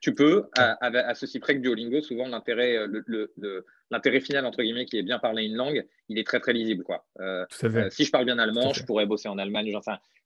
Tu 0.00 0.14
peux, 0.14 0.48
à, 0.56 1.14
ceci 1.14 1.38
près 1.38 1.54
que 1.54 1.60
Duolingo, 1.60 2.00
souvent 2.00 2.28
l'intérêt, 2.28 2.76
euh, 2.76 3.02
le, 3.06 3.66
l'intérêt 3.90 4.20
final, 4.20 4.46
entre 4.46 4.62
guillemets, 4.62 4.86
qui 4.86 4.96
est 4.98 5.02
bien 5.02 5.18
parler 5.18 5.44
une 5.44 5.54
langue, 5.54 5.86
il 6.08 6.18
est 6.18 6.26
très 6.26 6.40
très 6.40 6.54
lisible. 6.54 6.84
Quoi. 6.84 7.06
si 7.90 8.04
je 8.04 8.10
parle 8.10 8.24
bien 8.24 8.38
allemand, 8.38 8.72
je 8.72 8.84
pourrais 8.84 9.06
bosser 9.06 9.28
en 9.28 9.36
Allemagne. 9.36 9.70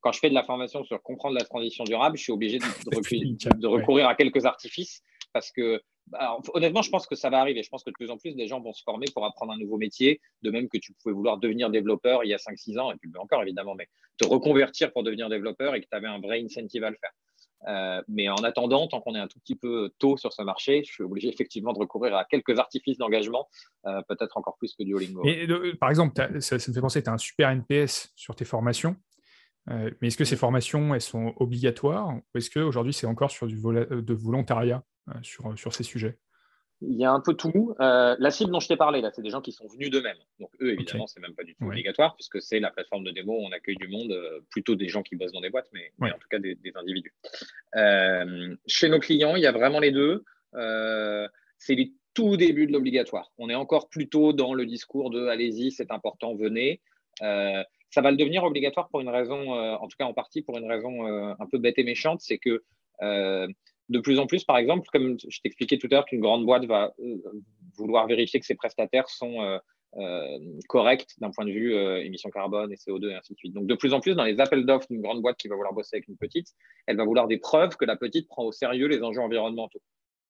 quand 0.00 0.12
je 0.12 0.18
fais 0.20 0.28
de 0.28 0.34
la 0.34 0.44
formation 0.44 0.84
sur 0.84 1.02
comprendre 1.02 1.36
la 1.36 1.44
transition 1.44 1.82
durable, 1.82 2.16
je 2.16 2.22
suis 2.22 2.32
obligé 2.32 2.58
de, 2.58 2.64
de 3.60 3.66
recourir 3.66 4.06
à 4.06 4.14
quelques 4.14 4.44
artifices 4.44 5.02
parce 5.32 5.50
que 5.50 5.82
honnêtement, 6.52 6.82
je 6.82 6.90
pense 6.90 7.06
que 7.06 7.14
ça 7.14 7.30
va 7.30 7.40
arriver. 7.40 7.62
Je 7.62 7.68
pense 7.68 7.82
que 7.82 7.90
de 7.90 7.94
plus 7.94 8.10
en 8.10 8.18
plus, 8.18 8.34
des 8.34 8.46
gens 8.46 8.60
vont 8.60 8.72
se 8.72 8.82
former 8.82 9.06
pour 9.12 9.24
apprendre 9.24 9.52
un 9.52 9.58
nouveau 9.58 9.78
métier, 9.78 10.20
de 10.42 10.50
même 10.50 10.68
que 10.68 10.78
tu 10.78 10.92
pouvais 10.94 11.14
vouloir 11.14 11.38
devenir 11.38 11.70
développeur 11.70 12.24
il 12.24 12.28
y 12.28 12.34
a 12.34 12.38
5-6 12.38 12.78
ans, 12.78 12.92
et 12.92 12.96
puis 12.96 13.10
encore 13.18 13.42
évidemment, 13.42 13.74
mais 13.74 13.88
te 14.18 14.26
reconvertir 14.26 14.92
pour 14.92 15.02
devenir 15.02 15.28
développeur 15.28 15.74
et 15.74 15.80
que 15.80 15.86
tu 15.90 15.96
avais 15.96 16.08
un 16.08 16.20
vrai 16.20 16.42
incentive 16.42 16.84
à 16.84 16.90
le 16.90 16.96
faire. 17.00 17.12
Euh, 17.66 18.02
mais 18.08 18.28
en 18.28 18.36
attendant, 18.36 18.86
tant 18.88 19.00
qu'on 19.00 19.14
est 19.14 19.18
un 19.18 19.26
tout 19.26 19.38
petit 19.40 19.56
peu 19.56 19.90
tôt 19.98 20.18
sur 20.18 20.32
ce 20.32 20.42
marché, 20.42 20.82
je 20.84 20.92
suis 20.92 21.02
obligé 21.02 21.28
effectivement 21.28 21.72
de 21.72 21.78
recourir 21.78 22.14
à 22.14 22.24
quelques 22.24 22.58
artifices 22.58 22.98
d'engagement, 22.98 23.48
euh, 23.86 24.02
peut-être 24.06 24.36
encore 24.36 24.56
plus 24.58 24.74
que 24.74 24.82
Duolingo. 24.82 25.22
Et, 25.24 25.46
par 25.80 25.88
exemple, 25.88 26.14
ça, 26.40 26.56
me 26.56 26.60
fait 26.60 26.80
penser, 26.80 27.02
tu 27.02 27.08
as 27.08 27.14
un 27.14 27.18
super 27.18 27.48
NPS 27.50 28.12
sur 28.16 28.34
tes 28.34 28.44
formations. 28.44 28.96
mais 29.66 30.08
est-ce 30.08 30.18
que 30.18 30.26
ces 30.26 30.36
formations, 30.36 30.94
elles 30.94 31.00
sont 31.00 31.32
obligatoires 31.36 32.14
ou 32.14 32.38
est-ce 32.38 32.50
qu'aujourd'hui, 32.50 32.92
c'est 32.92 33.06
encore 33.06 33.30
sur 33.30 33.46
du 33.46 33.56
de 33.56 34.14
volontariat? 34.14 34.84
Sur, 35.22 35.58
sur 35.58 35.74
ces 35.74 35.84
sujets 35.84 36.18
il 36.86 36.96
y 36.96 37.04
a 37.04 37.12
un 37.12 37.20
peu 37.20 37.34
tout. 37.34 37.74
Euh, 37.80 38.16
la 38.18 38.30
cible 38.30 38.50
dont 38.50 38.60
je 38.60 38.68
t'ai 38.68 38.76
parlé, 38.76 39.00
là, 39.00 39.10
c'est 39.14 39.22
des 39.22 39.30
gens 39.30 39.40
qui 39.40 39.52
sont 39.52 39.66
venus 39.66 39.90
d'eux-mêmes. 39.90 40.16
Donc, 40.38 40.50
eux, 40.60 40.72
évidemment, 40.72 41.06
ce 41.06 41.14
c'est 41.14 41.20
même 41.20 41.34
pas 41.34 41.44
du 41.44 41.54
tout 41.54 41.66
obligatoire, 41.66 42.14
puisque 42.14 42.40
c'est 42.42 42.60
la 42.60 42.70
plateforme 42.70 43.04
de 43.04 43.10
démo 43.10 43.32
où 43.32 43.44
on 43.44 43.52
accueille 43.52 43.76
du 43.76 43.88
monde, 43.88 44.12
euh, 44.12 44.40
plutôt 44.50 44.74
des 44.74 44.88
gens 44.88 45.02
qui 45.02 45.16
bossent 45.16 45.32
dans 45.32 45.40
des 45.40 45.50
boîtes, 45.50 45.68
mais, 45.72 45.92
en 46.00 46.18
tout 46.18 46.28
cas 46.28 46.38
des, 46.38 46.56
individus. 46.74 47.14
Euh, 47.76 48.56
chez 48.66 48.88
nos 48.88 48.98
clients, 48.98 49.36
il 49.36 49.42
y 49.42 49.46
a 49.46 49.52
vraiment 49.52 49.80
les 49.80 49.92
deux. 49.92 50.24
c'est 51.58 51.74
les 51.74 51.92
tout 52.14 52.36
début 52.36 52.66
de 52.66 52.72
l'obligatoire. 52.72 53.32
On 53.38 53.50
est 53.50 53.56
encore 53.56 53.88
plutôt 53.88 54.32
dans 54.32 54.54
le 54.54 54.66
discours 54.66 55.10
de 55.10 55.26
allez-y, 55.26 55.72
c'est 55.72 55.90
important, 55.90 56.34
venez. 56.36 56.80
ça 57.18 58.00
va 58.00 58.10
le 58.12 58.16
devenir 58.16 58.44
obligatoire 58.44 58.88
pour 58.88 59.00
une 59.00 59.08
raison, 59.08 59.52
en 59.52 59.88
tout 59.88 59.96
cas 59.98 60.04
en 60.04 60.14
partie 60.14 60.42
pour 60.42 60.56
une 60.56 60.70
raison 60.70 61.06
un 61.06 61.46
peu 61.50 61.58
bête 61.58 61.76
et 61.78 61.84
méchante, 61.84 62.20
c'est 62.20 62.38
que 62.38 62.62
de 63.88 63.98
plus 64.00 64.18
en 64.18 64.26
plus, 64.26 64.44
par 64.44 64.56
exemple, 64.56 64.88
comme 64.92 65.18
je 65.28 65.40
t'expliquais 65.40 65.78
tout 65.78 65.88
à 65.90 65.96
l'heure, 65.96 66.04
qu'une 66.04 66.20
grande 66.20 66.44
boîte 66.44 66.64
va 66.64 66.94
euh, 67.00 67.16
vouloir 67.76 68.06
vérifier 68.06 68.40
que 68.40 68.46
ses 68.46 68.54
prestataires 68.54 69.08
sont 69.08 69.42
euh, 69.42 69.58
euh, 69.96 70.38
corrects 70.68 71.10
d'un 71.18 71.30
point 71.30 71.44
de 71.44 71.50
vue 71.50 71.74
émissions 72.04 72.30
carbone 72.30 72.72
et 72.72 72.76
CO2 72.76 73.10
et 73.10 73.14
ainsi 73.14 73.34
de 73.34 73.38
suite. 73.38 73.52
Donc, 73.52 73.66
de 73.66 73.74
plus 73.74 73.92
en 73.92 74.00
plus, 74.00 74.14
dans 74.14 74.24
les 74.24 74.40
appels 74.40 74.64
d'offres 74.64 74.86
d'une 74.88 75.02
grande 75.02 75.20
boîte 75.20 75.36
qui 75.36 75.48
va 75.48 75.56
vouloir 75.56 75.74
bosser 75.74 75.96
avec 75.96 76.08
une 76.08 76.16
petite, 76.16 76.48
elle 76.86 76.96
va 76.96 77.04
vouloir 77.04 77.28
des 77.28 77.38
preuves 77.38 77.76
que 77.76 77.84
la 77.84 77.96
petite 77.96 78.28
prend 78.28 78.44
au 78.44 78.52
sérieux 78.52 78.86
les 78.86 79.02
enjeux 79.02 79.20
environnementaux. 79.20 79.82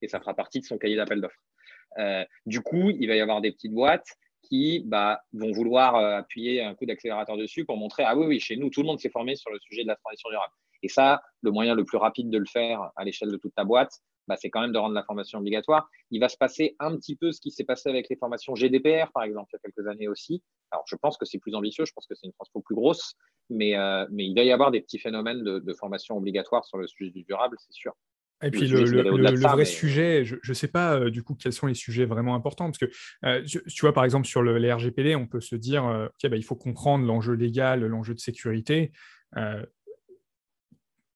Et 0.03 0.09
ça 0.09 0.19
fera 0.21 0.35
partie 0.35 0.61
de 0.61 0.67
son 0.67 0.77
cahier 0.77 0.97
d'appel 0.97 1.21
d'offres. 1.21 2.27
du 2.45 2.61
coup, 2.61 2.90
il 2.90 3.07
va 3.07 3.14
y 3.14 3.21
avoir 3.21 3.40
des 3.40 3.53
petites 3.53 3.73
boîtes 3.73 4.09
qui 4.43 4.83
bah, 4.85 5.23
vont 5.33 5.53
vouloir 5.53 5.95
appuyer 5.95 6.61
un 6.61 6.75
coup 6.75 6.85
d'accélérateur 6.85 7.38
dessus 7.38 7.64
pour 7.64 7.79
montrer 7.79 8.03
ah 8.05 8.14
oui, 8.14 8.27
oui, 8.27 8.40
chez 8.40 8.57
nous, 8.57 8.69
tout 8.69 8.83
le 8.83 8.87
monde 8.87 9.01
s'est 9.01 9.09
formé 9.09 9.37
sur 9.37 9.51
le 9.51 9.59
sujet 9.61 9.85
de 9.85 9.88
la 9.88 9.97
transition 9.97 10.29
durable. 10.29 10.53
Et 10.85 10.88
ça, 10.88 11.23
le 11.40 11.51
moyen 11.51 11.75
le 11.75 11.85
plus 11.85 11.97
rapide 11.97 12.29
de 12.29 12.37
le 12.37 12.44
faire 12.44 12.90
à 12.94 13.05
l'échelle 13.05 13.31
de 13.31 13.38
toute 13.38 13.55
ta 13.55 13.64
boîte, 13.64 13.90
bah, 14.29 14.37
c'est 14.38 14.51
quand 14.51 14.61
même 14.61 14.73
de 14.73 14.79
rendre 14.79 14.94
la 14.94 15.03
formation 15.03 15.38
obligatoire. 15.38 15.88
Il 16.11 16.20
va 16.20 16.29
se 16.29 16.37
passer 16.37 16.77
un 16.79 16.94
petit 16.97 17.16
peu 17.16 17.33
ce 17.33 17.40
qui 17.40 17.51
s'est 17.51 17.64
passé 17.64 17.88
avec 17.88 18.09
les 18.11 18.16
formations 18.16 18.55
GDPR, 18.55 19.11
par 19.12 19.23
exemple, 19.23 19.51
il 19.53 19.57
y 19.57 19.57
a 19.57 19.70
quelques 19.70 19.88
années 19.88 20.09
aussi. 20.09 20.42
Alors, 20.70 20.85
je 20.87 20.97
pense 20.97 21.16
que 21.16 21.25
c'est 21.25 21.38
plus 21.38 21.55
ambitieux, 21.55 21.87
je 21.87 21.92
pense 21.94 22.07
que 22.07 22.14
c'est 22.14 22.27
une 22.27 22.35
transpo 22.35 22.61
plus 22.61 22.75
grosse, 22.75 23.14
mais, 23.49 23.77
euh, 23.77 24.07
mais 24.11 24.27
il 24.27 24.35
va 24.35 24.42
y 24.42 24.53
avoir 24.53 24.70
des 24.70 24.83
petits 24.83 24.99
phénomènes 24.99 25.42
de, 25.42 25.75
formation 25.75 26.18
obligatoire 26.18 26.66
sur 26.66 26.77
le 26.77 26.87
sujet 26.87 27.11
du 27.11 27.25
durable, 27.25 27.57
c'est 27.59 27.73
sûr. 27.73 27.94
Et 28.42 28.51
puis 28.51 28.68
le, 28.68 29.40
vrai 29.40 29.64
sujet, 29.64 30.25
je 30.25 30.37
ne 30.47 30.55
sais 30.55 30.68
pas 30.68 30.99
euh, 30.99 31.11
du 31.11 31.23
coup 31.23 31.35
quels 31.35 31.53
sont 31.53 31.66
les 31.66 31.75
sujets 31.75 32.05
vraiment 32.05 32.35
importants, 32.35 32.66
parce 32.66 32.79
que 32.79 32.90
euh, 33.25 33.42
tu 33.42 33.81
vois 33.81 33.94
par 33.94 34.05
exemple 34.05 34.27
sur 34.27 34.42
les 34.42 34.73
RGPD, 34.73 35.16
on 35.16 35.27
peut 35.27 35.40
se 35.40 35.57
dire 35.57 36.11
bah, 36.23 36.37
il 36.37 36.44
faut 36.44 36.57
comprendre 36.57 37.07
l'enjeu 37.07 37.33
légal, 37.33 37.85
l'enjeu 37.87 38.12
de 38.12 38.18
sécurité 38.20 38.92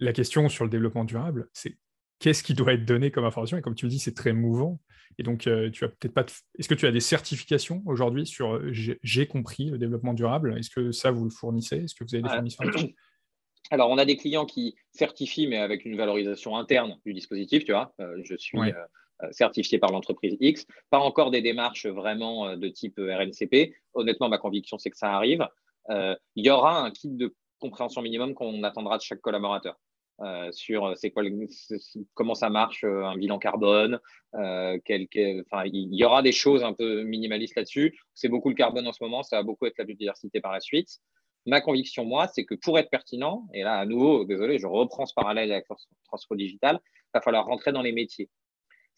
la 0.01 0.13
question 0.13 0.49
sur 0.49 0.65
le 0.65 0.71
développement 0.71 1.05
durable, 1.05 1.49
c'est 1.53 1.77
qu'est-ce 2.19 2.43
qui 2.43 2.55
doit 2.55 2.75
être 2.75 2.85
donné 2.85 3.11
comme 3.11 3.25
information? 3.25 3.57
Et 3.57 3.63
comme 3.63 3.75
tu 3.75 3.87
le 3.87 3.91
dis, 3.91 3.99
c'est 3.99 4.15
très 4.15 4.33
mouvant. 4.33 4.81
Et 5.19 5.23
donc, 5.23 5.47
euh, 5.47 5.71
tu 5.71 5.85
as 5.85 5.89
peut-être 5.89 6.15
pas. 6.15 6.27
Est-ce 6.59 6.69
que 6.69 6.75
tu 6.75 6.87
as 6.87 6.93
des 6.93 7.01
certifications 7.01 7.83
aujourd'hui 7.87 8.27
sur 8.27 8.55
euh, 8.55 8.71
j'ai 8.73 9.27
compris 9.27 9.67
le 9.67 9.79
développement 9.79 10.15
durable? 10.15 10.57
Est-ce 10.59 10.71
que 10.71 10.93
ça 10.93 11.11
vous 11.11 11.25
le 11.25 11.31
fournissez? 11.31 11.77
Est-ce 11.85 11.95
que 11.95 12.05
vous 12.05 12.15
avez 12.15 12.23
des 12.23 12.29
fournisseurs 12.29 12.67
Alors, 13.71 13.91
on 13.91 13.99
a 13.99 14.05
des 14.05 14.17
clients 14.17 14.47
qui 14.47 14.77
certifient, 14.93 15.47
mais 15.47 15.59
avec 15.59 15.85
une 15.85 15.97
valorisation 15.97 16.57
interne 16.57 16.97
du 17.05 17.13
dispositif. 17.13 17.65
Tu 17.65 17.73
vois, 17.73 17.93
euh, 18.01 18.21
je 18.25 18.37
suis 18.37 18.59
certifié 19.33 19.79
par 19.79 19.91
l'entreprise 19.91 20.37
X. 20.41 20.65
Pas 20.91 21.01
encore 21.01 21.33
des 21.33 21.43
démarches 21.43 21.87
vraiment 21.87 22.57
de 22.57 22.69
type 22.69 22.99
RNCP. 22.99 23.75
Honnêtement, 23.95 24.29
ma 24.29 24.39
conviction, 24.39 24.79
c'est 24.79 24.91
que 24.91 24.97
ça 24.97 25.13
arrive. 25.13 25.45
il 25.91 26.47
y 26.47 26.51
aura 26.51 26.81
un 26.85 26.93
kit 26.93 27.09
de 27.09 27.35
compréhension 27.59 28.01
minimum 28.01 28.35
qu'on 28.35 28.63
attendra 28.63 28.97
de 28.97 29.03
chaque 29.03 29.21
collaborateur. 29.21 29.77
Euh, 30.21 30.51
sur 30.51 30.85
euh, 30.85 30.95
c'est 30.97 31.13
quoi 31.13 31.23
comment 32.15 32.35
ça 32.35 32.51
marche 32.51 32.83
euh, 32.83 33.05
un 33.05 33.17
bilan 33.17 33.39
carbone. 33.39 34.01
il 34.35 35.89
y 35.93 36.05
aura 36.05 36.23
des 36.23 36.33
choses 36.33 36.65
un 36.65 36.73
peu 36.73 37.03
minimalistes 37.05 37.55
là-dessus. 37.55 37.97
C'est 38.15 38.29
beaucoup 38.29 38.49
le 38.49 38.57
carbone 38.57 38.89
en 38.89 38.93
ce 38.93 39.03
moment, 39.03 39.23
ça 39.23 39.37
va 39.37 39.43
beaucoup 39.45 39.67
être 39.67 39.79
la 39.79 39.85
biodiversité 39.85 40.41
par 40.41 40.53
la 40.53 40.61
suite. 40.61 40.99
Ma 41.47 41.61
conviction, 41.61 42.05
moi, 42.05 42.27
c'est 42.27 42.45
que 42.45 42.57
pour 42.57 42.79
être 42.79 42.91
pertinent, 42.91 43.47
et 43.55 43.63
là, 43.63 43.77
à 43.79 43.87
nouveau, 43.87 44.25
désolé, 44.25 44.59
je 44.59 44.67
reprends 44.67 45.07
ce 45.07 45.15
parallèle 45.15 45.53
avec 45.53 45.67
Transfo 46.05 46.35
Digital, 46.35 46.81
il 46.85 47.11
va 47.15 47.21
falloir 47.21 47.47
rentrer 47.47 47.73
dans 47.73 47.83
les 47.83 47.93
métiers. 47.93 48.29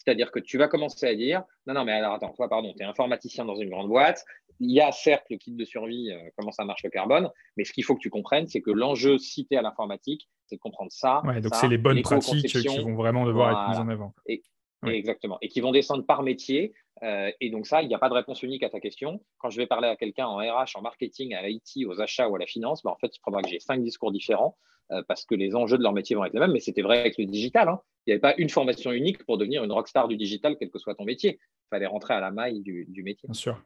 C'est-à-dire 0.03 0.31
que 0.31 0.39
tu 0.39 0.57
vas 0.57 0.67
commencer 0.67 1.07
à 1.07 1.15
dire 1.15 1.43
non, 1.67 1.75
non, 1.75 1.85
mais 1.85 1.93
alors 1.93 2.15
attends, 2.15 2.33
toi, 2.33 2.49
pardon, 2.49 2.73
tu 2.77 2.83
es 2.83 2.87
informaticien 2.87 3.45
dans 3.45 3.57
une 3.57 3.69
grande 3.69 3.89
boîte. 3.89 4.25
Il 4.59 4.71
y 4.71 4.81
a 4.81 4.93
certes 4.93 5.25
le 5.31 5.37
kit 5.37 5.53
de 5.53 5.65
survie, 5.65 6.11
comment 6.37 6.53
ça 6.53 6.65
marche 6.65 6.83
le 6.85 6.91
carbone, 6.91 7.31
mais 7.57 7.65
ce 7.65 7.73
qu'il 7.73 7.85
faut 7.85 7.95
que 7.95 8.01
tu 8.01 8.11
comprennes, 8.11 8.47
c'est 8.47 8.61
que 8.61 8.71
l'enjeu 8.71 9.17
cité 9.19 9.57
à 9.57 9.63
l'informatique, 9.63 10.29
c'est 10.47 10.57
de 10.57 10.61
comprendre 10.61 10.93
ça. 10.93 11.23
donc 11.43 11.55
c'est 11.55 11.69
les 11.69 11.79
bonnes 11.79 12.03
pratiques 12.03 12.47
qui 12.47 12.67
vont 12.67 12.95
vraiment 12.95 13.25
devoir 13.25 13.51
être 13.51 13.71
mises 13.71 13.79
en 13.79 13.89
avant. 13.89 14.15
Et, 14.27 14.43
Exactement. 14.87 15.39
Et 15.43 15.49
qui 15.49 15.61
vont 15.61 15.73
descendre 15.73 16.05
par 16.07 16.23
métier. 16.23 16.73
Euh, 17.03 17.31
et 17.41 17.51
donc 17.51 17.67
ça, 17.67 17.83
il 17.83 17.89
n'y 17.89 17.95
a 17.95 17.99
pas 17.99 18.09
de 18.09 18.15
réponse 18.15 18.43
unique 18.43 18.63
à 18.63 18.71
ta 18.71 18.81
question. 18.81 19.21
Quand 19.39 19.51
je 19.51 19.59
vais 19.59 19.67
parler 19.67 19.89
à 19.89 19.97
quelqu'un 19.97 20.27
en 20.27 20.37
RH, 20.37 20.77
en 20.77 20.83
marketing, 20.83 21.35
à 21.35 21.47
l'IT, 21.47 21.87
aux 21.87 22.01
achats 22.01 22.29
ou 22.29 22.37
à 22.37 22.39
la 22.39 22.47
finance, 22.47 22.83
bah, 22.83 22.91
en 22.91 22.97
fait, 22.97 23.15
il 23.15 23.21
faudra 23.23 23.43
que 23.43 23.49
j'ai 23.49 23.61
cinq 23.61 23.83
discours 23.83 24.13
différents 24.13 24.57
euh, 24.93 25.03
parce 25.07 25.25
que 25.25 25.35
les 25.35 25.55
enjeux 25.55 25.79
de 25.79 25.83
leur 25.83 25.93
métier 25.93 26.17
vont 26.17 26.25
être 26.25 26.33
les 26.33 26.41
mêmes. 26.41 26.53
Mais 26.53 26.61
c'était 26.61 26.83
vrai 26.83 27.01
avec 27.01 27.19
le 27.19 27.27
digital. 27.27 27.69
Hein. 27.69 27.81
Il 28.07 28.11
n'y 28.11 28.13
avait 28.15 28.21
pas 28.21 28.35
une 28.39 28.49
formation 28.49 28.93
unique 28.93 29.25
pour 29.25 29.39
devenir 29.39 29.63
une 29.65 29.73
rockstar 29.73 30.09
du 30.09 30.17
digital, 30.17 30.57
quel 30.59 30.71
que 30.71 30.79
soit 30.79 30.95
ton 30.95 31.05
métier. 31.05 31.39
Il 31.41 31.69
fallait 31.71 31.87
rentrer 31.87 32.15
à 32.15 32.21
la 32.21 32.31
maille 32.31 32.61
du, 32.61 33.03
métier. 33.03 33.29
Bien 33.29 33.35
sûr. 33.35 33.63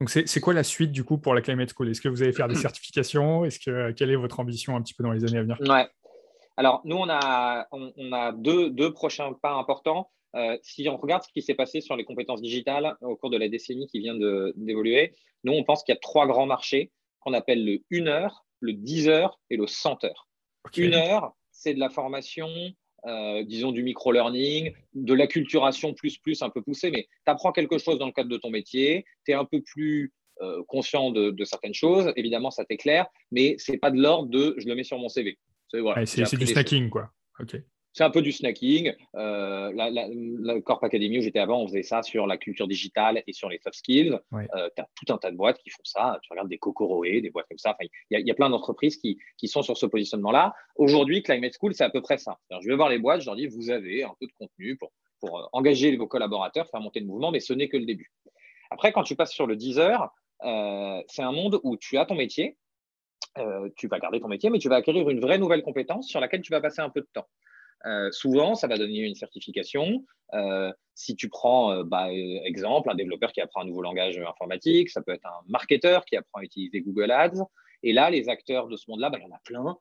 Donc, 0.00 0.10
c'est 0.10 0.40
quoi 0.40 0.54
la 0.54 0.62
suite 0.62 0.92
du 0.92 1.02
coup 1.02 1.18
pour 1.18 1.34
la 1.34 1.42
Climate 1.42 1.72
School? 1.76 1.88
Est-ce 1.88 2.00
que 2.00 2.08
vous 2.08 2.22
allez 2.22 2.32
faire 2.32 2.46
des 2.46 2.54
certifications? 2.54 3.44
Est-ce 3.44 3.58
que 3.58 3.90
quelle 3.90 4.10
est 4.10 4.16
votre 4.16 4.38
ambition 4.38 4.76
un 4.76 4.82
petit 4.82 4.94
peu 4.94 5.02
dans 5.02 5.10
les 5.10 5.24
années 5.24 5.38
à 5.38 5.42
venir? 5.42 5.58
Ouais. 5.60 5.88
Alors, 6.58 6.80
nous, 6.84 6.96
on 6.96 7.08
a, 7.08 7.68
on, 7.70 8.12
a 8.12 8.32
deux, 8.32 8.92
prochains 8.92 9.32
pas 9.32 9.52
importants. 9.52 10.10
Euh, 10.36 10.58
si 10.62 10.88
on 10.88 10.96
regarde 10.96 11.22
ce 11.22 11.32
qui 11.32 11.42
s'est 11.42 11.54
passé 11.54 11.80
sur 11.80 11.96
les 11.96 12.04
compétences 12.04 12.42
digitales 12.42 12.96
au 13.00 13.16
cours 13.16 13.30
de 13.30 13.38
la 13.38 13.48
décennie 13.48 13.86
qui 13.86 13.98
vient 14.00 14.14
d'évoluer, 14.56 15.14
nous, 15.44 15.52
on 15.52 15.64
pense 15.64 15.82
qu'il 15.82 15.94
y 15.94 15.96
a 15.96 16.00
trois 16.00 16.26
grands 16.26 16.46
marchés 16.46 16.90
qu'on 17.20 17.32
appelle 17.32 17.64
le 17.64 17.82
1 17.90 18.06
heure, 18.06 18.44
le 18.60 18.72
10 18.72 19.08
heures 19.08 19.40
et 19.50 19.56
le 19.56 19.66
100 19.66 20.04
heures. 20.04 20.28
Une 20.76 20.94
heure, 20.94 21.34
c'est 21.50 21.74
de 21.74 21.80
la 21.80 21.88
formation, 21.88 22.48
euh, 23.06 23.42
disons 23.44 23.72
du 23.72 23.82
micro-learning, 23.82 24.72
de 24.94 25.14
l'acculturation 25.14 25.94
plus 25.94 26.18
plus 26.18 26.42
un 26.42 26.50
peu 26.50 26.62
poussée, 26.62 26.90
mais 26.90 27.04
tu 27.04 27.30
apprends 27.30 27.52
quelque 27.52 27.78
chose 27.78 27.98
dans 27.98 28.06
le 28.06 28.12
cadre 28.12 28.28
de 28.28 28.36
ton 28.36 28.50
métier, 28.50 29.04
tu 29.24 29.32
es 29.32 29.34
un 29.34 29.44
peu 29.44 29.62
plus 29.62 30.12
euh, 30.42 30.62
conscient 30.68 31.10
de, 31.10 31.30
de, 31.30 31.44
certaines 31.44 31.74
choses, 31.74 32.12
évidemment 32.16 32.50
ça 32.50 32.64
t'éclaire, 32.64 33.06
mais 33.30 33.56
ce 33.58 33.72
n'est 33.72 33.78
pas 33.78 33.90
de 33.90 34.00
l'ordre 34.00 34.28
de 34.28 34.54
je 34.58 34.68
le 34.68 34.74
mets 34.74 34.84
sur 34.84 34.98
mon 34.98 35.08
CV. 35.08 35.38
C'est 36.06 36.36
du 36.36 36.46
snacking, 36.46 36.90
quoi. 36.90 37.10
C'est 37.92 38.04
un 38.04 38.10
peu 38.10 38.22
du 38.22 38.32
snacking. 38.32 38.94
Euh, 39.16 39.72
la, 39.74 40.60
Corp 40.60 40.82
Academy 40.84 41.18
où 41.18 41.22
j'étais 41.22 41.38
avant, 41.38 41.62
on 41.62 41.66
faisait 41.66 41.82
ça 41.82 42.02
sur 42.02 42.26
la 42.26 42.36
culture 42.36 42.68
digitale 42.68 43.22
et 43.26 43.32
sur 43.32 43.48
les 43.48 43.58
soft 43.58 43.76
skills. 43.76 44.18
Euh, 44.32 44.68
tu 44.76 44.82
as 44.82 44.88
tout 44.94 45.12
un 45.12 45.18
tas 45.18 45.30
de 45.30 45.36
boîtes 45.36 45.58
qui 45.58 45.70
font 45.70 45.82
ça. 45.84 46.18
Tu 46.22 46.28
regardes 46.30 46.48
des 46.48 46.58
Cocoroé, 46.58 47.20
des 47.20 47.30
boîtes 47.30 47.46
comme 47.48 47.58
ça. 47.58 47.76
Il 48.10 48.20
y, 48.26 48.30
a 48.30 48.34
plein 48.34 48.50
d'entreprises 48.50 48.98
qui, 48.98 49.18
sont 49.48 49.62
sur 49.62 49.76
ce 49.76 49.86
positionnement-là. 49.86 50.54
Aujourd'hui, 50.76 51.22
Climate 51.22 51.54
School, 51.58 51.74
c'est 51.74 51.84
à 51.84 51.90
peu 51.90 52.02
près 52.02 52.18
ça. 52.18 52.38
je 52.50 52.68
vais 52.68 52.76
voir 52.76 52.88
les 52.88 52.98
boîtes, 52.98 53.22
je 53.22 53.26
leur 53.26 53.36
dis, 53.36 53.46
vous 53.46 53.70
avez 53.70 54.04
un 54.04 54.14
peu 54.20 54.26
de 54.26 54.32
contenu 54.38 54.76
pour, 54.76 54.92
pour 55.20 55.38
euh, 55.38 55.46
engager 55.52 55.96
vos 55.96 56.06
collaborateurs, 56.06 56.68
faire 56.68 56.80
monter 56.80 57.00
le 57.00 57.06
mouvement, 57.06 57.30
mais 57.30 57.40
ce 57.40 57.52
n'est 57.52 57.68
que 57.68 57.76
le 57.76 57.86
début. 57.86 58.12
Après, 58.70 58.92
quand 58.92 59.02
tu 59.02 59.16
passes 59.16 59.32
sur 59.32 59.46
le 59.46 59.56
10 59.56 59.78
heures, 59.78 60.10
c'est 61.08 61.22
un 61.22 61.32
monde 61.32 61.58
où 61.64 61.76
tu 61.76 61.96
as 61.98 62.04
ton 62.04 62.14
métier, 62.14 62.56
tu 63.76 63.88
vas 63.88 63.98
garder 63.98 64.20
ton 64.20 64.28
métier, 64.28 64.50
mais 64.50 64.58
tu 64.58 64.68
vas 64.68 64.76
acquérir 64.76 65.08
une 65.08 65.20
vraie 65.20 65.38
nouvelle 65.38 65.62
compétence 65.62 66.06
sur 66.06 66.20
laquelle 66.20 66.42
tu 66.42 66.52
vas 66.52 66.60
passer 66.60 66.80
un 66.80 66.90
peu 66.90 67.00
de 67.00 67.08
temps. 67.12 67.26
Euh, 67.86 68.10
souvent, 68.10 68.54
ça 68.54 68.66
va 68.66 68.76
donner 68.76 69.00
une 69.00 69.14
certification. 69.14 70.04
Euh, 70.34 70.72
si 70.94 71.14
tu 71.16 71.28
prends, 71.28 71.84
bah, 71.84 72.08
exemple, 72.10 72.90
un 72.90 72.94
développeur 72.94 73.32
qui 73.32 73.40
apprend 73.40 73.62
un 73.62 73.66
nouveau 73.66 73.82
langage 73.82 74.18
informatique, 74.18 74.90
ça 74.90 75.00
peut 75.02 75.12
être 75.12 75.26
un 75.26 75.44
marketeur 75.48 76.04
qui 76.04 76.16
apprend 76.16 76.40
à 76.40 76.42
utiliser 76.42 76.80
Google 76.80 77.10
Ads. 77.10 77.44
Et 77.82 77.92
là, 77.92 78.10
les 78.10 78.28
acteurs 78.28 78.66
de 78.66 78.76
ce 78.76 78.90
monde-là, 78.90 79.10
bah, 79.10 79.18
il 79.20 79.24
y 79.24 79.30
en 79.30 79.34
a 79.34 79.40
plein. 79.44 79.76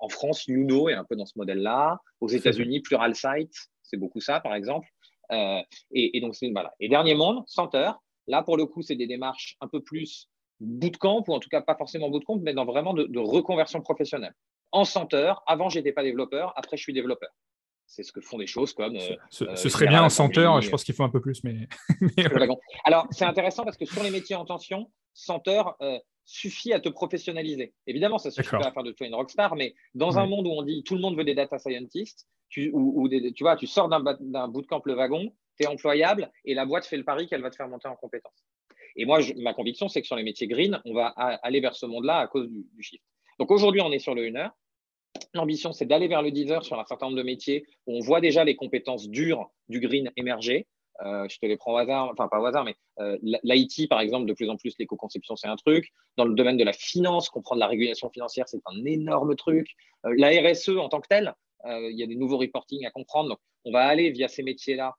en 0.00 0.08
France, 0.08 0.48
Nuno 0.48 0.88
est 0.88 0.94
un 0.94 1.04
peu 1.04 1.14
dans 1.14 1.26
ce 1.26 1.34
modèle-là. 1.36 1.98
Aux 2.20 2.28
États-Unis, 2.28 2.80
Pluralsight, 2.80 3.52
c'est 3.82 3.98
beaucoup 3.98 4.20
ça, 4.20 4.40
par 4.40 4.54
exemple. 4.54 4.88
Et, 5.90 6.20
donc, 6.20 6.34
c'est 6.34 6.50
voilà. 6.50 6.72
Et 6.80 6.88
dernier 6.88 7.14
monde, 7.14 7.44
Center. 7.46 7.92
Là, 8.26 8.42
pour 8.42 8.56
le 8.56 8.66
coup, 8.66 8.82
c'est 8.82 8.96
des 8.96 9.06
démarches 9.06 9.56
un 9.60 9.68
peu 9.68 9.82
plus 9.82 10.30
bootcamp, 10.62 11.24
ou 11.26 11.34
en 11.34 11.40
tout 11.40 11.48
cas 11.48 11.60
pas 11.60 11.74
forcément 11.74 12.08
bootcamp, 12.08 12.38
mais 12.40 12.54
dans 12.54 12.64
vraiment 12.64 12.94
de, 12.94 13.18
reconversion 13.18 13.80
professionnelle. 13.80 14.34
En 14.72 14.84
senteur, 14.84 15.42
avant, 15.46 15.68
je 15.68 15.78
n'étais 15.78 15.92
pas 15.92 16.02
développeur, 16.02 16.52
après, 16.56 16.76
je 16.76 16.82
suis 16.82 16.92
développeur. 16.92 17.30
C'est 17.86 18.02
ce 18.02 18.12
que 18.12 18.22
font 18.22 18.38
des 18.38 18.46
choses 18.46 18.72
comme. 18.72 18.98
ce, 19.28 19.44
euh, 19.44 19.54
serait 19.54 19.86
bien 19.86 20.02
en 20.02 20.08
senteur, 20.08 20.62
je 20.62 20.70
pense 20.70 20.82
qu'il 20.82 20.94
faut 20.94 21.04
un 21.04 21.10
peu 21.10 21.20
plus, 21.20 21.44
mais. 21.44 21.68
Alors, 22.84 23.06
c'est 23.10 23.26
intéressant 23.26 23.64
parce 23.64 23.76
que 23.76 23.84
sur 23.84 24.02
les 24.02 24.10
métiers 24.10 24.34
en 24.34 24.46
tension, 24.46 24.90
senteur 25.12 25.76
euh, 25.82 25.98
suffit 26.24 26.72
à 26.72 26.80
te 26.80 26.88
professionnaliser. 26.88 27.74
Évidemment, 27.86 28.16
ça 28.16 28.30
suffit 28.30 28.50
pas 28.50 28.68
à 28.68 28.72
faire 28.72 28.82
de 28.82 28.92
toi 28.92 29.06
une 29.06 29.14
rockstar, 29.14 29.56
mais 29.56 29.74
dans 29.94 30.18
un 30.18 30.26
monde 30.26 30.46
où 30.46 30.50
on 30.50 30.62
dit 30.62 30.82
tout 30.84 30.94
le 30.94 31.00
monde 31.00 31.16
veut 31.16 31.24
des 31.24 31.34
data 31.34 31.58
scientists, 31.58 32.26
tu, 32.48 32.70
ou, 32.72 33.08
tu 33.08 33.42
vois, 33.44 33.56
tu 33.56 33.66
sors 33.66 33.88
d'un 33.88 34.48
bootcamp 34.48 34.82
le 34.84 34.94
wagon, 34.94 35.34
tu 35.58 35.64
es 35.64 35.66
employable 35.66 36.30
et 36.44 36.54
la 36.54 36.66
boîte 36.66 36.86
fait 36.86 36.96
le 36.96 37.04
pari 37.04 37.26
qu'elle 37.26 37.42
va 37.42 37.50
te 37.50 37.56
faire 37.56 37.68
monter 37.68 37.88
en 37.88 37.96
compétences. 37.96 38.44
Et 38.96 39.04
moi, 39.04 39.20
ma 39.38 39.54
conviction, 39.54 39.88
c'est 39.88 40.02
que 40.02 40.06
sur 40.06 40.16
les 40.16 40.22
métiers 40.22 40.46
green, 40.46 40.80
on 40.84 40.94
va 40.94 41.08
aller 41.08 41.60
vers 41.60 41.74
ce 41.74 41.86
monde-là 41.86 42.18
à 42.18 42.26
cause 42.26 42.48
du, 42.48 42.82
shift. 42.82 43.02
Donc 43.38 43.50
aujourd'hui, 43.50 43.80
on 43.80 43.90
est 43.90 43.98
sur 43.98 44.14
le 44.14 44.26
1 44.26 44.36
heure. 44.36 44.52
L'ambition, 45.34 45.72
c'est 45.72 45.86
d'aller 45.86 46.08
vers 46.08 46.22
le 46.22 46.30
10 46.30 46.52
heures 46.52 46.64
sur 46.64 46.78
un 46.78 46.84
certain 46.84 47.06
nombre 47.06 47.18
de 47.18 47.22
métiers 47.22 47.66
où 47.86 47.96
on 47.96 48.00
voit 48.00 48.20
déjà 48.20 48.44
les 48.44 48.54
compétences 48.54 49.08
dures 49.08 49.50
du 49.68 49.80
green 49.80 50.10
émerger. 50.16 50.66
Euh, 51.04 51.26
je 51.28 51.38
te 51.38 51.46
les 51.46 51.56
prends 51.56 51.72
au 51.72 51.76
hasard, 51.78 52.10
enfin 52.12 52.28
pas 52.28 52.38
au 52.38 52.44
hasard, 52.44 52.64
mais 52.64 52.76
euh, 53.00 53.18
l'IT, 53.22 53.88
par 53.88 54.00
exemple, 54.00 54.26
de 54.26 54.34
plus 54.34 54.50
en 54.50 54.56
plus, 54.56 54.74
l'éco-conception, 54.78 55.36
c'est 55.36 55.48
un 55.48 55.56
truc. 55.56 55.90
Dans 56.16 56.26
le 56.26 56.34
domaine 56.34 56.58
de 56.58 56.64
la 56.64 56.74
finance, 56.74 57.30
comprendre 57.30 57.60
la 57.60 57.66
régulation 57.66 58.10
financière, 58.10 58.46
c'est 58.46 58.60
un 58.66 58.84
énorme 58.84 59.34
truc. 59.34 59.68
Euh, 60.04 60.14
la 60.18 60.28
RSE 60.28 60.76
en 60.76 60.88
tant 60.88 61.00
que 61.00 61.08
telle, 61.08 61.34
il 61.64 61.96
y 61.96 62.02
a 62.02 62.06
des 62.08 62.16
nouveaux 62.16 62.38
reporting 62.38 62.84
à 62.86 62.90
comprendre. 62.90 63.28
Donc, 63.28 63.38
on 63.64 63.70
va 63.70 63.84
aller 63.84 64.10
via 64.10 64.26
ces 64.26 64.42
métiers-là 64.42 64.96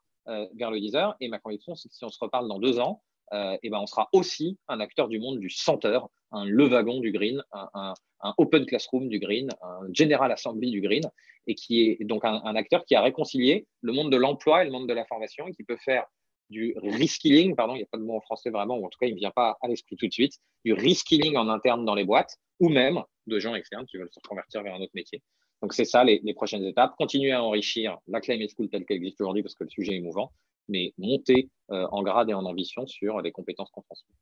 vers 0.56 0.72
le 0.72 0.80
10 0.80 0.96
heures. 0.96 1.14
Et 1.20 1.28
ma 1.28 1.38
conviction, 1.38 1.76
c'est 1.76 1.90
que 1.90 1.96
si 1.96 2.06
on 2.06 2.10
se 2.10 2.20
reparle 2.22 2.48
dans 2.48 2.58
deux 2.58 2.80
ans, 2.80 3.02
et 3.34 3.70
ben, 3.70 3.80
on 3.80 3.86
sera 3.86 4.08
aussi 4.14 4.58
un 4.70 4.80
acteur 4.80 5.10
du 5.10 5.20
monde 5.20 5.40
du 5.40 5.50
senteur, 5.50 6.08
un 6.34 6.46
levagon 6.46 7.00
du 7.00 7.12
green, 7.12 7.42
un, 7.52 7.94
open 8.38 8.66
classroom 8.66 9.08
du 9.08 9.20
green, 9.20 9.50
un 9.62 9.94
general 9.94 10.32
assembly 10.32 10.72
du 10.72 10.82
green, 10.82 11.04
et 11.48 11.56
qui 11.56 11.82
est 11.82 12.04
donc 12.04 12.26
un, 12.26 12.56
acteur 12.56 12.86
qui 12.86 12.96
a 12.96 13.02
réconcilié 13.02 13.68
le 13.82 13.94
monde 13.94 14.12
de 14.12 14.18
l'emploi 14.18 14.62
et 14.62 14.66
le 14.66 14.72
monde 14.72 14.88
de 14.88 14.94
la 14.94 15.06
formation 15.06 15.48
et 15.48 15.54
qui 15.54 15.64
peut 15.64 15.78
faire 15.78 16.06
du 16.50 16.76
reskilling, 16.78 17.56
pardon, 17.56 17.76
il 17.76 17.80
n'y 17.80 17.84
a 17.84 17.88
pas 17.92 17.98
de 17.98 18.04
mot 18.04 18.16
en 18.16 18.22
français 18.22 18.50
vraiment, 18.50 18.78
ou 18.78 18.86
en 18.86 18.90
tout 18.90 19.00
cas 19.00 19.08
il 19.08 19.14
ne 19.14 19.20
vient 19.20 19.32
pas 19.32 19.58
à 19.62 19.68
l'esprit 19.68 19.96
tout 19.96 20.08
de 20.08 20.14
suite, 20.14 20.34
du 20.66 20.74
reskilling 20.74 21.36
en 21.38 21.50
interne 21.50 21.86
dans 21.86 21.96
les 21.96 22.04
boîtes, 22.04 22.38
ou 22.60 22.70
même 22.70 23.02
de 23.28 23.40
gens 23.40 23.56
externes 23.56 23.86
qui 23.86 23.98
veulent 23.98 24.12
se 24.12 24.20
reconvertir 24.24 24.62
vers 24.64 24.76
un 24.76 24.82
autre 24.82 24.92
métier. 24.94 25.22
Donc 25.62 25.74
c'est 25.74 25.86
ça 25.86 26.04
les, 26.04 26.22
prochaines 26.34 26.64
étapes. 26.66 26.94
Continuer 26.98 27.32
à 27.32 27.42
enrichir 27.42 27.98
la 28.08 28.20
Climate 28.20 28.50
School 28.56 28.70
telle 28.70 28.86
qu'elle 28.86 28.98
existe 28.98 29.22
aujourd'hui 29.22 29.44
parce 29.44 29.56
que 29.56 29.64
le 29.64 29.70
sujet 29.70 29.96
est 29.96 30.02
mouvant, 30.02 30.32
mais 30.68 30.94
monter 30.98 31.50
euh, 31.72 31.88
en 31.92 32.04
grade 32.04 32.30
et 32.30 32.34
en 32.34 32.46
ambition 32.46 32.86
sur 32.86 33.22
les 33.22 33.32
compétences 33.32 33.72
qu'on 33.72 33.82
transmet. 33.82 34.14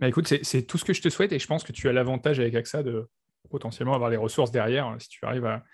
Bah 0.00 0.08
écoute, 0.08 0.26
c'est 0.26 0.62
tout 0.62 0.78
ce 0.78 0.84
que 0.84 0.92
je 0.92 1.02
te 1.02 1.08
souhaite 1.08 1.32
et 1.32 1.38
je 1.38 1.46
pense 1.46 1.64
que 1.64 1.72
tu 1.72 1.88
as 1.88 1.92
l'avantage 1.92 2.38
avec 2.38 2.54
AXA 2.54 2.82
de 2.82 3.08
potentiellement 3.50 3.94
avoir 3.94 4.10
les 4.10 4.16
ressources 4.16 4.50
derrière 4.50 4.86
hein, 4.86 4.96
si 4.98 5.08
tu 5.08 5.24
arrives 5.24 5.46
à, 5.46 5.64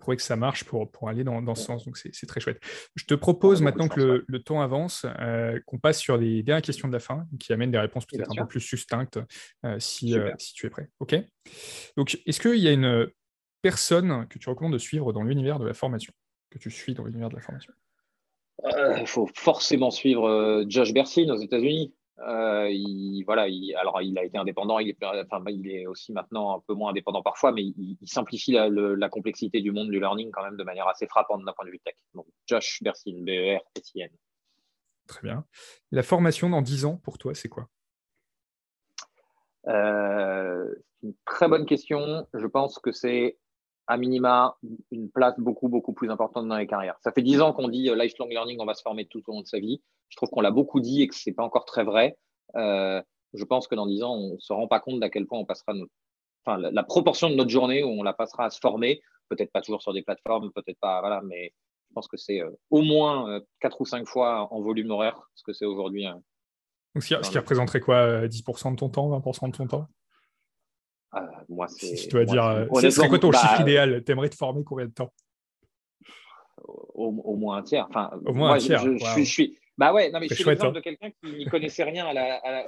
prouver 0.00 0.16
que 0.16 0.22
ça 0.24 0.34
marche 0.34 0.64
pour, 0.64 0.90
pour 0.90 1.08
aller 1.08 1.22
dans, 1.22 1.40
dans 1.40 1.54
ce 1.54 1.64
sens. 1.64 1.84
Donc, 1.84 1.96
c'est 1.96 2.26
très 2.26 2.40
chouette. 2.40 2.60
Je 2.96 3.04
te 3.04 3.14
propose 3.14 3.62
maintenant 3.62 3.86
que 3.86 4.24
le, 4.26 4.42
temps 4.42 4.60
avance, 4.60 5.06
euh, 5.20 5.60
qu'on 5.66 5.78
passe 5.78 6.00
sur 6.00 6.16
les 6.16 6.42
dernières 6.42 6.62
questions 6.62 6.88
de 6.88 6.92
la 6.92 6.98
fin 6.98 7.26
qui 7.38 7.52
amènent 7.52 7.70
des 7.70 7.78
réponses 7.78 8.04
peut-être 8.04 8.30
un 8.32 8.42
peu 8.42 8.48
plus 8.48 8.60
succinctes 8.60 9.20
euh, 9.64 9.78
si, 9.78 10.18
euh, 10.18 10.32
si, 10.38 10.52
tu 10.54 10.66
es 10.66 10.70
prêt. 10.70 10.88
OK 10.98 11.14
Donc, 11.96 12.18
est-ce 12.26 12.40
qu'il 12.40 12.58
y 12.58 12.66
a 12.66 12.72
une 12.72 13.08
personne 13.62 14.26
que 14.28 14.38
tu 14.38 14.48
recommandes 14.48 14.72
de 14.72 14.78
suivre 14.78 15.12
dans 15.12 15.22
l'univers 15.22 15.60
de 15.60 15.66
la 15.66 15.74
formation, 15.74 16.12
que 16.50 16.58
tu 16.58 16.72
suis 16.72 16.94
dans 16.94 17.04
l'univers 17.04 17.28
de 17.28 17.36
la 17.36 17.42
formation? 17.42 17.72
Il 18.98 19.06
faut 19.06 19.28
forcément 19.34 19.92
suivre 19.92 20.64
Josh 20.68 20.92
Bersin 20.92 21.28
aux 21.28 21.40
États-Unis. 21.40 21.94
Euh, 22.20 22.68
il, 22.70 23.24
voilà, 23.24 23.48
il, 23.48 23.74
alors 23.74 24.00
il 24.00 24.16
a 24.18 24.24
été 24.24 24.38
indépendant, 24.38 24.78
il 24.78 24.90
est, 24.90 24.96
enfin, 25.02 25.42
il 25.48 25.68
est 25.68 25.86
aussi 25.86 26.12
maintenant 26.12 26.56
un 26.56 26.60
peu 26.60 26.74
moins 26.74 26.90
indépendant 26.90 27.22
parfois, 27.22 27.50
mais 27.50 27.62
il, 27.62 27.98
simplifie 28.04 28.52
la, 28.52 29.08
complexité 29.08 29.60
du 29.60 29.72
monde 29.72 29.90
du 29.90 29.98
learning 29.98 30.30
quand 30.30 30.44
même 30.44 30.56
de 30.56 30.62
manière 30.62 30.86
assez 30.86 31.06
frappante 31.06 31.44
d'un 31.44 31.52
point 31.52 31.66
de 31.66 31.70
vue 31.70 31.80
tech. 31.80 31.96
Donc 32.14 32.26
Josh 32.46 32.82
Bersin, 32.82 33.22
B-E-R-S-I-N. 33.22 34.10
Très 35.08 35.22
bien. 35.22 35.44
La 35.90 36.02
formation 36.02 36.48
dans 36.48 36.62
10 36.62 36.84
ans, 36.84 36.96
pour 36.96 37.18
toi, 37.18 37.34
c'est 37.34 37.48
quoi? 37.48 37.68
Euh, 39.66 40.72
une 41.02 41.14
très 41.24 41.48
bonne 41.48 41.66
question. 41.66 42.26
Je 42.32 42.46
pense 42.46 42.78
que 42.78 42.92
c'est 42.92 43.38
à 43.86 43.96
minima 43.96 44.56
une 44.90 45.10
place 45.10 45.38
beaucoup, 45.38 45.68
beaucoup 45.68 45.92
plus 45.92 46.10
importante 46.10 46.48
dans 46.48 46.56
les 46.56 46.66
carrières. 46.66 46.96
Ça 47.00 47.12
fait 47.12 47.22
dix 47.22 47.40
ans 47.40 47.52
qu'on 47.52 47.68
dit 47.68 47.90
euh, 47.90 47.96
lifelong 47.96 48.30
learning, 48.30 48.58
on 48.60 48.64
va 48.64 48.74
se 48.74 48.82
former 48.82 49.06
tout 49.06 49.22
au 49.26 49.32
long 49.32 49.42
de 49.42 49.46
sa 49.46 49.58
vie. 49.58 49.82
Je 50.08 50.16
trouve 50.16 50.30
qu'on 50.30 50.40
l'a 50.40 50.50
beaucoup 50.50 50.80
dit 50.80 51.02
et 51.02 51.08
que 51.08 51.14
ce 51.14 51.28
n'est 51.28 51.34
pas 51.34 51.42
encore 51.42 51.64
très 51.64 51.84
vrai. 51.84 52.16
Euh, 52.56 53.02
je 53.32 53.44
pense 53.44 53.66
que 53.66 53.74
dans 53.74 53.86
dix 53.86 54.02
ans, 54.02 54.14
on 54.14 54.34
ne 54.34 54.38
se 54.38 54.52
rend 54.52 54.68
pas 54.68 54.80
compte 54.80 55.00
d'à 55.00 55.10
quel 55.10 55.26
point 55.26 55.38
on 55.38 55.44
passera 55.44 55.72
enfin, 56.46 56.58
la, 56.58 56.82
proportion 56.84 57.30
de 57.30 57.34
notre 57.34 57.50
journée 57.50 57.82
où 57.82 57.88
on 57.88 58.02
la 58.02 58.12
passera 58.12 58.44
à 58.44 58.50
se 58.50 58.60
former, 58.60 59.00
peut-être 59.28 59.50
pas 59.50 59.60
toujours 59.60 59.82
sur 59.82 59.92
des 59.92 60.02
plateformes, 60.02 60.52
peut-être 60.52 60.78
pas, 60.80 61.00
voilà, 61.00 61.20
mais 61.22 61.52
je 61.88 61.94
pense 61.94 62.06
que 62.06 62.16
c'est 62.16 62.40
euh, 62.40 62.50
au 62.70 62.82
moins 62.82 63.40
quatre 63.60 63.80
ou 63.80 63.86
cinq 63.86 64.06
fois 64.06 64.52
en 64.52 64.60
volume 64.60 64.90
horaire 64.90 65.20
ce 65.34 65.42
que 65.42 65.52
c'est 65.52 65.64
aujourd'hui. 65.64 66.06
Donc, 66.94 67.02
ce 67.02 67.30
qui, 67.30 67.38
représenterait 67.38 67.80
quoi 67.80 68.26
10% 68.26 68.72
de 68.72 68.76
ton 68.76 68.88
temps, 68.88 69.10
20% 69.18 69.50
de 69.50 69.56
ton 69.56 69.66
temps? 69.66 69.88
Euh, 71.16 71.20
moi, 71.48 71.68
c'est. 71.68 71.96
Si 71.96 72.04
je 72.04 72.10
dois 72.10 72.24
dire, 72.24 72.44
euh, 72.44 72.66
ce 72.80 72.90
serait 72.90 73.08
quoi 73.08 73.18
ton 73.18 73.32
chiffre 73.32 73.56
bah, 73.56 73.62
idéal? 73.62 74.02
T'aimerais 74.04 74.28
te 74.28 74.36
former 74.36 74.64
combien 74.64 74.86
de 74.86 74.92
temps? 74.92 75.12
au, 76.94 77.36
moins 77.36 77.58
un 77.58 77.62
tiers. 77.62 77.86
Enfin, 77.88 78.10
au 78.24 78.32
moins 78.32 78.54
un 78.54 78.58
tiers. 78.58 78.80
Je, 78.80 79.22
suis, 79.22 79.58
bah 79.78 79.92
ouais, 79.92 80.10
non, 80.10 80.20
mais 80.20 80.28
je 80.28 80.34
suis 80.34 80.44
l'exemple 80.44 80.70
hein. 80.70 80.72
de 80.72 80.80
quelqu'un 80.80 81.10
qui 81.10 81.32
n'y 81.32 81.46
connaissait 81.46 81.84
rien 81.84 82.06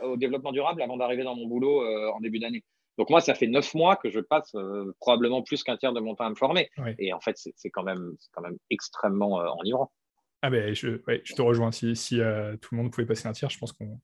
au 0.03 0.17
développement 0.17 0.53
durable 0.53 0.83
avant 0.83 0.97
d'arriver 0.97 1.25
dans 1.25 1.37
mon 1.37 1.47
boulot 1.47 1.83
euh, 1.83 2.11
en 2.11 2.21
début 2.21 2.39
d'année. 2.39 2.65
Donc 2.99 3.11
moi, 3.11 3.21
ça 3.21 3.35
fait 3.35 3.47
neuf 3.47 3.75
mois 3.75 3.97
que 3.97 4.11
je 4.11 4.21
passe 4.21 4.57
probablement 5.01 5.43
plus 5.43 5.63
qu'un 5.63 5.77
tiers 5.77 5.93
de 5.93 6.01
mon 6.01 6.15
temps 6.15 6.25
à 6.25 6.31
me 6.31 6.35
former. 6.35 6.71
Et 6.99 7.13
en 7.13 7.21
fait, 7.21 7.37
c'est 7.37 7.71
quand 7.71 7.83
même, 7.83 8.17
quand 8.33 8.41
même 8.41 8.57
extrêmement 8.71 9.35
enivrant. 9.61 9.93
Ah 10.41 10.49
ben, 10.49 10.75
je, 10.75 10.99
je 11.25 11.35
te 11.35 11.43
rejoins. 11.43 11.73
Si, 11.73 11.95
si 11.95 12.17
tout 12.17 12.75
le 12.75 12.77
monde 12.77 12.91
pouvait 12.91 13.07
passer 13.07 13.29
un 13.29 13.33
tiers, 13.33 13.51
je 13.51 13.59
pense 13.59 13.73
qu'on 13.73 14.01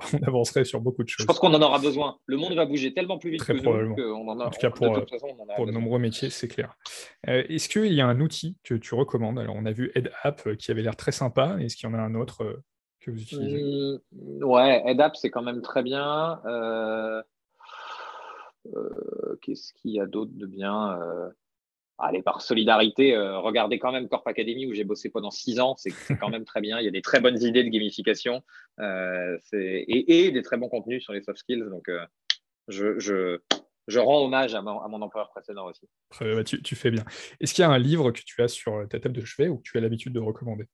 on 0.12 0.26
avancerait 0.26 0.64
sur 0.64 0.80
beaucoup 0.80 1.02
de 1.02 1.08
choses. 1.08 1.22
Je 1.22 1.26
pense 1.26 1.38
qu'on 1.38 1.54
en 1.54 1.62
aura 1.62 1.78
besoin. 1.78 2.18
Le 2.26 2.36
monde 2.36 2.54
va 2.54 2.64
bouger 2.64 2.92
tellement 2.92 3.18
plus 3.18 3.30
vite 3.30 3.44
que 3.44 3.52
nous 3.52 3.94
qu'on 3.94 4.28
en 4.28 4.40
a. 4.40 4.46
En 4.46 4.50
tout 4.50 4.60
cas, 4.60 4.70
pour, 4.70 4.90
de, 5.66 5.72
nombreux 5.72 5.98
métiers, 5.98 6.30
c'est 6.30 6.48
clair. 6.48 6.76
Euh, 7.28 7.44
est-ce 7.48 7.68
qu'il 7.68 7.92
y 7.92 8.00
a 8.00 8.06
un 8.06 8.20
outil 8.20 8.56
que 8.64 8.74
tu 8.74 8.94
recommandes? 8.94 9.38
Alors, 9.38 9.54
on 9.56 9.66
a 9.66 9.72
vu 9.72 9.92
EdApp 9.94 10.46
euh, 10.46 10.54
qui 10.56 10.70
avait 10.70 10.82
l'air 10.82 10.96
très 10.96 11.12
sympa. 11.12 11.56
Est-ce 11.60 11.76
qu'il 11.76 11.88
y 11.88 11.92
en 11.92 11.94
a 11.94 12.00
un 12.00 12.14
autre 12.14 12.42
euh, 12.42 12.62
que 13.00 13.10
vous 13.10 13.20
utilisez? 13.20 13.62
Mmh, 13.62 14.44
Ouais, 14.44 14.82
EdApp, 14.86 15.16
c'est 15.16 15.30
quand 15.30 15.42
même 15.42 15.62
très 15.62 15.82
bien. 15.82 16.40
Qu'est-ce 19.40 19.72
qu'il 19.74 19.92
y 19.92 20.00
a 20.00 20.06
d'autre 20.06 20.32
de 20.34 20.46
bien 20.46 20.98
allez, 22.02 22.22
par 22.22 22.42
solidarité, 22.42 23.14
euh, 23.14 23.38
regardez 23.38 23.78
quand 23.78 23.92
même 23.92 24.08
Corp 24.08 24.26
Academy 24.26 24.66
où 24.66 24.74
j'ai 24.74 24.84
bossé 24.84 25.08
pendant 25.08 25.30
six 25.30 25.60
ans. 25.60 25.76
C'est 25.76 25.92
quand 26.20 26.28
même 26.28 26.44
très 26.44 26.60
bien. 26.60 26.78
Il 26.78 26.84
y 26.84 26.88
a 26.88 26.90
des 26.90 27.02
très 27.02 27.20
bonnes 27.20 27.40
idées 27.40 27.64
de 27.64 27.68
gamification 27.68 28.42
euh, 28.80 29.38
et, 29.52 30.30
des 30.30 30.42
très 30.42 30.56
bons 30.56 30.68
contenus 30.68 31.02
sur 31.02 31.12
les 31.12 31.22
soft 31.22 31.38
skills. 31.38 31.64
Donc, 31.70 31.88
euh, 31.88 32.04
je, 32.68 32.98
je, 32.98 33.98
rends 33.98 34.24
hommage 34.24 34.54
à 34.54 34.62
mon, 34.62 34.80
à 34.80 34.88
mon 34.88 35.00
employeur 35.00 35.30
précédent 35.30 35.66
aussi. 35.68 35.88
Bah, 36.20 36.44
tu, 36.44 36.62
tu, 36.62 36.74
fais 36.74 36.90
bien. 36.90 37.04
Est-ce 37.40 37.54
qu'il 37.54 37.62
y 37.62 37.64
a 37.64 37.70
un 37.70 37.78
livre 37.78 38.10
que 38.10 38.20
tu 38.20 38.42
as 38.42 38.48
sur 38.48 38.86
ta 38.88 38.98
table 38.98 39.14
de 39.14 39.24
chevet 39.24 39.48
ou 39.48 39.58
que 39.58 39.62
tu 39.62 39.78
as 39.78 39.80
l'habitude 39.80 40.12
de 40.12 40.20
recommander? 40.20 40.66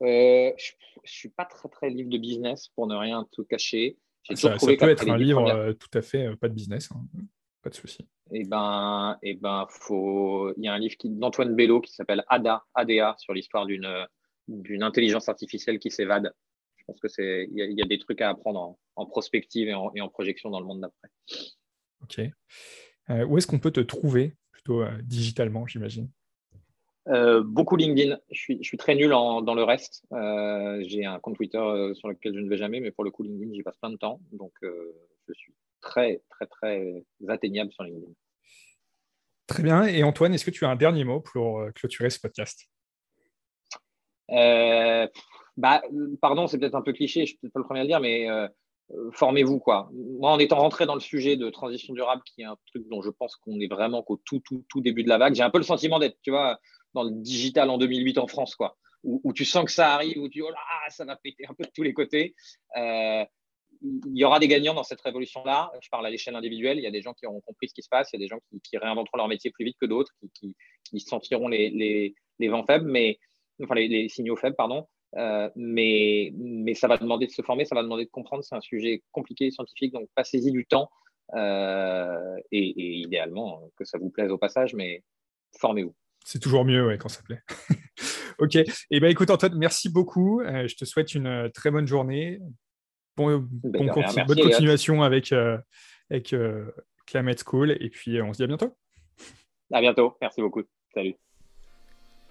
Je 0.00 0.06
ne 0.06 0.52
suis 1.04 1.30
pas 1.30 1.46
très, 1.46 1.68
très 1.68 1.88
livre 1.88 2.10
de 2.10 2.18
business 2.18 2.68
pour 2.74 2.86
ne 2.86 2.94
rien 2.94 3.26
tout 3.32 3.44
cacher. 3.44 3.96
Ça, 4.34 4.58
ça, 4.58 4.66
peut 4.66 4.88
être 4.88 5.08
un 5.08 5.18
livre 5.18 5.72
tout 5.72 5.98
à 5.98 6.02
fait 6.02 6.34
pas 6.36 6.48
de 6.48 6.54
business. 6.54 6.90
Hein. 6.92 7.04
Pas 7.62 7.70
de 7.70 7.74
souci. 7.74 8.06
Eh 8.32 8.44
ben, 8.44 9.18
eh 9.22 9.34
ben, 9.34 9.66
faut. 9.68 10.52
Il 10.56 10.64
y 10.64 10.68
a 10.68 10.72
un 10.72 10.78
livre 10.78 10.96
d'Antoine 11.04 11.54
Bello 11.54 11.80
qui 11.80 11.92
s'appelle 11.92 12.24
ADA, 12.28 12.64
ADA, 12.74 13.16
sur 13.18 13.34
l'histoire 13.34 13.66
d'une 13.66 14.06
d'une 14.48 14.82
intelligence 14.82 15.28
artificielle 15.28 15.78
qui 15.78 15.90
s'évade. 15.90 16.32
Je 16.76 16.84
pense 16.86 17.00
que 17.00 17.08
c'est. 17.08 17.48
Il 17.50 17.78
y, 17.78 17.82
a 17.82 17.86
des 17.86 17.98
trucs 17.98 18.20
à 18.20 18.30
apprendre 18.30 18.76
en, 18.96 19.06
prospective 19.06 19.68
et 19.68 19.74
en, 19.74 19.90
et 19.94 20.00
en, 20.00 20.08
projection 20.08 20.50
dans 20.50 20.60
le 20.60 20.66
monde 20.66 20.80
d'après. 20.80 21.08
Ok. 22.02 22.20
Euh, 23.10 23.24
où 23.26 23.38
est-ce 23.38 23.46
qu'on 23.46 23.58
peut 23.58 23.70
te 23.70 23.80
trouver 23.80 24.36
plutôt 24.50 24.82
euh, 24.82 24.90
digitalement, 25.02 25.66
j'imagine? 25.66 26.10
Euh, 27.08 27.42
beaucoup 27.42 27.76
LinkedIn. 27.76 28.18
Je 28.30 28.38
suis, 28.38 28.58
je 28.62 28.68
suis 28.68 28.76
très 28.76 28.94
nul 28.94 29.12
en, 29.12 29.42
dans 29.42 29.54
le 29.54 29.62
reste. 29.62 30.04
j'ai 30.82 31.04
un 31.06 31.18
compte 31.20 31.36
Twitter 31.36 31.92
sur 31.94 32.08
lequel 32.08 32.34
je 32.34 32.40
ne 32.40 32.48
vais 32.48 32.56
jamais, 32.56 32.80
mais 32.80 32.90
pour 32.90 33.04
le 33.04 33.10
coup, 33.10 33.22
LinkedIn, 33.22 33.54
j'y 33.54 33.62
passe 33.62 33.78
plein 33.78 33.90
de 33.90 33.96
temps. 33.96 34.20
Donc, 34.32 34.52
très, 35.84 36.22
très, 36.30 36.46
très 36.46 37.04
atteignable 37.28 37.70
sur 37.72 37.84
LinkedIn. 37.84 38.12
Très 39.46 39.62
bien. 39.62 39.84
Et 39.84 40.02
Antoine, 40.02 40.34
est-ce 40.34 40.44
que 40.44 40.50
tu 40.50 40.64
as 40.64 40.70
un 40.70 40.76
dernier 40.76 41.04
mot 41.04 41.20
pour 41.20 41.60
euh, 41.60 41.70
clôturer 41.72 42.10
ce 42.10 42.18
podcast? 42.18 42.66
Euh, 44.30 45.06
bah, 45.56 45.82
Pardon, 46.20 46.46
c'est 46.46 46.58
peut-être 46.58 46.74
un 46.74 46.82
peu 46.82 46.92
cliché, 46.92 47.20
je 47.20 47.26
suis 47.26 47.38
peut-être 47.38 47.52
pas 47.52 47.60
le 47.60 47.66
premier 47.66 47.80
à 47.80 47.82
le 47.82 47.88
dire, 47.88 48.00
mais 48.00 48.28
euh, 48.28 48.48
formez-vous. 49.12 49.60
quoi. 49.60 49.90
Moi, 50.18 50.32
en 50.32 50.38
étant 50.38 50.56
rentré 50.56 50.86
dans 50.86 50.94
le 50.94 51.00
sujet 51.00 51.36
de 51.36 51.50
transition 51.50 51.92
durable, 51.92 52.22
qui 52.24 52.40
est 52.40 52.46
un 52.46 52.56
truc 52.66 52.88
dont 52.88 53.02
je 53.02 53.10
pense 53.10 53.36
qu'on 53.36 53.60
est 53.60 53.70
vraiment 53.70 54.02
qu'au 54.02 54.16
tout, 54.24 54.40
tout, 54.40 54.64
tout 54.68 54.80
début 54.80 55.04
de 55.04 55.10
la 55.10 55.18
vague, 55.18 55.34
j'ai 55.34 55.42
un 55.42 55.50
peu 55.50 55.58
le 55.58 55.64
sentiment 55.64 55.98
d'être, 55.98 56.16
tu 56.22 56.30
vois, 56.30 56.58
dans 56.94 57.02
le 57.02 57.10
digital 57.10 57.68
en 57.68 57.76
2008 57.76 58.18
en 58.18 58.26
France, 58.26 58.56
quoi. 58.56 58.76
Où, 59.06 59.34
tu 59.34 59.44
sens 59.44 59.66
que 59.66 59.70
ça 59.70 59.92
arrive, 59.92 60.16
où 60.16 60.30
tu 60.30 60.38
dis, 60.38 60.42
oh 60.42 60.48
là, 60.48 60.56
ça 60.88 61.04
va 61.04 61.14
péter 61.16 61.44
un 61.46 61.52
peu 61.52 61.64
de 61.64 61.70
tous 61.74 61.82
les 61.82 61.92
côtés 61.92 62.34
il 63.84 64.16
y 64.18 64.24
aura 64.24 64.38
des 64.38 64.48
gagnants 64.48 64.74
dans 64.74 64.82
cette 64.82 65.00
révolution-là. 65.00 65.70
Je 65.80 65.88
parle 65.90 66.06
à 66.06 66.10
l'échelle 66.10 66.34
individuelle. 66.36 66.78
Il 66.78 66.84
y 66.84 66.86
a 66.86 66.90
des 66.90 67.02
gens 67.02 67.12
qui 67.12 67.26
auront 67.26 67.40
compris 67.40 67.68
ce 67.68 67.74
qui 67.74 67.82
se 67.82 67.88
passe. 67.88 68.10
Il 68.12 68.16
y 68.16 68.22
a 68.22 68.24
des 68.24 68.28
gens 68.28 68.38
qui, 68.62 68.78
réinventeront 68.78 69.18
leur 69.18 69.28
métier 69.28 69.50
plus 69.50 69.64
vite 69.64 69.76
que 69.80 69.86
d'autres, 69.86 70.12
qui, 70.34 70.54
sentiront 71.00 71.48
les, 71.48 72.14
vents 72.40 72.64
faibles, 72.64 72.90
mais 72.90 73.18
enfin 73.62 73.74
les, 73.74 74.08
signaux 74.08 74.36
faibles, 74.36 74.56
pardon. 74.56 74.86
Euh, 75.16 75.50
mais, 75.54 76.32
ça 76.74 76.88
va 76.88 76.96
demander 76.96 77.26
de 77.26 77.32
se 77.32 77.42
former, 77.42 77.64
ça 77.64 77.74
va 77.74 77.82
demander 77.82 78.04
de 78.04 78.10
comprendre. 78.10 78.42
C'est 78.42 78.54
un 78.54 78.60
sujet 78.60 79.02
compliqué, 79.12 79.50
scientifique, 79.50 79.92
donc 79.92 80.08
passez-y 80.14 80.50
du 80.50 80.66
temps 80.66 80.88
euh, 81.34 82.36
et, 82.52 83.00
idéalement 83.00 83.68
que 83.76 83.84
ça 83.84 83.98
vous 83.98 84.10
plaise 84.10 84.30
au 84.30 84.38
passage, 84.38 84.74
mais 84.74 85.02
formez-vous. 85.58 85.94
C'est 86.24 86.40
toujours 86.40 86.64
mieux 86.64 86.96
quand 86.98 87.10
ça 87.10 87.22
plaît. 87.22 87.40
ok. 88.38 88.56
Et 88.56 88.64
eh 88.90 89.00
ben, 89.00 89.10
écoute 89.10 89.28
Antoine, 89.28 89.58
merci 89.58 89.90
beaucoup. 89.90 90.40
Euh, 90.40 90.66
je 90.66 90.74
te 90.74 90.86
souhaite 90.86 91.14
une 91.14 91.50
très 91.52 91.70
bonne 91.70 91.86
journée. 91.86 92.40
Bon, 93.16 93.46
ben, 93.62 93.90
bonne 94.26 94.40
continuation 94.40 95.02
avec, 95.02 95.32
euh, 95.32 95.58
avec 96.10 96.32
euh, 96.32 96.66
Climate 97.06 97.42
School. 97.44 97.76
Et 97.80 97.90
puis, 97.90 98.20
on 98.20 98.32
se 98.32 98.38
dit 98.38 98.44
à 98.44 98.46
bientôt. 98.46 98.76
À 99.72 99.80
bientôt. 99.80 100.16
Merci 100.20 100.40
beaucoup. 100.40 100.62
Salut. 100.92 101.14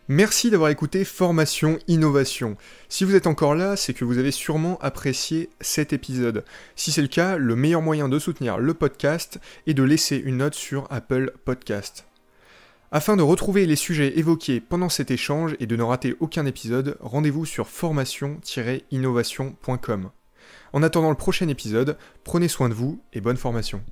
Merci 0.09 0.51
d'avoir 0.51 0.69
écouté 0.69 1.05
Formation 1.05 1.79
Innovation. 1.87 2.57
Si 2.89 3.05
vous 3.05 3.15
êtes 3.15 3.25
encore 3.25 3.55
là, 3.55 3.77
c'est 3.77 3.93
que 3.93 4.03
vous 4.03 4.17
avez 4.17 4.31
sûrement 4.31 4.77
apprécié 4.79 5.49
cet 5.61 5.93
épisode. 5.93 6.43
Si 6.75 6.91
c'est 6.91 7.01
le 7.01 7.07
cas, 7.07 7.37
le 7.37 7.55
meilleur 7.55 7.81
moyen 7.81 8.09
de 8.09 8.19
soutenir 8.19 8.57
le 8.57 8.73
podcast 8.73 9.39
est 9.65 9.73
de 9.73 9.83
laisser 9.83 10.17
une 10.17 10.35
note 10.37 10.55
sur 10.55 10.91
Apple 10.91 11.31
Podcast. 11.45 12.05
Afin 12.91 13.15
de 13.15 13.23
retrouver 13.23 13.65
les 13.65 13.77
sujets 13.77 14.19
évoqués 14.19 14.59
pendant 14.59 14.89
cet 14.89 15.09
échange 15.09 15.55
et 15.61 15.67
de 15.67 15.77
ne 15.77 15.83
rater 15.83 16.15
aucun 16.19 16.45
épisode, 16.45 16.97
rendez-vous 16.99 17.45
sur 17.45 17.69
formation-innovation.com. 17.69 20.11
En 20.73 20.81
attendant 20.81 21.11
le 21.11 21.15
prochain 21.15 21.47
épisode, 21.49 21.97
prenez 22.23 22.47
soin 22.47 22.67
de 22.67 22.73
vous 22.73 22.99
et 23.13 23.21
bonne 23.21 23.37
formation. 23.37 23.83